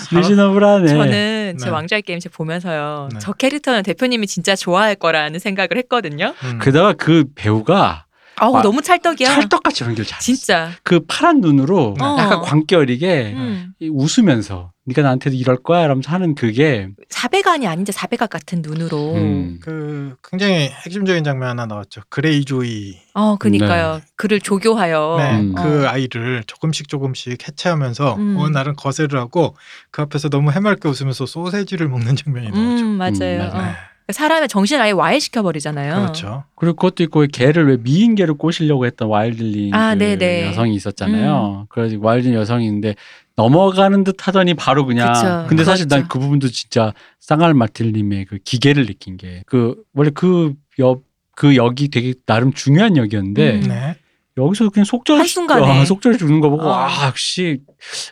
[0.10, 0.88] 사- reasonable하네.
[0.88, 1.72] 저는 제 네.
[1.72, 3.10] 왕좌의 게임 제 보면서요.
[3.14, 3.20] 네.
[3.20, 6.34] 저 캐릭터는 대표님이 진짜 좋아할 거라는 생각을 했거든요.
[6.44, 6.60] 음.
[6.62, 8.06] 게다가 그 배우가
[8.40, 9.28] 아우 아, 너무 찰떡이야.
[9.30, 10.24] 찰떡같이 연기를 잘했어.
[10.24, 10.72] 진짜.
[10.84, 12.16] 그 파란 눈으로 어.
[12.20, 13.74] 약간 광기 있게 음.
[13.80, 19.16] 이 웃으면서 네가 나한테도 이럴 거야 이러면서 하는 그게 사백안이 아닌데 사백안 같은 눈으로.
[19.16, 19.60] 음.
[19.62, 22.02] 그 굉장히 핵심적인 장면 하나 나왔죠.
[22.10, 24.02] 그레이 조이 어, 그니까요.
[24.16, 25.16] 그를 조교하여.
[25.18, 25.56] 네, 음.
[25.56, 25.90] 그 어.
[25.90, 28.36] 아이를 조금씩 조금씩 해체하면서 음.
[28.38, 29.56] 어느 날은 거세를 하고
[29.92, 32.86] 그 앞에서 너무 해맑게 웃으면서 소세지를 먹는 장면이 나오죠.
[32.86, 33.12] 음, 맞아요.
[33.12, 33.42] 음, 맞아요.
[33.52, 33.62] 어.
[33.62, 33.76] 네.
[34.12, 35.96] 사람의 정신을 아예 와해시켜 버리잖아요.
[35.96, 36.44] 그렇죠.
[36.56, 40.44] 그리고 그것도 있고 걔를 왜 미인 개를 꼬시려고 했던 와일드린 아, 그.
[40.44, 40.48] 음.
[40.48, 41.66] 여성이 있었잖아요.
[41.70, 42.96] 그래서 와일드린 여성인데
[43.36, 45.46] 넘어가는 듯 하더니 바로 그냥 그쵸.
[45.48, 46.10] 근데 사실 난 그렇죠.
[46.14, 52.14] 그 부분도 진짜 쌍알 마틸님의 그 기계를 느낀 게 그 원래 그 옆그 역이 되게
[52.26, 53.62] 나름 중요한 역이었는데 음.
[53.68, 53.96] 네.
[54.38, 55.86] 여기서 그냥 속절 한순간에.
[55.86, 56.74] 속절 주는 거 보고 어.
[56.74, 57.62] 아 역시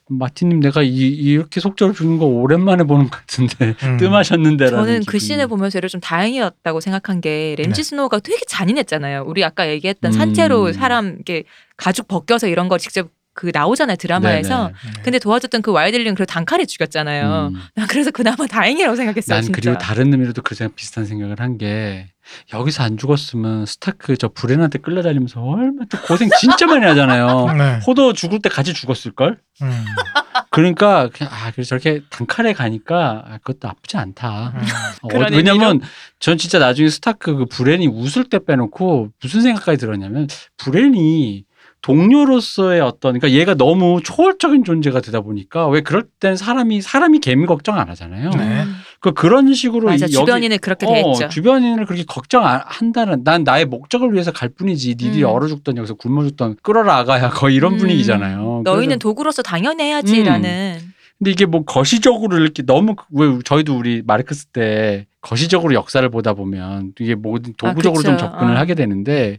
[0.10, 3.98] 마틴님 내가 이, 이렇게 속절 주는 거 오랜만에 보는 것 같은데 음.
[3.98, 5.20] 뜸하셨는데라는 저는 그 기분이.
[5.20, 7.90] 씬을 보면서 오히려 좀 다행이었다고 생각한 게 램지 네.
[7.90, 9.24] 스노우가 되게 잔인했잖아요.
[9.28, 10.18] 우리 아까 얘기했던 음.
[10.18, 11.44] 산채로 사람 이렇게
[11.78, 14.58] 가죽 벗겨서 이런 거 직접 그 나오잖아요 드라마에서.
[14.58, 14.70] 네네.
[14.96, 15.02] 네.
[15.04, 17.52] 근데 도와줬던 그 wildling 그 단칼에 죽였잖아요.
[17.54, 17.62] 음.
[17.76, 19.36] 난 그래서 그나마 다행이라고 생각했어요.
[19.36, 19.60] 난 진짜.
[19.62, 22.08] 그리고 다른 의미로도 그 생각 비슷한 생각을 한게
[22.54, 27.54] 여기서 안 죽었으면 스타크 저 브랜한테 끌려다니면서 얼마나 또 고생 진짜 많이 하잖아요.
[27.58, 27.80] 네.
[27.86, 29.40] 호도 죽을 때 같이 죽었을 걸.
[29.62, 29.86] 음.
[30.50, 34.54] 그러니까 그냥 아 그래서 저렇게 단칼에 가니까 아, 그것도 나쁘지 않다.
[34.56, 34.62] 음.
[35.04, 35.82] 어, 왜냐면
[36.20, 41.46] 전 진짜 나중에 스타크 그 브렌이 웃을 때 빼놓고 무슨 생각까지 들었냐면 브렌이
[41.86, 47.46] 동료로서의 어떤 그러니까 얘가 너무 초월적인 존재가 되다 보니까 왜 그럴 땐 사람이 사람이 개미
[47.46, 48.32] 걱정 안 하잖아요.
[48.32, 48.64] 네.
[48.64, 48.76] 음.
[49.00, 51.30] 그 그런 식으로 맞아 이- 주변인을 그렇게 어, 대했죠.
[51.30, 55.30] 주변인을 그렇게 걱정 안 한다는 난 나의 목적을 위해서 갈 뿐이지 니들이 음.
[55.30, 57.78] 얼어 죽던 여기서 굶어 죽던 끌어라 아가야 거의 이런 음.
[57.78, 58.62] 분위기잖아요.
[58.66, 60.80] 너희는 도구로서 당연히 해야지라는.
[61.20, 66.34] 근데 이게 뭐 거시적으로 이렇게 너무 그- 왜 저희도 우리 마르크스 때 거시적으로 역사를 보다
[66.34, 68.26] 보면 이게 모든 도구적으로 좀 그쵸.
[68.26, 68.60] 접근을 어.
[68.60, 69.38] 하게 되는데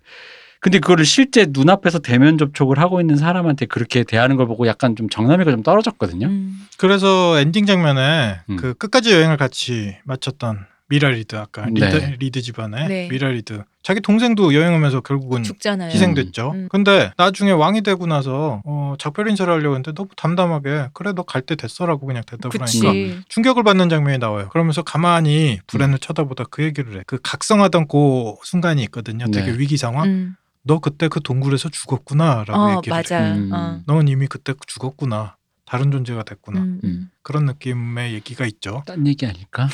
[0.66, 5.08] 근데 그거를 실제 눈앞에서 대면 접촉을 하고 있는 사람한테 그렇게 대하는 걸 보고 약간 좀
[5.08, 6.26] 정나미가 좀 떨어졌거든요.
[6.26, 6.66] 음.
[6.76, 8.56] 그래서 엔딩 장면에 음.
[8.56, 12.16] 그 끝까지 여행을 같이 마쳤던 미라 리드 아까 리드, 네.
[12.18, 13.08] 리드 집안의 네.
[13.08, 15.90] 미라 리드 자기 동생도 여행하면서 결국은 죽잖아요.
[15.92, 16.50] 희생됐죠.
[16.52, 16.68] 음.
[16.68, 21.42] 근데 나중에 왕이 되고 나서 어, 작별 인사를 하려고 했는데 너무 담담하게 그래 너 갈
[21.42, 22.84] 때 됐어라고 그냥 대답을 그치.
[22.84, 24.48] 하니까 충격을 받는 장면이 나와요.
[24.48, 27.02] 그러면서 가만히 브랜을 쳐다보다 그 얘기를 해.
[27.06, 29.26] 그 각성하던 그 순간이 있거든요.
[29.30, 29.58] 되게 네.
[29.58, 30.08] 위기 상황.
[30.08, 30.36] 음.
[30.66, 32.98] 너 그때 그 동굴에서 죽었구나라고 어 얘기를 해.
[32.98, 33.32] 맞아.
[33.34, 33.50] 음.
[33.52, 33.80] 어.
[33.86, 35.36] 넌 이미 그때 죽었구나.
[35.68, 36.60] 다른 존재가 됐구나.
[36.60, 37.10] 음, 음.
[37.22, 38.84] 그런 느낌의 얘기가 있죠.
[38.86, 39.68] 딴 얘기 아닐까?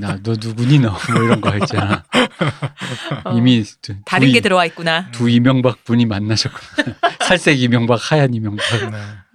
[0.00, 0.90] 나 너 누구니 너?
[1.12, 2.02] 뭐 이런 거 있잖아.
[3.24, 3.32] 어.
[3.36, 5.08] 이미 두, 다른 두게 이- 들어와 있구나.
[5.12, 6.96] 두 이명박 분이 만나셨구나.
[7.26, 8.64] 살색 이명박, 하얀 이명박.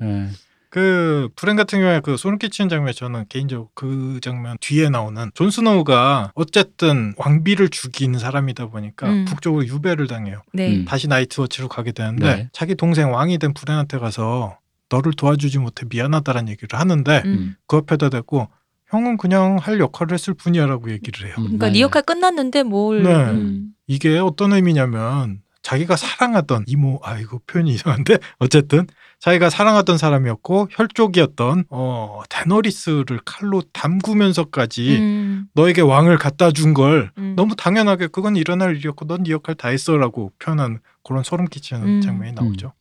[0.02, 0.06] 네.
[0.08, 0.30] 예.
[0.72, 5.52] 그 브랜 같은 경우에 그 소름 끼치는 장면 저는 개인적으로 그 장면 뒤에 나오는 존
[5.52, 9.26] 스노우가 어쨌든 왕비를 죽인 사람이다 보니까 음.
[9.26, 10.42] 북쪽으로 유배를 당해요.
[10.54, 10.78] 네.
[10.78, 10.86] 음.
[10.86, 12.50] 다시 나이트워치로 가게 되는데 네.
[12.54, 14.58] 자기 동생 왕이 된 브랜한테 가서
[14.88, 17.56] 너를 도와주지 못해 미안하다라는 얘기를 하는데 음.
[17.68, 18.48] 그 앞에다 대고
[18.88, 21.36] 형은 그냥 할 역할을 했을 뿐이야라고 얘기를 해요.
[21.38, 21.74] 음, 그러니까 맞아요.
[21.74, 23.04] 네 역할 끝났는데 뭘?
[23.04, 23.14] 네.
[23.14, 23.74] 음.
[23.88, 28.88] 이게 어떤 의미냐면 자기가 사랑하던 이모 아 이거 표현이 이상한데 어쨌든
[29.22, 35.46] 자기가 사랑하던 사람이었고 혈족이었던 어 데너리스를 칼로 담그면서까지 음.
[35.54, 37.34] 너에게 왕을 갖다 준걸 음.
[37.36, 42.02] 너무 당연하게 그건 일어날 일이었고 넌 네 역할 다 했어라고 표현한 그런 소름 끼치는 음.
[42.02, 42.74] 장면이 나오죠.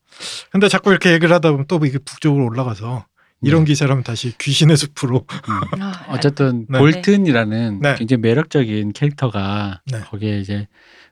[0.51, 3.05] 근데 자꾸 이렇게 얘기를 하다 보면 또 이게 북쪽으로 올라가서
[3.43, 3.73] 이런 네.
[3.73, 5.61] 기사라면 다시 귀신의 숲으로 음.
[5.83, 6.79] 아, 어쨌든 네.
[6.79, 7.95] 볼튼이라는 네.
[7.97, 10.01] 굉장히 매력적인 캐릭터가 네.
[10.01, 10.69] 거기에 이제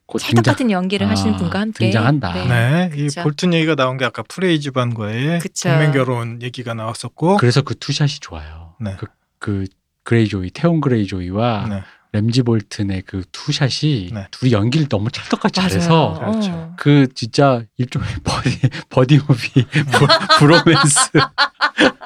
[0.08, 2.32] 곧 찰떡 등장- 같은 연기를 아, 하시는 분과 함께 등장한다.
[2.48, 3.22] 네, 이 그쵸.
[3.22, 5.68] 볼튼 얘기가 나온 게 아까 프레이 집안과의 그쵸.
[5.68, 8.74] 동맹 결혼 얘기가 나왔었고 그래서 그 two shot이 좋아요.
[8.80, 8.96] 네.
[8.98, 9.06] 그,
[9.38, 9.64] 그
[10.04, 11.82] 그레이조이 태온 그레이조이와 네.
[12.12, 14.26] 램지 볼튼의 그 two shot이 네.
[14.30, 15.68] 둘이 연기를 너무 찰떡같이 맞아요.
[15.70, 16.50] 잘해서 그렇죠.
[16.52, 16.74] 어.
[16.78, 20.06] 그 진짜 일종의 buddy buddy movie 브-
[20.38, 21.10] 브로맨스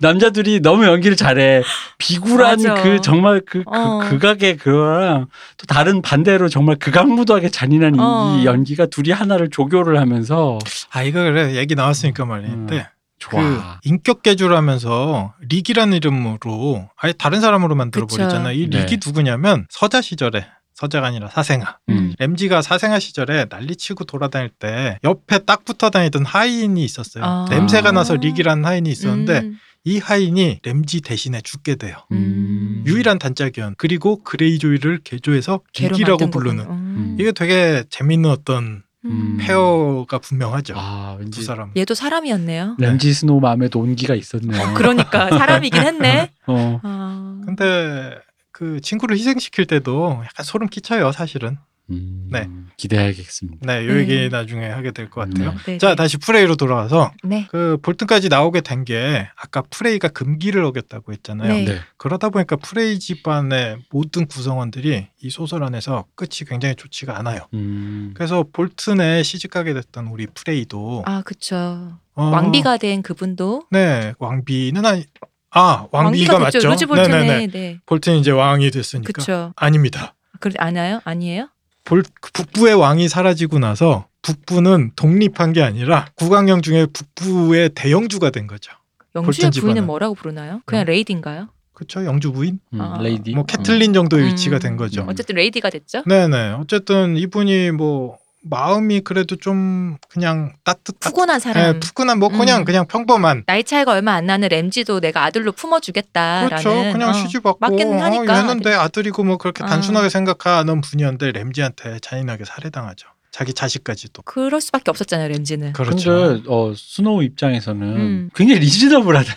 [0.00, 1.62] 남자들이 너무 연기를 잘해
[1.98, 2.82] 비굴한 맞아.
[2.82, 4.00] 그 정말 그, 그 어.
[4.08, 5.26] 극악의 그거랑
[5.58, 8.38] 또 다른 반대로 정말 극악무도하게 잔인한 이- 어.
[8.40, 10.58] 이 연기가 둘이 하나를 조교를 하면서
[10.90, 12.82] 아 이거 그래 얘기 나왔으니까 말인데 음.
[13.30, 18.06] 좋아 그 인격 개조하면서 릭이라는 이름으로 아예 다른 사람으로 만들어.
[18.06, 18.52] 버리잖아.
[18.52, 18.84] 이 네.
[18.84, 21.78] 릭이 누구냐면 서자 시절에 서자가 아니라 사생아.
[21.88, 22.14] 음.
[22.18, 27.24] 램지가 사생아 시절에 난리치고 돌아다닐 때 옆에 딱 붙어 다니던 하인이 있었어요.
[27.24, 27.46] 아.
[27.48, 29.58] 냄새가 나서 릭이라는 하인이 있었는데 음.
[29.84, 31.96] 이 하인이 램지 대신에 죽게 돼요.
[32.12, 32.82] 음.
[32.86, 33.74] 유일한 단짝이었.
[33.78, 36.64] 그리고 그레이조이를 개조해서 만든 부르는.
[36.64, 37.16] 음.
[37.20, 39.36] 이게 되게 재밌는 어떤 음.
[39.40, 40.74] pair가 분명하죠.
[40.76, 41.70] 아두 왠지 사람.
[41.76, 42.76] 얘도 사람이었네요.
[42.78, 44.74] 램지 스노우 마음에도 온기가 있었네요.
[44.74, 46.30] 그러니까 사람이긴 했네.
[46.46, 46.80] 어.
[46.82, 47.40] 아.
[47.44, 48.18] 근데
[48.50, 51.58] 그 친구를 희생시킬 때도 약간 소름 끼쳐요, 사실은.
[51.90, 52.48] 음, 네.
[52.78, 53.58] 기대해야겠습니다.
[53.66, 54.00] 네, 요 네.
[54.00, 55.50] 얘기 나중에 하게 될 것 같아요.
[55.52, 55.64] 네.
[55.72, 55.94] 네, 자, 네.
[55.96, 57.46] 다시 프레이로 돌아가서 네.
[57.50, 61.52] 그 볼튼까지 나오게 된 게 아까 프레이가 금기를 어겼다고 했잖아요.
[61.52, 61.64] 네.
[61.64, 61.78] 네.
[61.96, 67.40] 그러다 보니까 프레이 집안의 모든 구성원들이 이 소설 안에서 끝이 굉장히 좋지가 않아요.
[67.54, 68.12] 음.
[68.14, 71.98] 그래서 볼튼에 시집가게 됐던 우리 프레이도 아 그쵸.
[72.14, 75.04] 어, 왕비가 된 그분도 네 왕비는 아니
[75.50, 76.58] 아 왕비가 맞죠?
[76.86, 77.46] 볼튼의 네네네.
[77.48, 77.78] 네.
[77.86, 79.52] 볼튼이 이제 왕이 됐으니까 그렇죠.
[79.56, 80.14] 아닙니다.
[80.40, 81.00] 그래 아나요?
[81.04, 81.48] 아니에요?
[81.84, 82.02] 볼,
[82.32, 88.72] 북부의 왕이 사라지고 나서 북부는 독립한 게 아니라 국왕령 중에 북부의 대영주가 된 거죠.
[89.14, 89.86] 영주의 부인은.
[89.86, 90.60] 뭐라고 부르나요?
[90.64, 91.48] 그냥 레이디인가요?
[91.74, 92.04] 그렇죠.
[92.04, 92.58] 영주 부인?
[92.72, 92.98] 음, 아.
[93.02, 93.34] 레이디.
[93.34, 94.60] 뭐 캐틀린 정도의 위치가 음.
[94.60, 95.02] 된 거죠.
[95.02, 95.08] 음.
[95.08, 96.02] 어쨌든 레이디가 됐죠.
[96.06, 96.52] 네네.
[96.52, 101.72] 어쨌든 이분이 뭐 마음이 그래도 좀 그냥 따뜻한 푸근한 사람.
[101.72, 102.64] 네, 푸근한 뭐 그냥 음.
[102.64, 106.48] 그냥 평범한 나이 차이가 얼마 안 나는 램지도 내가 아들로 품어주겠다라는.
[106.48, 106.92] 그렇죠.
[106.92, 108.38] 그냥 어, 시집받고 맞기는 어, 하니까.
[108.38, 109.66] 얘는 내 아들이고 뭐 그렇게 어.
[109.66, 113.08] 단순하게 생각하는 분이었는데 램지한테 잔인하게 살해당하죠.
[113.30, 114.22] 자기 자식까지도.
[114.22, 115.72] 그럴 수밖에 없었잖아요 램지는.
[115.72, 116.10] 그렇죠.
[116.10, 118.30] 근데 어, 스노우 입장에서는 음.
[118.34, 119.34] 굉장히 reasonable하다.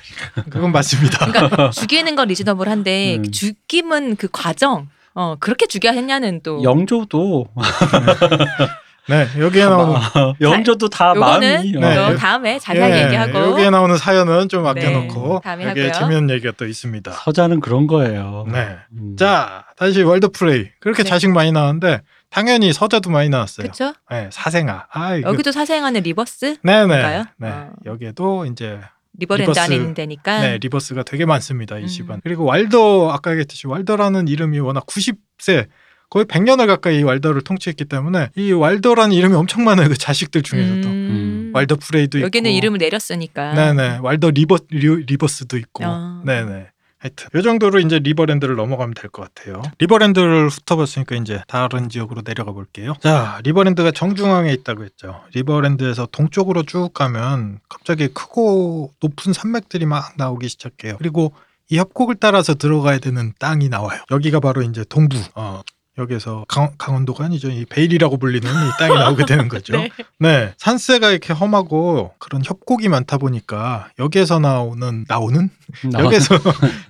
[0.52, 1.26] 그건 맞습니다.
[1.26, 3.32] 그러니까 죽이는 건 reasonable한데 음.
[3.32, 4.90] 죽임은 그 과정.
[5.16, 6.62] 어 그렇게 죽여야 했냐는 또.
[6.62, 7.48] 영조도
[9.10, 10.00] 네, 여기에 나오는
[10.42, 11.96] 영조도 다 요거는 마음이 어, 네.
[11.96, 13.38] 요 다음에 자세하게 예, 얘기하고.
[13.52, 16.00] 여기에 나오는 사연은 좀 네, 아껴놓고 다음에 여기에 하고요.
[16.00, 17.12] 재미있는 얘기가 또 있습니다.
[17.12, 18.46] 서자는 그런 거예요.
[18.52, 18.78] 네.
[18.92, 19.16] 음.
[19.18, 20.70] 자, 다시 왈더 프레이.
[20.80, 21.10] 그렇게 네.
[21.10, 23.64] 자식 많이 나왔는데 당연히 서자도 많이 나왔어요.
[23.64, 23.94] 그렇죠.
[24.12, 24.88] 네, 사생아.
[24.92, 26.88] 아, 이거 여기도 사생아는 리버스 네네.
[26.88, 27.24] 볼까요?
[27.38, 27.50] 네.
[27.50, 27.72] 어.
[27.86, 28.80] 여기에도 이제
[29.18, 29.72] 리버랜드 리버스.
[29.72, 30.42] 있는 데니까.
[30.42, 31.78] 네, 리버스가 되게 많습니다.
[31.80, 31.88] 이 음.
[31.88, 32.22] 집안.
[32.24, 35.68] 그리고 왈더 아까 얘기했듯이 왈더라는 이름이 워낙 90세
[36.10, 39.90] 거의 100년을 가까이 이 왈더를 통치했기 때문에 이 왈더라는 이름이 엄청 많아요.
[39.90, 40.88] 그 자식들 중에서도.
[40.88, 41.52] 음.
[41.54, 42.58] 왈더 프레이도 여기는 있고.
[42.58, 43.54] 이름을 내렸으니까.
[43.54, 44.00] 네네.
[44.02, 45.84] 왈더 리버 리, 리버스도 있고.
[45.86, 46.22] 어.
[46.26, 46.68] 네네.
[47.00, 49.62] 하여튼 이 정도로 이제 리버랜드를 넘어가면 될 것 같아요.
[49.80, 52.96] 리버랜드를 훑어봤으니까 이제 다른 지역으로 내려가 볼게요.
[53.02, 55.22] 자, 리버랜드가 정중앙에 있다고 했죠.
[55.36, 60.96] 리버랜드에서 동쪽으로 쭉 가면 갑자기 크고 높은 산맥들이 막 나오기 시작해요.
[60.98, 61.34] 그리고
[61.70, 64.02] 이 협곡을 따라서 들어가야 되는 땅이 나와요.
[64.10, 65.18] 여기가 바로 이제 동부.
[65.36, 65.62] 어,
[65.98, 67.49] 여기서 강, 강원도가 아니죠.
[67.49, 69.74] 이 베일이라고 불리는 이 땅이 나오게 되는 거죠.
[69.78, 69.90] 네.
[70.19, 75.49] 네, 산세가 이렇게 험하고 그런 협곡이 많다 보니까 여기에서 나오는 나오는
[75.91, 76.36] 나와- 여기서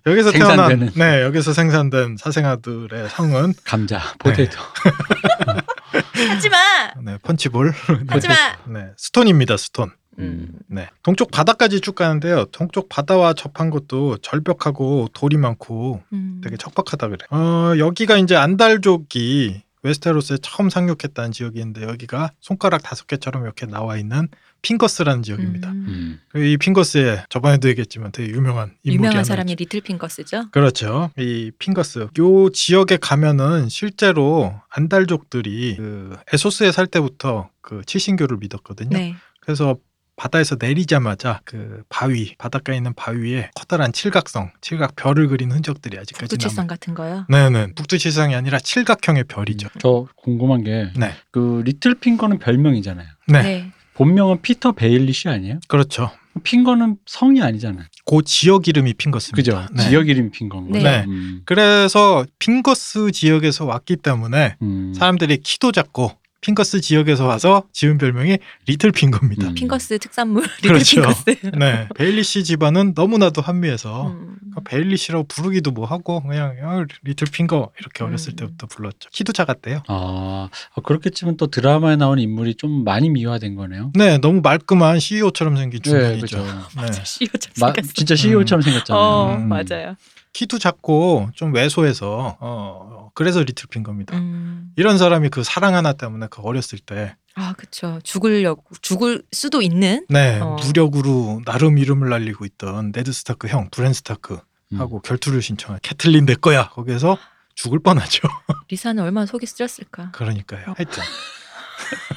[0.06, 0.92] 여기서 태어난 생산되는.
[0.96, 4.58] 네 여기서 생산된 사생아들의 성은 감자, potato.
[6.30, 6.58] 하지 마.
[7.04, 7.74] 네 펀치볼
[8.08, 8.36] 하지 마.
[8.66, 10.52] 네 스톤입니다 스톤 음.
[10.68, 16.42] 네 동쪽 바다까지 쭉 가는데요 동쪽 바다와 접한 것도 절벽하고 돌이 많고 음.
[16.44, 23.44] 되게 척박하다 그래 어 여기가 이제 안달족이 웨스테로스에 처음 상륙했다는 지역인데 여기가 손가락 다섯 개처럼
[23.44, 24.28] 이렇게 나와 있는
[24.62, 25.86] 핑거스라는 지역입니다 음.
[25.88, 26.20] 음.
[26.30, 29.64] 그이 핑거스에 저번에도 얘기했지만 되게 유명한 인물이 유명한 사람이 있죠.
[29.64, 30.50] 리틀 핑거스죠.
[30.52, 31.12] 그렇죠.
[31.18, 32.08] 이 핑거스.
[32.20, 38.98] 요 지역에 가면은 실제로 안달족들이 그 에소스에 살 때부터 그 칠신교를 믿었거든요.
[38.98, 39.16] 네.
[39.42, 39.78] 그래서
[40.18, 46.28] 바다에서 내리자마자 그 바위, 바닷가에 있는 바위에 커다란 칠각성, 칠각 별을 그린 흔적들이 아직까지 남아.
[46.28, 47.26] 북두칠성 같은 거요.
[47.30, 47.74] 네네.
[47.76, 49.70] 북두칠성이 아니라 칠각형의 별이죠.
[49.80, 51.14] 저 궁금한 게 네.
[51.32, 53.08] 그 리틀 핑거는 별명이잖아요.
[53.28, 53.42] 네.
[53.44, 53.72] 네.
[53.94, 55.60] 본명은 피터 베일리시 아니에요?
[55.68, 56.12] 그렇죠.
[56.44, 57.86] 핑거는 성이 아니잖아요.
[58.06, 59.36] 그 지역 이름이 핑거스입니다.
[59.36, 59.74] 그죠?
[59.74, 59.90] 네.
[59.90, 60.84] 지역 이름 핑거인 거죠.
[60.84, 61.06] 네.
[61.08, 61.42] 음.
[61.46, 64.94] 그래서 핑거스 지역에서 왔기 때문에 음.
[64.96, 66.12] 사람들이 키도 작고
[66.42, 68.38] 핑거스 지역에서 와서 지은 별명이
[68.68, 69.50] 리틀 핑거입니다.
[69.50, 69.54] 음.
[69.56, 71.02] 핑거스 특산물 리틀 그렇죠.
[71.02, 71.24] 핑거스.
[71.58, 74.38] 네, 베일리시 집안은 너무나도 한미해서 음.
[74.66, 78.36] 베일리시라고 부르기도 뭐 하고 그냥 야, 리틀 핑거 이렇게 어렸을 음.
[78.38, 79.10] 때부터 불렀죠.
[79.12, 79.84] 키도 작았대요.
[79.88, 83.92] 아, 어, 그렇게 치면 또 드라마에 나오는 인물이 좀 많이 미화된 거네요.
[83.96, 86.22] 네, 너무 말끔한 CEO처럼 생긴 네, 중년이죠.
[86.22, 86.44] 그죠.
[86.82, 86.92] 네.
[87.04, 87.94] CEO처럼 마, 생겼어.
[87.94, 89.04] 진짜 CEO처럼 생겼잖아요.
[89.04, 89.50] 어 음.
[89.50, 89.96] 맞아요.
[90.38, 94.16] 키도 작고 좀 왜소해서 어, 그래서 리틀 핑거입니다.
[94.18, 94.72] 음.
[94.76, 98.00] 이런 사람이 그 사랑 하나 때문에 그 어렸을 때 아 그쵸.
[98.04, 100.08] 죽으려고 죽을 수도 있는.
[100.10, 100.56] 네, 어.
[100.56, 104.40] 무력으로 나름 이름을 날리고 있던 네드 스타크 형 브랜 스타크
[104.74, 104.80] 음.
[104.80, 106.70] 하고 결투를 신청한 캐틀린 내 거야.
[106.70, 107.16] 거기에서
[107.54, 108.28] 죽을 뻔하죠.
[108.70, 110.12] 리사는 얼마나 속이 쓰렸을까.
[110.14, 110.74] 그러니까요.
[110.76, 111.04] 하여튼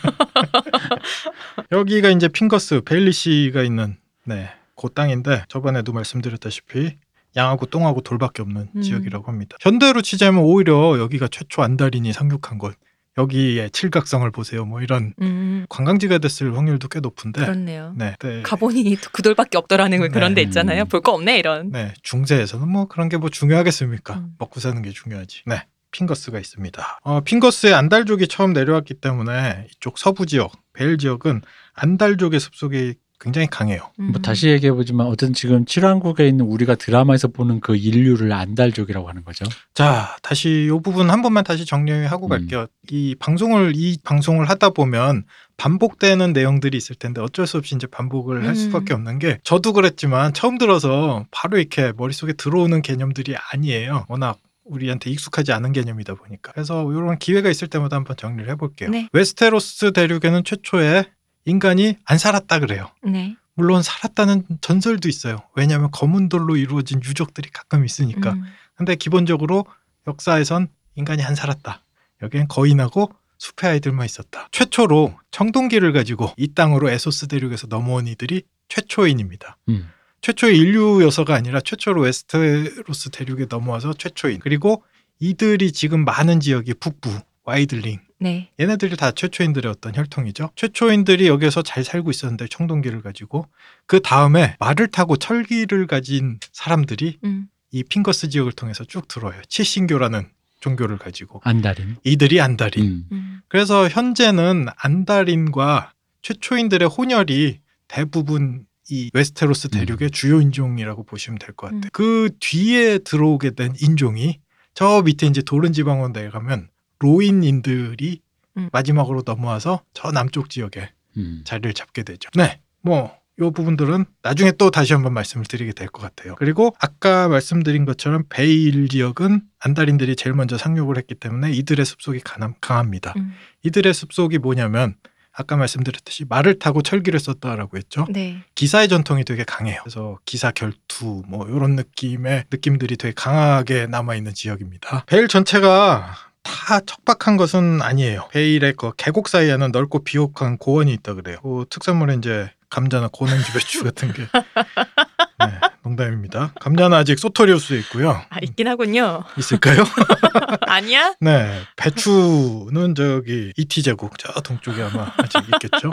[1.70, 6.97] 여기가 이제 핑거스 베일리시가 있는 네, 그 땅인데 저번에도 말씀드렸다시피
[7.36, 8.82] 양하고 똥하고 돌밖에 없는 음.
[8.82, 9.57] 지역이라고 합니다.
[9.61, 12.74] 현대로 치자면 오히려 여기가 최초 안달인이 상륙한 곳.
[13.19, 14.65] 여기에 칠각성을 보세요.
[14.65, 17.40] 뭐 이런 음 관광지가 됐을 확률도 꽤 높은데.
[17.40, 17.93] 그렇네요.
[17.97, 18.15] 네.
[18.20, 18.43] 네.
[18.43, 20.47] 가보니 그 돌밖에 없더라는 그런 데 네.
[20.47, 20.85] 있잖아요.
[20.86, 21.70] 볼 거 없네 이런.
[21.70, 24.15] 네, 중세에서는 뭐 그런 게 뭐 중요하겠습니까?
[24.15, 24.35] 음.
[24.39, 25.43] 먹고 사는 게 중요하지.
[25.47, 25.65] 네.
[25.90, 27.01] 핑거스가 있습니다.
[27.02, 31.43] 어, 핑거스에 안달족이 처음 내려왔기 때문에 이쪽 서부 지역, 베일 지역은
[31.74, 33.90] 안달족의 습속이 굉장히 강해요.
[34.01, 34.12] 음.
[34.12, 39.24] 뭐 다시 얘기해 보지만 어쨌든 지금 칠왕국에 있는 우리가 드라마에서 보는 그 인류를 안달족이라고 하는
[39.24, 39.44] 거죠.
[39.74, 42.28] 자, 다시 이 부분 한 번만 다시 정리하고 음.
[42.30, 42.66] 갈게요.
[42.90, 45.24] 이 방송을 이 방송을 하다 보면
[45.59, 48.55] 반복되는 내용들이 있을 텐데 어쩔 수 없이 이제 반복을 할 음.
[48.55, 54.06] 수밖에 없는 게 저도 그랬지만 처음 들어서 바로 이렇게 머릿속에 들어오는 개념들이 아니에요.
[54.09, 56.52] 워낙 우리한테 익숙하지 않은 개념이다 보니까.
[56.52, 58.88] 그래서 이런 기회가 있을 때마다 한번 정리를 해볼게요.
[58.88, 59.09] 네.
[59.12, 61.05] 웨스테로스 대륙에는 최초에
[61.44, 62.90] 인간이 안 살았다 그래요.
[63.02, 63.36] 네.
[63.54, 65.42] 물론 살았다는 전설도 있어요.
[65.54, 68.32] 왜냐하면 검은 돌로 이루어진 유적들이 가끔 있으니까.
[68.32, 68.44] 음.
[68.74, 69.66] 근데 기본적으로
[70.06, 71.84] 역사에선 인간이 안 살았다.
[72.22, 74.48] 여기엔 거인하고 숲의 아이들만 있었다.
[74.52, 79.56] 최초로 청동기를 가지고 이 땅으로 에소스 대륙에서 넘어온 이들이 최초인입니다.
[79.68, 79.90] 음.
[80.20, 84.40] 최초의 인류여서가 아니라 최초로 웨스테로스 대륙에 넘어와서 최초인.
[84.40, 84.84] 그리고
[85.18, 87.10] 이들이 지금 많은 지역이 북부,
[87.44, 88.01] wildling.
[88.20, 88.51] 네.
[88.60, 90.51] 얘네들이 다 최초인들의 어떤 혈통이죠.
[90.55, 93.47] 최초인들이 여기서 잘 살고 있었는데 청동기를 가지고
[93.86, 97.48] 그 다음에 말을 타고 철기를 가진 사람들이 음.
[97.72, 99.40] 이 핑거스 지역을 통해서 쭉 들어와요.
[99.48, 100.28] 칠신교라는
[100.60, 101.97] 종교를 가지고 안달인.
[102.05, 102.84] 이들이 안달인.
[102.84, 103.05] 음.
[103.12, 103.40] 음.
[103.48, 105.92] 그래서 현재는 안달인과
[106.22, 109.70] 최초인들의 혼혈이 대부분 이 웨스테로스 음.
[109.70, 111.88] 대륙의 주요 인종이라고 보시면 될 것 같아요.
[111.92, 114.40] 그 뒤에 들어오게 된 인종이
[114.74, 116.68] 저 밑에 이제 도른 지방으로 내려가면
[117.01, 118.20] 로인인들이
[118.56, 118.68] 음.
[118.72, 121.43] 마지막으로 넘어와서 저 남쪽 지역에 음.
[121.44, 122.31] 자리를 잡게 되죠.
[122.35, 122.60] 네.
[122.82, 126.35] 뭐, 요 부분들은 나중에 또 다시 한번 말씀을 드리게 될 것 같아요.
[126.36, 132.55] 그리고 아까 말씀드린 것처럼 베일 지역은 안달인들이 제일 먼저 상륙을 했기 때문에 이들의 습속이 강함-
[132.60, 133.14] 강합니다.
[133.16, 133.32] 음.
[133.62, 134.94] 이들의 습속이 뭐냐면
[135.32, 138.06] 아까 말씀드렸듯이 말을 타고 철기를 썼다라고 했죠.
[138.10, 138.43] 네.
[138.56, 139.78] 기사의 전통이 되게 강해요.
[139.85, 145.05] 그래서 기사 결투 뭐 이런 느낌의 느낌들이 되게 강하게 남아 있는 지역입니다.
[145.06, 148.28] 베일 전체가 다 척박한 것은 아니에요.
[148.32, 151.38] 베일의 그 계곡 사이에는 넓고 비옥한 고원이 있다 그래요.
[151.42, 156.52] 그 특산물은 이제 감자나 고냉지 배추 같은 게 네, 농담입니다.
[156.60, 158.10] 감자는 아직 소토리우스에 있고요.
[158.30, 159.24] 아 있긴 하군요.
[159.38, 159.82] 있을까요?
[160.68, 161.14] 아니야?
[161.20, 165.90] 네, 배추는 저기 이티 제국 저 동쪽에 아마 아직 있겠죠.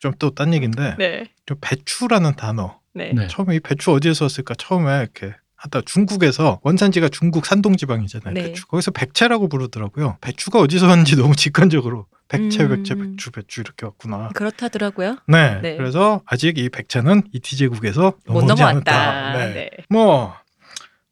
[0.00, 1.30] 좀 또 딴 얘기인데 네.
[1.46, 3.12] 저 배추라는 단어 네.
[3.14, 3.28] 네.
[3.28, 5.34] 처음에 이 배추 어디에서 왔을까 처음에 이렇게
[5.66, 8.34] 하다 중국에서 원산지가 중국 산동 지방이잖아요.
[8.34, 8.42] 네.
[8.44, 10.16] 배추 거기서 백채라고 부르더라고요.
[10.20, 12.68] 배추가 어디서 왔는지 너무 직관적으로 백채 음.
[12.76, 14.30] 백채 배추 배추 이렇게 왔구나.
[14.34, 15.18] 그렇다더라고요.
[15.28, 15.76] 네, 네.
[15.76, 18.92] 그래서 아직 이 백채는 이티 제국에서 못 넘어오지 넘어왔다.
[19.10, 19.38] 않았다.
[19.38, 19.54] 네.
[19.54, 19.70] 네.
[19.88, 20.34] 뭐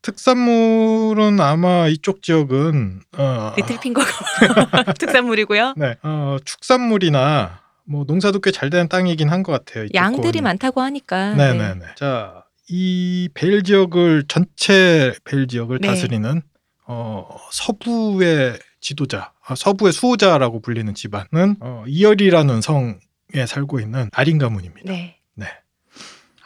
[0.02, 4.06] 특산물은 아마 이쪽 지역은 어, 리틀 핑거가
[4.98, 5.74] 특산물이고요.
[5.76, 9.86] 네, 어, 축산물이나 뭐 농사도 꽤 잘 되는 땅이긴 한 것 같아요.
[9.94, 10.40] 양들이.
[10.40, 11.34] 많다고 하니까.
[11.34, 11.80] 네네네.
[11.96, 15.88] 자, 이 베일 지역을 전체 베일 지역을 네.
[15.88, 16.42] 다스리는
[16.86, 24.90] 어, 서부의 지도자, 아, 서부의 수호자라고 불리는 집안은 어, 이열이라는 성에 살고 있는 아린 가문입니다.
[24.90, 25.20] 네.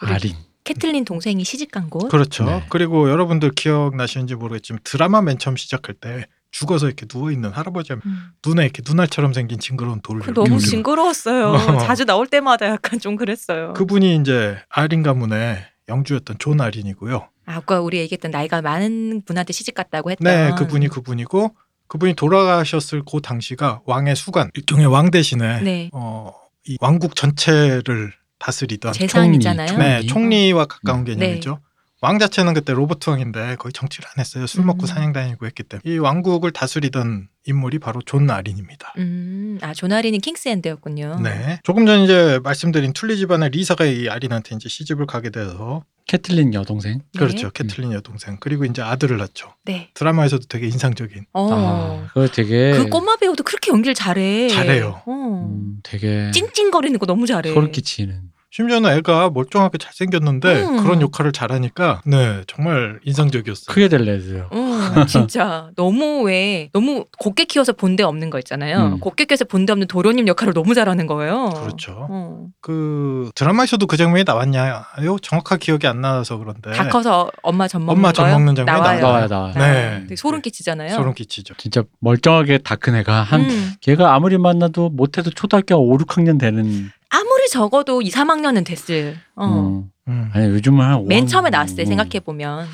[0.01, 0.35] 아린.
[0.65, 2.09] 캐틀린 동생이 시집 간 곳.
[2.09, 2.45] 그렇죠.
[2.45, 2.65] 네.
[2.69, 8.03] 그리고 여러분들 기억나시는지 모르겠지만 드라마 맨 처음 시작할 때 죽어서 이렇게 누워 있는 할아버지 한
[8.05, 8.31] 음.
[8.47, 11.49] 눈에 이렇게 눈알처럼 생긴 징그러운 돌을 그 너무 징그러웠어요.
[11.49, 11.78] 어.
[11.81, 13.73] 자주 나올 때마다 약간 좀 그랬어요.
[13.74, 17.28] 그분이 이제 아린 가문의 영주였던 존 아린이고요.
[17.47, 20.24] 아, 아까 우리 얘기했던 나이가 많은 분한테 시집 갔다고 했던.
[20.24, 21.55] 네, 그분이 그분이고
[21.89, 25.90] 그분이 돌아가셨을 그 당시가 왕의 수관 일종의 왕 대신에 네.
[25.93, 26.32] 어,
[26.66, 29.69] 이 왕국 전체를 다스리던 재상이잖아요.
[29.69, 30.06] 총리, 네, 총리.
[30.06, 31.05] 총리와 가까운 음.
[31.05, 31.60] 개념이죠.
[32.01, 34.47] 왕 자체는 그때 로버트 왕인데 거의 정치를 안 했어요.
[34.47, 34.87] 술 먹고 음.
[34.87, 38.95] 사냥 다니고 했기 때문에 이 왕국을 다스리던 인물이 바로 존 아린입니다.
[38.99, 41.20] 음, 아 존 아린은 King's Hand였군요.
[41.23, 41.59] 네.
[41.65, 46.99] 조금 전 이제 말씀드린 툴리 집안의 리사가 이 아린한테 이제 시집을 가게 돼서 캐틀린 여동생.
[46.99, 47.19] 네.
[47.19, 47.51] 그렇죠.
[47.51, 48.37] 캐틀린 여동생.
[48.39, 49.55] 그리고 이제 아들을 낳죠.
[49.65, 49.91] 네.
[49.95, 51.27] 드라마에서도 되게 인상적인.
[51.33, 51.49] 어.
[51.53, 54.49] 아, 그거 되게 그 꼬마 배우도 그렇게 연기를 잘해.
[54.49, 55.03] 잘해요.
[55.05, 55.49] 어.
[55.51, 57.53] 음, 되게 찡찡거리는 거 너무 잘해.
[57.53, 58.31] 소름 끼치는.
[58.51, 60.83] 심지어는 애가 멀쩡하게 잘생겼는데 음.
[60.83, 63.66] 그런 역할을 잘하니까 네 정말 인상적이었어요.
[63.75, 64.49] 크게 될래서요.
[64.51, 68.79] 어, 진짜 너무 왜 너무 곱게 키워서 본데 없는 거 있잖아요.
[68.95, 69.01] 음.
[69.01, 71.51] 곱게 키워서 본데 없는 도련님 역할을 너무 잘하는 거예요.
[71.51, 72.07] 그렇죠.
[72.11, 72.47] 어.
[72.62, 74.83] 그 드라마에서도 그 장면이 나왔냐요?
[75.20, 78.27] 정확하게 기억이 안 나서 그런데 다 커서 엄마 젖 먹는 엄마 젖?
[78.31, 79.01] 먹는 장면이 나와요.
[79.01, 79.55] 나와요, 나와요.
[79.57, 80.01] 네.
[80.05, 80.95] 되게 소름 끼치잖아요.
[80.95, 81.53] 소름 끼치죠.
[81.59, 83.73] 진짜 멀쩡하게 다 큰 애가 한 음.
[83.81, 89.16] 걔가 아무리 만나도 못해도 초등학교 5, 6학년 되는 아무리 적어도 2, 3학년은 됐을.
[89.35, 89.44] 어.
[89.44, 89.85] 어.
[90.09, 90.30] 음.
[90.32, 91.85] 아니 요즘은 한맨 5학년, 처음에 나왔을 때 어.
[91.86, 92.66] 생각해 보면,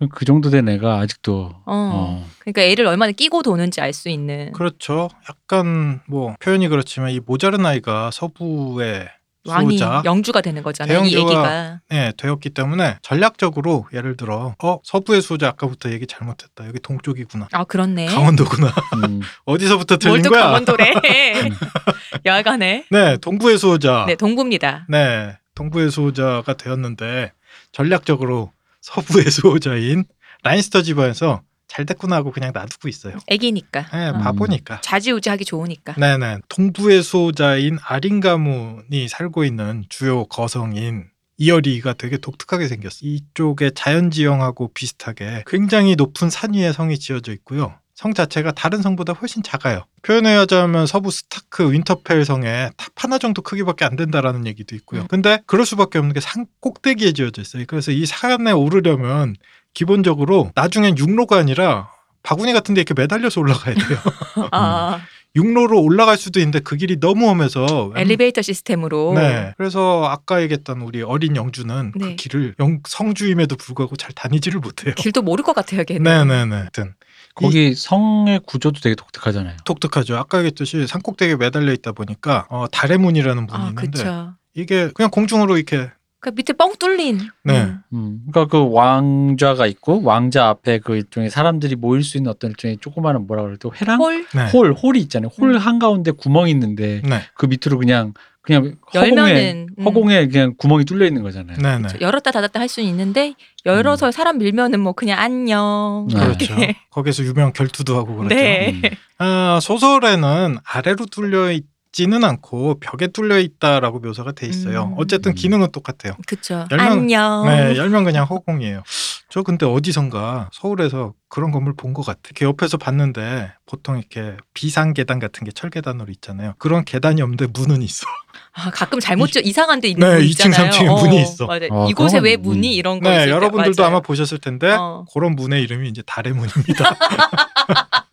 [0.00, 0.08] 음.
[0.12, 1.62] 그 정도 된 애가 아직도 어.
[1.66, 2.24] 어.
[2.38, 5.08] 그러니까 애를 얼마나 끼고 도는지 알 수 있는 그렇죠.
[5.28, 9.08] 약간 뭐 표현이 그렇지만 이 모자른 아이가 서부의
[9.46, 11.04] 왕이 수호자 영주가 되는 거잖아요.
[11.04, 11.80] 이 얘기가.
[11.88, 16.66] 네, 되었기 때문에 전략적으로 예를 들어 어 서부의 수호자 아까부터 얘기 잘못했다.
[16.66, 17.48] 여기 동쪽이구나.
[17.52, 18.06] 아 그렇네.
[18.06, 18.72] 강원도구나.
[19.04, 20.44] 음, 어디서부터 틀린 거야?
[20.44, 20.92] 강원도래.
[22.26, 22.84] 야간에.
[22.90, 24.04] 네, 동부의 수호자.
[24.06, 24.86] 네 동부입니다.
[24.88, 27.32] 네, 동부의 수호자가 되었는데
[27.72, 30.04] 전략적으로 서부의 수호자인
[30.42, 33.18] 라니스터 집안에서 잘 됐구나 하고 그냥 놔두고 있어요.
[33.26, 33.86] 애기니까.
[33.92, 34.18] 네, 어.
[34.18, 34.80] 바보니까.
[34.82, 35.94] 자지우지하기 좋으니까.
[35.94, 36.38] 네네.
[36.48, 41.06] 동부의 수호자인 아린 가문이 살고 있는 주요 거성인
[41.38, 43.10] 이어리가 되게 독특하게 생겼어요.
[43.10, 47.74] 이쪽에 자연지형하고 비슷하게 굉장히 높은 산 위에 성이 지어져 있고요.
[47.94, 49.84] 성 자체가 다른 성보다 훨씬 작아요.
[50.02, 55.02] 표현하자면 서부 스타크 윈터펠 성의 탑 하나 정도 크기밖에 안 된다라는 얘기도 있고요.
[55.02, 55.06] 음.
[55.08, 57.64] 근데 그럴 수밖에 없는 게 산 꼭대기에 지어져 있어요.
[57.66, 59.34] 그래서 이 산에 오르려면
[59.76, 61.90] 기본적으로 나중엔 육로가 아니라
[62.22, 63.98] 바구니 같은 데 이렇게 매달려서 올라가야 돼요.
[64.50, 65.00] 아,
[65.36, 69.12] 육로로 올라갈 수도 있는데 그 길이 너무 험해서 엘리베이터 시스템으로.
[69.14, 69.52] 네.
[69.58, 72.16] 그래서 아까 얘기했던 우리 어린 영주는 그 네.
[72.16, 74.94] 길을 영, 성주임에도 불구하고 잘 다니지를 못해요.
[74.94, 76.02] 길도 모를 것 같아요, 걔는.
[76.02, 76.56] 네네네.
[76.56, 76.94] 하여튼
[77.34, 79.58] 거기 성의 구조도 되게 독특하잖아요.
[79.66, 80.16] 독특하죠.
[80.16, 84.32] 아까 얘기했듯이 산꼭대기에 매달려 있다 보니까 어, 달의 문이라는 문이 아, 있는데 그쵸.
[84.54, 85.90] 이게 그냥 공중으로 이렇게
[86.26, 87.20] 그 밑에 뻥 뚫린.
[87.44, 87.60] 네.
[87.62, 87.78] 음.
[87.92, 92.78] 음, 그러니까 그 왕좌가 있고 왕자 앞에 그 일종의 사람들이 모일 수 있는 어떤 일종의
[92.80, 94.50] 조그마한 뭐라 그래도 회랑 홀 네.
[94.50, 95.30] 홀 홀이 있잖아요.
[95.38, 95.56] 홀 음.
[95.56, 97.20] 한 가운데 구멍이 있는데 네.
[97.34, 98.12] 그 밑으로 그냥
[98.42, 99.84] 그냥 허공에 열면은 음.
[99.84, 101.58] 허공에 그냥 구멍이 뚫려 있는 거잖아요.
[101.58, 101.88] 네 네.
[102.00, 103.34] 열었다 닫았다 할 수는 있는데
[103.64, 106.08] 열어서 사람 밀면은 뭐 그냥 안녕.
[106.12, 106.18] 네.
[106.18, 106.56] 그렇죠.
[106.90, 108.34] 거기서 유명 결투도 하고 그렇죠.
[108.34, 108.72] 네.
[108.72, 108.90] 음.
[109.18, 111.66] 아, 소설에는 아래로 뚫려 있
[111.96, 114.90] 지는 않고 벽에 뚫려 있다라고 묘사가 돼 있어요.
[114.92, 114.94] 음.
[114.98, 115.34] 어쨌든 음.
[115.34, 116.14] 기능은 똑같아요.
[116.26, 116.66] 그쵸.
[116.70, 117.46] 열면- 안녕.
[117.46, 118.82] 네, 열면 그냥 허공이에요.
[119.30, 122.20] 저 근데 어디선가 서울에서 그런 건물 본 것 같아.
[122.26, 126.52] 이렇게 옆에서 봤는데 보통 이렇게 비상 계단 같은 게 철 계단으로 있잖아요.
[126.58, 128.06] 그런 계단이 없는데 문은 있어.
[128.52, 130.70] 아, 가끔 잘못 지 이상한 데 있는 네, 문 2층, 있잖아요.
[130.70, 131.46] 3층에 어, 문이 있어.
[131.46, 131.64] 맞아.
[131.70, 132.56] 아, 이곳에 왜 문.
[132.56, 133.90] 문이 이런 거 네, 있을 때 여러분들도 맞아요.
[133.90, 135.06] 아마 보셨을 텐데 어.
[135.14, 136.94] 그런 문의 이름이 이제 달의 문입니다.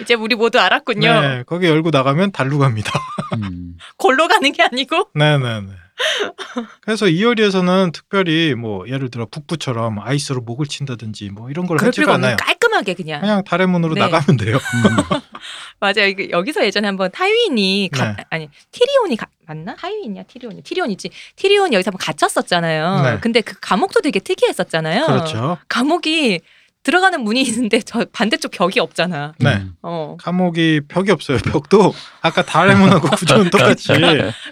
[0.00, 1.20] 이제 우리 모두 알았군요.
[1.20, 2.92] 네, 거기 열고 나가면 달로 갑니다.
[3.36, 3.76] 음.
[3.96, 5.68] 골로 가는 게 아니고 네네네.
[6.80, 12.24] 그래서 이어리에서는 특별히 뭐 예를 들어 북부처럼 아이스로 목을 친다든지 뭐 이런 걸 하지가 없는
[12.28, 12.36] 않아요.
[12.40, 13.20] 깔끔하게 그냥.
[13.20, 14.02] 그냥 달의 문으로 네.
[14.02, 14.56] 나가면 돼요.
[15.12, 15.18] 음.
[15.80, 16.12] 맞아요.
[16.30, 18.24] 여기서 예전에 한번 타윈이 가- 네.
[18.30, 19.74] 아니 티리온이 가- 맞나?
[19.74, 21.10] 타윈이냐 티리온이 티리온이지.
[21.34, 23.02] 티리온이 여기서 한번 갇혔었잖아요.
[23.02, 23.18] 네.
[23.20, 25.04] 근데 그 감옥도 되게 특이했었잖아요.
[25.06, 25.58] 그렇죠.
[25.68, 26.40] 감옥이
[26.88, 29.34] 들어가는 문이 있는데 저 반대쪽 벽이 없잖아.
[29.40, 29.56] 네.
[29.56, 29.74] 음.
[29.82, 30.16] 어.
[30.18, 31.36] 감옥이 벽이 없어요.
[31.36, 31.92] 벽도
[32.22, 33.92] 아까 달의 문하고 구조는 똑같이.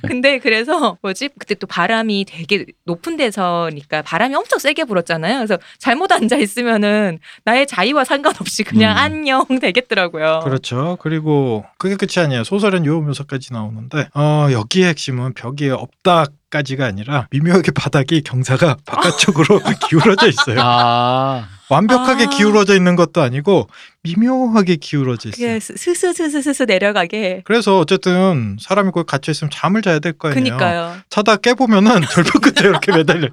[0.06, 1.30] 근데 그래서 뭐지?
[1.38, 5.38] 그때 또 바람이 되게 높은 데서니까 바람이 엄청 세게 불었잖아요.
[5.38, 8.98] 그래서 잘못 앉아 있으면은 나의 자의와 상관없이 그냥 음.
[8.98, 10.40] 안녕 되겠더라고요.
[10.44, 10.98] 그렇죠.
[11.00, 12.44] 그리고 그게 끝이 아니에요.
[12.44, 19.60] 소설엔 요 묘사까지 나오는데 어, 여기의 핵심은 벽이 없다 까지가 아니라 미묘하게 바닥이 경사가 바깥쪽으로
[19.88, 20.58] 기울어져 있어요.
[20.60, 22.28] 아, 완벽하게 아.
[22.30, 23.68] 기울어져 있는 것도 아니고
[24.02, 25.47] 미묘하게 기울어져 있어요.
[25.48, 27.43] 그게 스스스스스스 내려가게.
[27.44, 30.44] 그래서 어쨌든 사람이 거기 갇혀 있으면 잠을 자야 될 거 아니에요.
[30.44, 30.97] 그니까요.
[31.10, 33.28] 자다 깨 보면은 절벽 끝에 이렇게 매달려.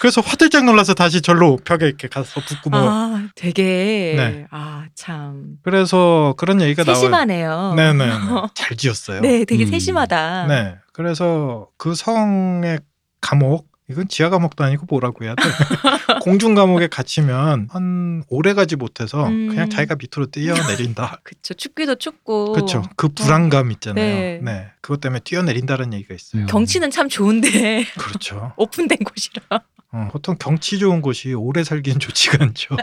[0.00, 2.80] 그래서 화들짝 놀라서 다시 절로 벽에 이렇게 가서 붙고 뭐.
[2.82, 4.46] 아, 되게 네.
[4.50, 6.96] 아, 참 그래서 그런 얘기가 나와요.
[7.00, 7.74] 세심하네요.
[7.76, 8.10] 네네.
[8.54, 9.20] 잘 지었어요.
[9.20, 9.70] 네, 되게 음.
[9.70, 10.46] 세심하다.
[10.48, 10.74] 네.
[10.92, 12.80] 그래서 그 성의
[13.20, 15.42] 감옥 이건 지하 감옥도 아니고 뭐라고 해야 돼?
[16.22, 19.48] 공중 감옥에 갇히면 한 오래 가지 못해서 음.
[19.48, 21.20] 그냥 자기가 밑으로 뛰어내린다.
[21.24, 21.54] 그쵸.
[21.54, 22.52] 춥기도 춥고.
[22.52, 22.82] 그렇죠.
[22.96, 24.04] 그 불안감 있잖아요.
[24.04, 24.40] 네.
[24.42, 24.66] 네.
[24.80, 26.42] 그것 때문에 뛰어내린다는 얘기가 있어요.
[26.42, 26.46] 음.
[26.46, 28.52] 경치는 참 좋은데 그렇죠.
[28.56, 29.62] 오픈된 곳이라.
[29.94, 32.76] 어, 보통 경치 좋은 곳이 오래 살기엔 좋지가 않죠.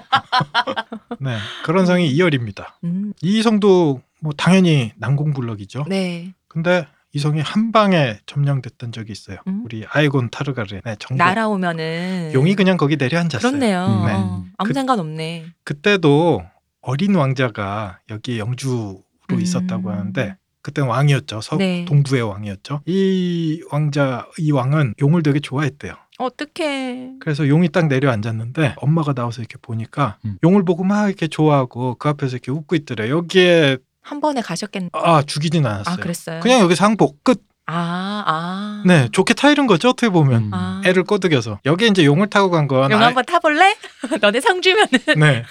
[1.20, 1.38] 네.
[1.66, 2.78] 그런 성이 이열입니다.
[2.84, 5.86] 음, 이 성도 뭐 당연히 난공불락이죠.
[5.90, 6.34] 네.
[6.48, 9.38] 근데 이 성이 한 방에 점령됐던 적이 있어요.
[9.48, 9.62] 음?
[9.66, 11.18] 우리 아이곤 타르가렌의 정복.
[11.18, 13.52] 날아오면은 용이 그냥 거기 내려앉았어요.
[13.52, 13.86] 그렇네요.
[13.86, 14.06] 음.
[14.06, 14.14] 네.
[14.14, 15.46] 어, 아무 그- 상관 없네.
[15.64, 16.44] 그때도
[16.82, 19.42] 어린 왕자가 여기 영주로 음.
[19.42, 21.42] 있었다고 하는데 그때 왕이었죠.
[21.42, 21.84] 서 네.
[21.86, 22.82] 동부의 왕이었죠.
[22.86, 25.94] 이 왕자 이 왕은 용을 되게 좋아했대요.
[26.20, 27.14] 어떡해.
[27.22, 30.38] 그래서 용이 딱 내려앉았는데 엄마가 나와서 이렇게 보니까 음.
[30.44, 33.10] 용을 보고 막 이렇게 좋아하고 그 앞에서 이렇게 웃고 있더래.
[33.10, 34.90] 여기에 한 번에 가셨겠네.
[34.94, 35.94] 아 죽이진 않았어요.
[35.94, 36.40] 아, 그랬어요.
[36.42, 37.44] 그냥 여기서 항복 끝.
[37.72, 38.84] 아, 아.
[38.88, 40.50] 네, 좋게 타이른 거죠 어떻게 보면 음.
[40.54, 40.82] 아.
[40.86, 43.76] 애를 꺼득여서 여기 이제 용을 타고 간 건용 한번 타볼래?
[44.22, 44.90] 너네 상 주면은.
[45.20, 45.44] 네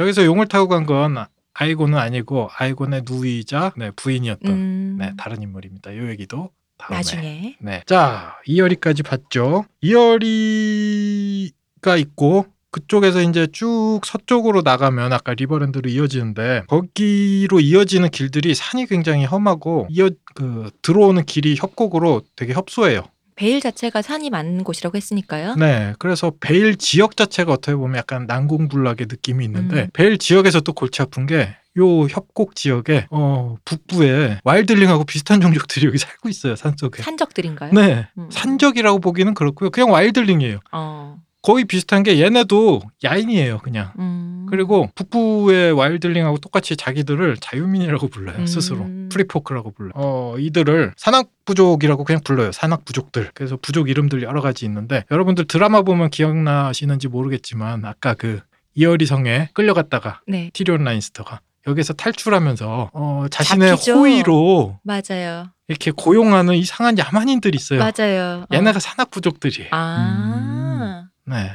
[0.00, 1.24] 여기서 용을 타고 간 건
[1.58, 5.96] 아이곤은 아니고 아이곤의 누이자 네, 부인이었던 음, 네 다른 인물입니다.
[5.96, 6.96] 요 얘기도 다음에.
[6.96, 7.56] 나중에.
[7.60, 7.82] 네.
[7.86, 9.64] 자, 이어리까지 봤죠.
[9.80, 12.46] 이어리가 있고
[12.76, 20.10] 그쪽에서 이제 쭉 서쪽으로 나가면 아까 리버랜드로 이어지는데 거기로 이어지는 길들이 산이 굉장히 험하고 이어
[20.34, 23.04] 그 들어오는 길이 협곡으로 되게 협소해요.
[23.34, 25.54] 베일 자체가 산이 많은 곳이라고 했으니까요.
[25.54, 25.94] 네.
[25.98, 29.88] 그래서 베일 지역 자체가 어떻게 보면 약간 난공불락의 느낌이 있는데 음.
[29.94, 35.98] 베일 지역에서 또 골치 아픈 게 요 협곡 지역에 어 북부에 wildling하고 비슷한 종족들이 여기
[35.98, 37.02] 살고 있어요 산속에.
[37.02, 37.72] 산적들인가요?
[37.72, 38.08] 네.
[38.18, 38.28] 음.
[38.30, 39.70] 산적이라고 보기는 그렇고요.
[39.70, 40.60] 그냥 wildling이에요.
[40.72, 41.18] 어.
[41.46, 43.92] 거의 비슷한 게 얘네도 야인이에요, 그냥.
[44.00, 44.48] 음.
[44.50, 48.46] 그리고 북부의 wildling하고 똑같이 자기들을 자유민이라고 불러요, 음.
[48.46, 48.84] 스스로.
[49.10, 49.92] Free Folk라고 불러요.
[49.94, 53.30] 어, 이들을 산악 부족이라고 그냥 불러요, 산악 부족들.
[53.32, 58.40] 그래서 부족 이름들 여러 가지 있는데, 여러분들 드라마 보면 기억나시는지 모르겠지만, 아까 그
[58.74, 60.50] 이어리 성에 끌려갔다가 네.
[60.52, 63.98] 티리온 라니스터가 여기서 탈출하면서 어, 자신의 잡히죠.
[63.98, 65.46] 호의로 맞아요.
[65.68, 67.78] 이렇게 고용하는 이상한 야만인들이 있어요.
[67.78, 68.42] 맞아요.
[68.42, 68.46] 어.
[68.52, 69.68] 얘네가 산악 부족들이에요.
[69.70, 71.04] 아.
[71.26, 71.50] 네.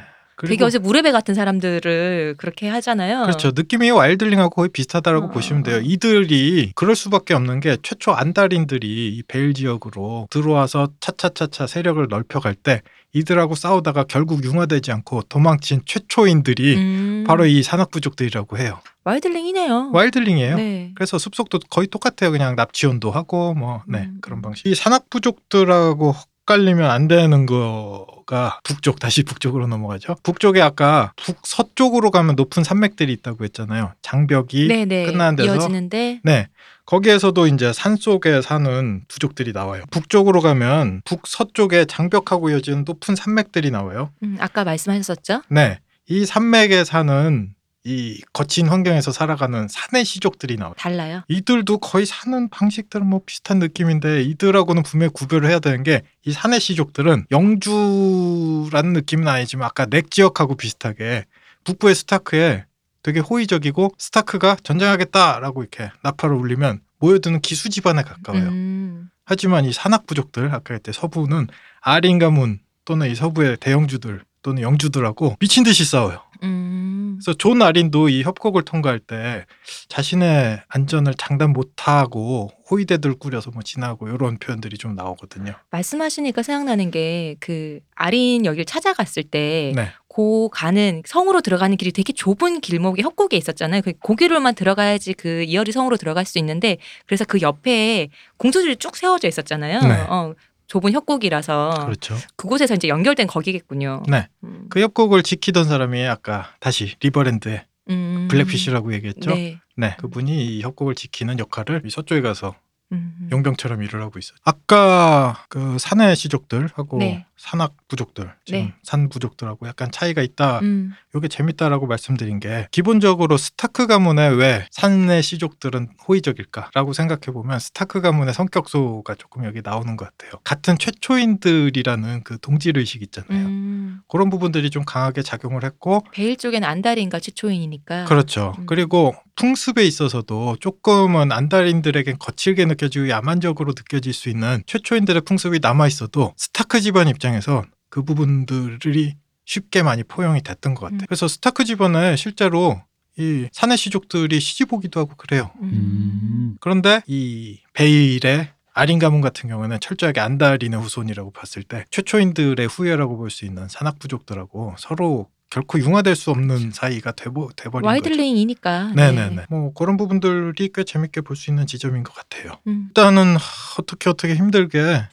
[0.48, 3.24] 되게 어제 무뢰배 같은 사람들을 그렇게 하잖아요.
[3.24, 3.52] 그렇죠.
[3.54, 5.30] 느낌이 wildling하고 거의 비슷하다라고 어.
[5.30, 5.80] 보시면 돼요.
[5.84, 12.82] 이들이 그럴 수밖에 없는 게 최초 안달인들이 이 베일 지역으로 들어와서 차차차차 세력을 넓혀갈 때
[13.14, 17.24] 이들하고 싸우다가 결국 융화되지 않고 도망친 최초인들이 음.
[17.28, 18.80] 바로 이 산악부족들이라고 해요.
[19.04, 19.92] wildling이네요.
[19.94, 20.56] wildling이에요.
[20.56, 20.92] 네.
[20.96, 22.32] 그래서 풍습도 거의 똑같아요.
[22.32, 24.18] 그냥 납치혼도 하고 뭐 네, 음.
[24.22, 24.66] 그런 방식.
[24.66, 26.16] 이 산악부족들하고
[26.52, 30.16] 헷갈리면 안 되는 거가 북쪽 다시 북쪽으로 넘어가죠.
[30.22, 33.94] 북쪽에 아까 북서쪽으로 가면 높은 산맥들이 있다고 했잖아요.
[34.02, 35.06] 장벽이 네네.
[35.06, 36.48] 끝나는 데서 이어지는데 네.
[36.86, 39.84] 거기에서도 이제 산 속에 사는 부족들이 나와요.
[39.92, 44.12] 북쪽으로 가면 북서쪽에 장벽하고 이어지는 높은 산맥들이 나와요.
[44.24, 45.44] 음, 아까 말씀하셨었죠?
[45.50, 45.80] 네.
[46.10, 47.54] 이 산맥에 사는
[47.84, 50.76] 이 거친 환경에서 살아가는 산의 시족들이 나와요.
[50.78, 51.24] 달라요.
[51.28, 57.26] 이들도 거의 사는 방식들은 뭐 비슷한 느낌인데 이들하고는 분명히 구별을 해야 되는 게이 산의 시족들은
[57.32, 61.26] 영주라는 느낌은 아니지만 아까 넥 지역하고 비슷하게
[61.64, 62.66] 북부의 스타크에
[63.04, 68.50] 되게 호의적이고 스타크가 전쟁하겠다라고 이렇게 나팔을 울리면 모여드는 기수 집안에 가까워요.
[68.50, 69.10] 음.
[69.26, 71.48] 하지만 이 산악 부족들 아까 했때 서부는
[71.80, 76.22] 아린 가문 또는 이 서부의 대영주들 또는 영주들하고 미친 듯이 싸워요.
[76.44, 77.20] 음.
[77.22, 79.46] 그래서 존 아린도 이 협곡을 통과할 때
[79.90, 85.54] 자신의 안전을 장담 못하고 호위대들 꾸려서 뭐 지나고 이런 표현들이 좀 나오거든요.
[85.70, 89.90] 말씀하시니까 생각나는 게 그 아린 여길 찾아갔을 때 네.
[90.08, 93.82] 고 가는 성으로 들어가는 길이 되게 좁은 길목이 협곡에 있었잖아요.
[93.82, 99.28] 그 고기로만 들어가야지 그 이어리 성으로 들어갈 수 있는데 그래서 그 옆에 공수들이 쭉 세워져
[99.28, 99.82] 있었잖아요.
[99.82, 100.06] 네.
[100.10, 100.34] 어,
[100.72, 102.16] 좁은 협곡이라서 그렇죠.
[102.38, 104.04] 그곳에서 이제 연결된 거기겠군요.
[104.08, 104.30] 네.
[104.46, 104.68] 음.
[104.70, 108.30] 그 협곡을 지키던 사람이 아까 다시 리버랜드의 음.
[108.32, 109.32] 블랙피쉬라고 얘기했죠.
[109.32, 109.60] 네.
[109.76, 109.98] 네.
[110.00, 112.56] 그분이 이 협곡을 지키는 역할을 이 서쪽에 가서
[112.92, 113.30] 음.
[113.32, 114.38] 용병처럼 일을 하고 있어요.
[114.44, 117.26] 아까 그 산의 씨족들하고 네.
[117.38, 118.74] 산악 부족들, 지금 네.
[118.84, 120.60] 산 부족들하고 약간 차이가 있다.
[120.60, 120.94] 음.
[121.16, 128.34] 이게 재밌다라고 말씀드린 게 기본적으로 스타크 가문의 왜 산의 씨족들은 호의적일까라고 생각해 보면 스타크 가문의
[128.34, 130.40] 성격도가 조금 여기 나오는 것 같아요.
[130.44, 133.48] 같은 최초인들이라는 그 동질 의식 있잖아요.
[133.48, 134.02] 음.
[134.08, 138.06] 그런 부분들이 좀 강하게 작용을 했고 베일 쪽엔 안달인가 최초인이니까.
[138.06, 138.54] 그렇죠.
[138.60, 138.66] 음.
[138.66, 146.36] 그리고 풍습에 있어서도 조금은 안달인들에겐 거칠게 느껴지고 야만적으로 느껴질 수 있는 최초인들의 풍습이 남아 있어도
[146.38, 149.16] 스타크 집안 입장에서 그 부분들이
[149.46, 151.00] 쉽게 많이 포용이 됐던 것 같아요.
[151.00, 151.06] 음.
[151.08, 152.84] 그래서 스타크 집안에 실제로
[153.18, 155.50] 이 산의 씨족들이 시집 오기도 하고 그래요.
[155.62, 156.56] 음.
[156.62, 163.32] 그런데 이 베일의 아린 가문 같은 경우는 철저하게 안달인의 후손이라고 봤을 때 최초인들의 후예라고 볼
[163.32, 167.86] 수 있는 산악 부족들하고 서로 결코 융화될 수 없는 사이가 돼버, 돼버린.
[167.86, 168.94] wildling이니까.
[168.96, 169.46] 네네 네.
[169.50, 172.54] 뭐 그런 부분들이 꽤 재밌게 볼 수 있는 지점인 것 같아요.
[172.68, 172.86] 음.
[172.88, 173.40] 일단은 하,
[173.80, 175.04] 어떻게 어떻게 힘들게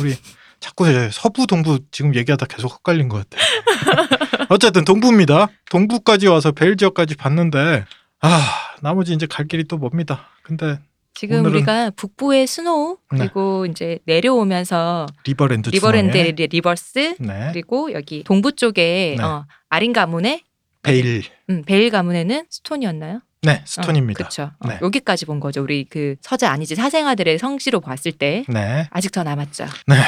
[0.00, 0.14] 우리
[0.60, 3.46] 자꾸 서부 동부 지금 얘기하다 계속 헷갈린 것 같아요.
[4.50, 5.48] 어쨌든 동부입니다.
[5.70, 7.84] 동부까지 와서 벨 지역까지 봤는데
[8.20, 8.40] 아
[8.82, 10.28] 나머지 이제 갈 길이 또 멉니다.
[10.42, 10.78] 근데
[11.14, 13.18] 지금 오늘은- 우리가 북부의 스노우 네.
[13.20, 19.24] 그리고 이제 내려오면서 리버랜드 리버랜드 중앙에 리버스 네 그리고 여기 동부 쪽에 네.
[19.24, 19.46] 어,
[19.76, 20.42] 아린 가문에
[20.82, 23.20] 베일 음, 베일 가문에는 스톤이었나요?
[23.42, 24.16] 네 스톤입니다.
[24.16, 24.52] 그렇죠.
[24.66, 24.78] 네.
[24.80, 25.62] 여기까지 본 거죠.
[25.62, 28.88] 우리 그 서자 아니지 사생아들의 성씨로 봤을 때 네.
[28.90, 29.66] 아직 더 남았죠.
[29.86, 29.96] 네.
[29.98, 30.02] 아,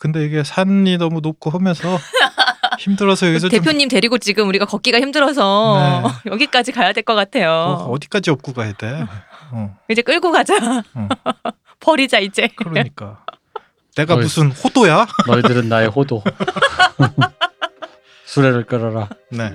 [0.00, 1.98] 근데 이게 산이 너무 높고 험해서
[2.80, 6.30] 힘들어서 여기서 좀 대표님 데리고 지금 우리가 걷기가 힘들어서 네.
[6.32, 7.50] 여기까지 가야 될 것 같아요.
[7.50, 9.04] 어, 어디까지 업고 가야 돼?
[9.52, 10.54] 어, 이제 끌고 가자.
[10.94, 11.08] 어.
[11.80, 12.48] 버리자 이제.
[12.56, 13.22] 그러니까
[13.96, 14.16] 내가.
[14.16, 15.06] 무슨 호도야?
[15.26, 16.22] 너희들은 나의 호도.
[18.30, 19.08] 수레를 끌어라.
[19.30, 19.52] 네.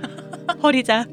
[0.61, 1.05] 버리자.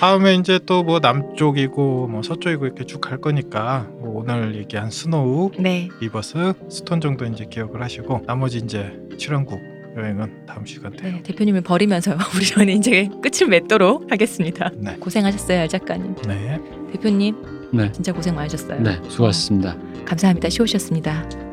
[0.00, 5.50] 다음에 이제 또 뭐 남쪽이고 뭐 서쪽이고 이렇게 쭉 갈 거니까 뭐 오늘 얘기한 스노우,
[5.58, 5.88] 네.
[6.00, 9.60] 리버스, 스톤 정도 이제 기억을 하시고 나머지 이제 출연국
[9.96, 11.02] 여행은 다음 시간대로.
[11.16, 14.70] 네, 대표님을 버리면서 우리 저는 이제 끝을 맺도록 하겠습니다.
[14.76, 14.96] 네.
[15.00, 16.14] 고생하셨어요, 알 작가님.
[16.28, 16.60] 네.
[16.92, 17.90] 대표님, 네.
[17.90, 18.80] 진짜 고생 많으셨어요.
[18.80, 19.76] 네, 수고하셨습니다.
[20.04, 20.48] 감사합니다.
[20.48, 21.47] 쉬우셨습니다.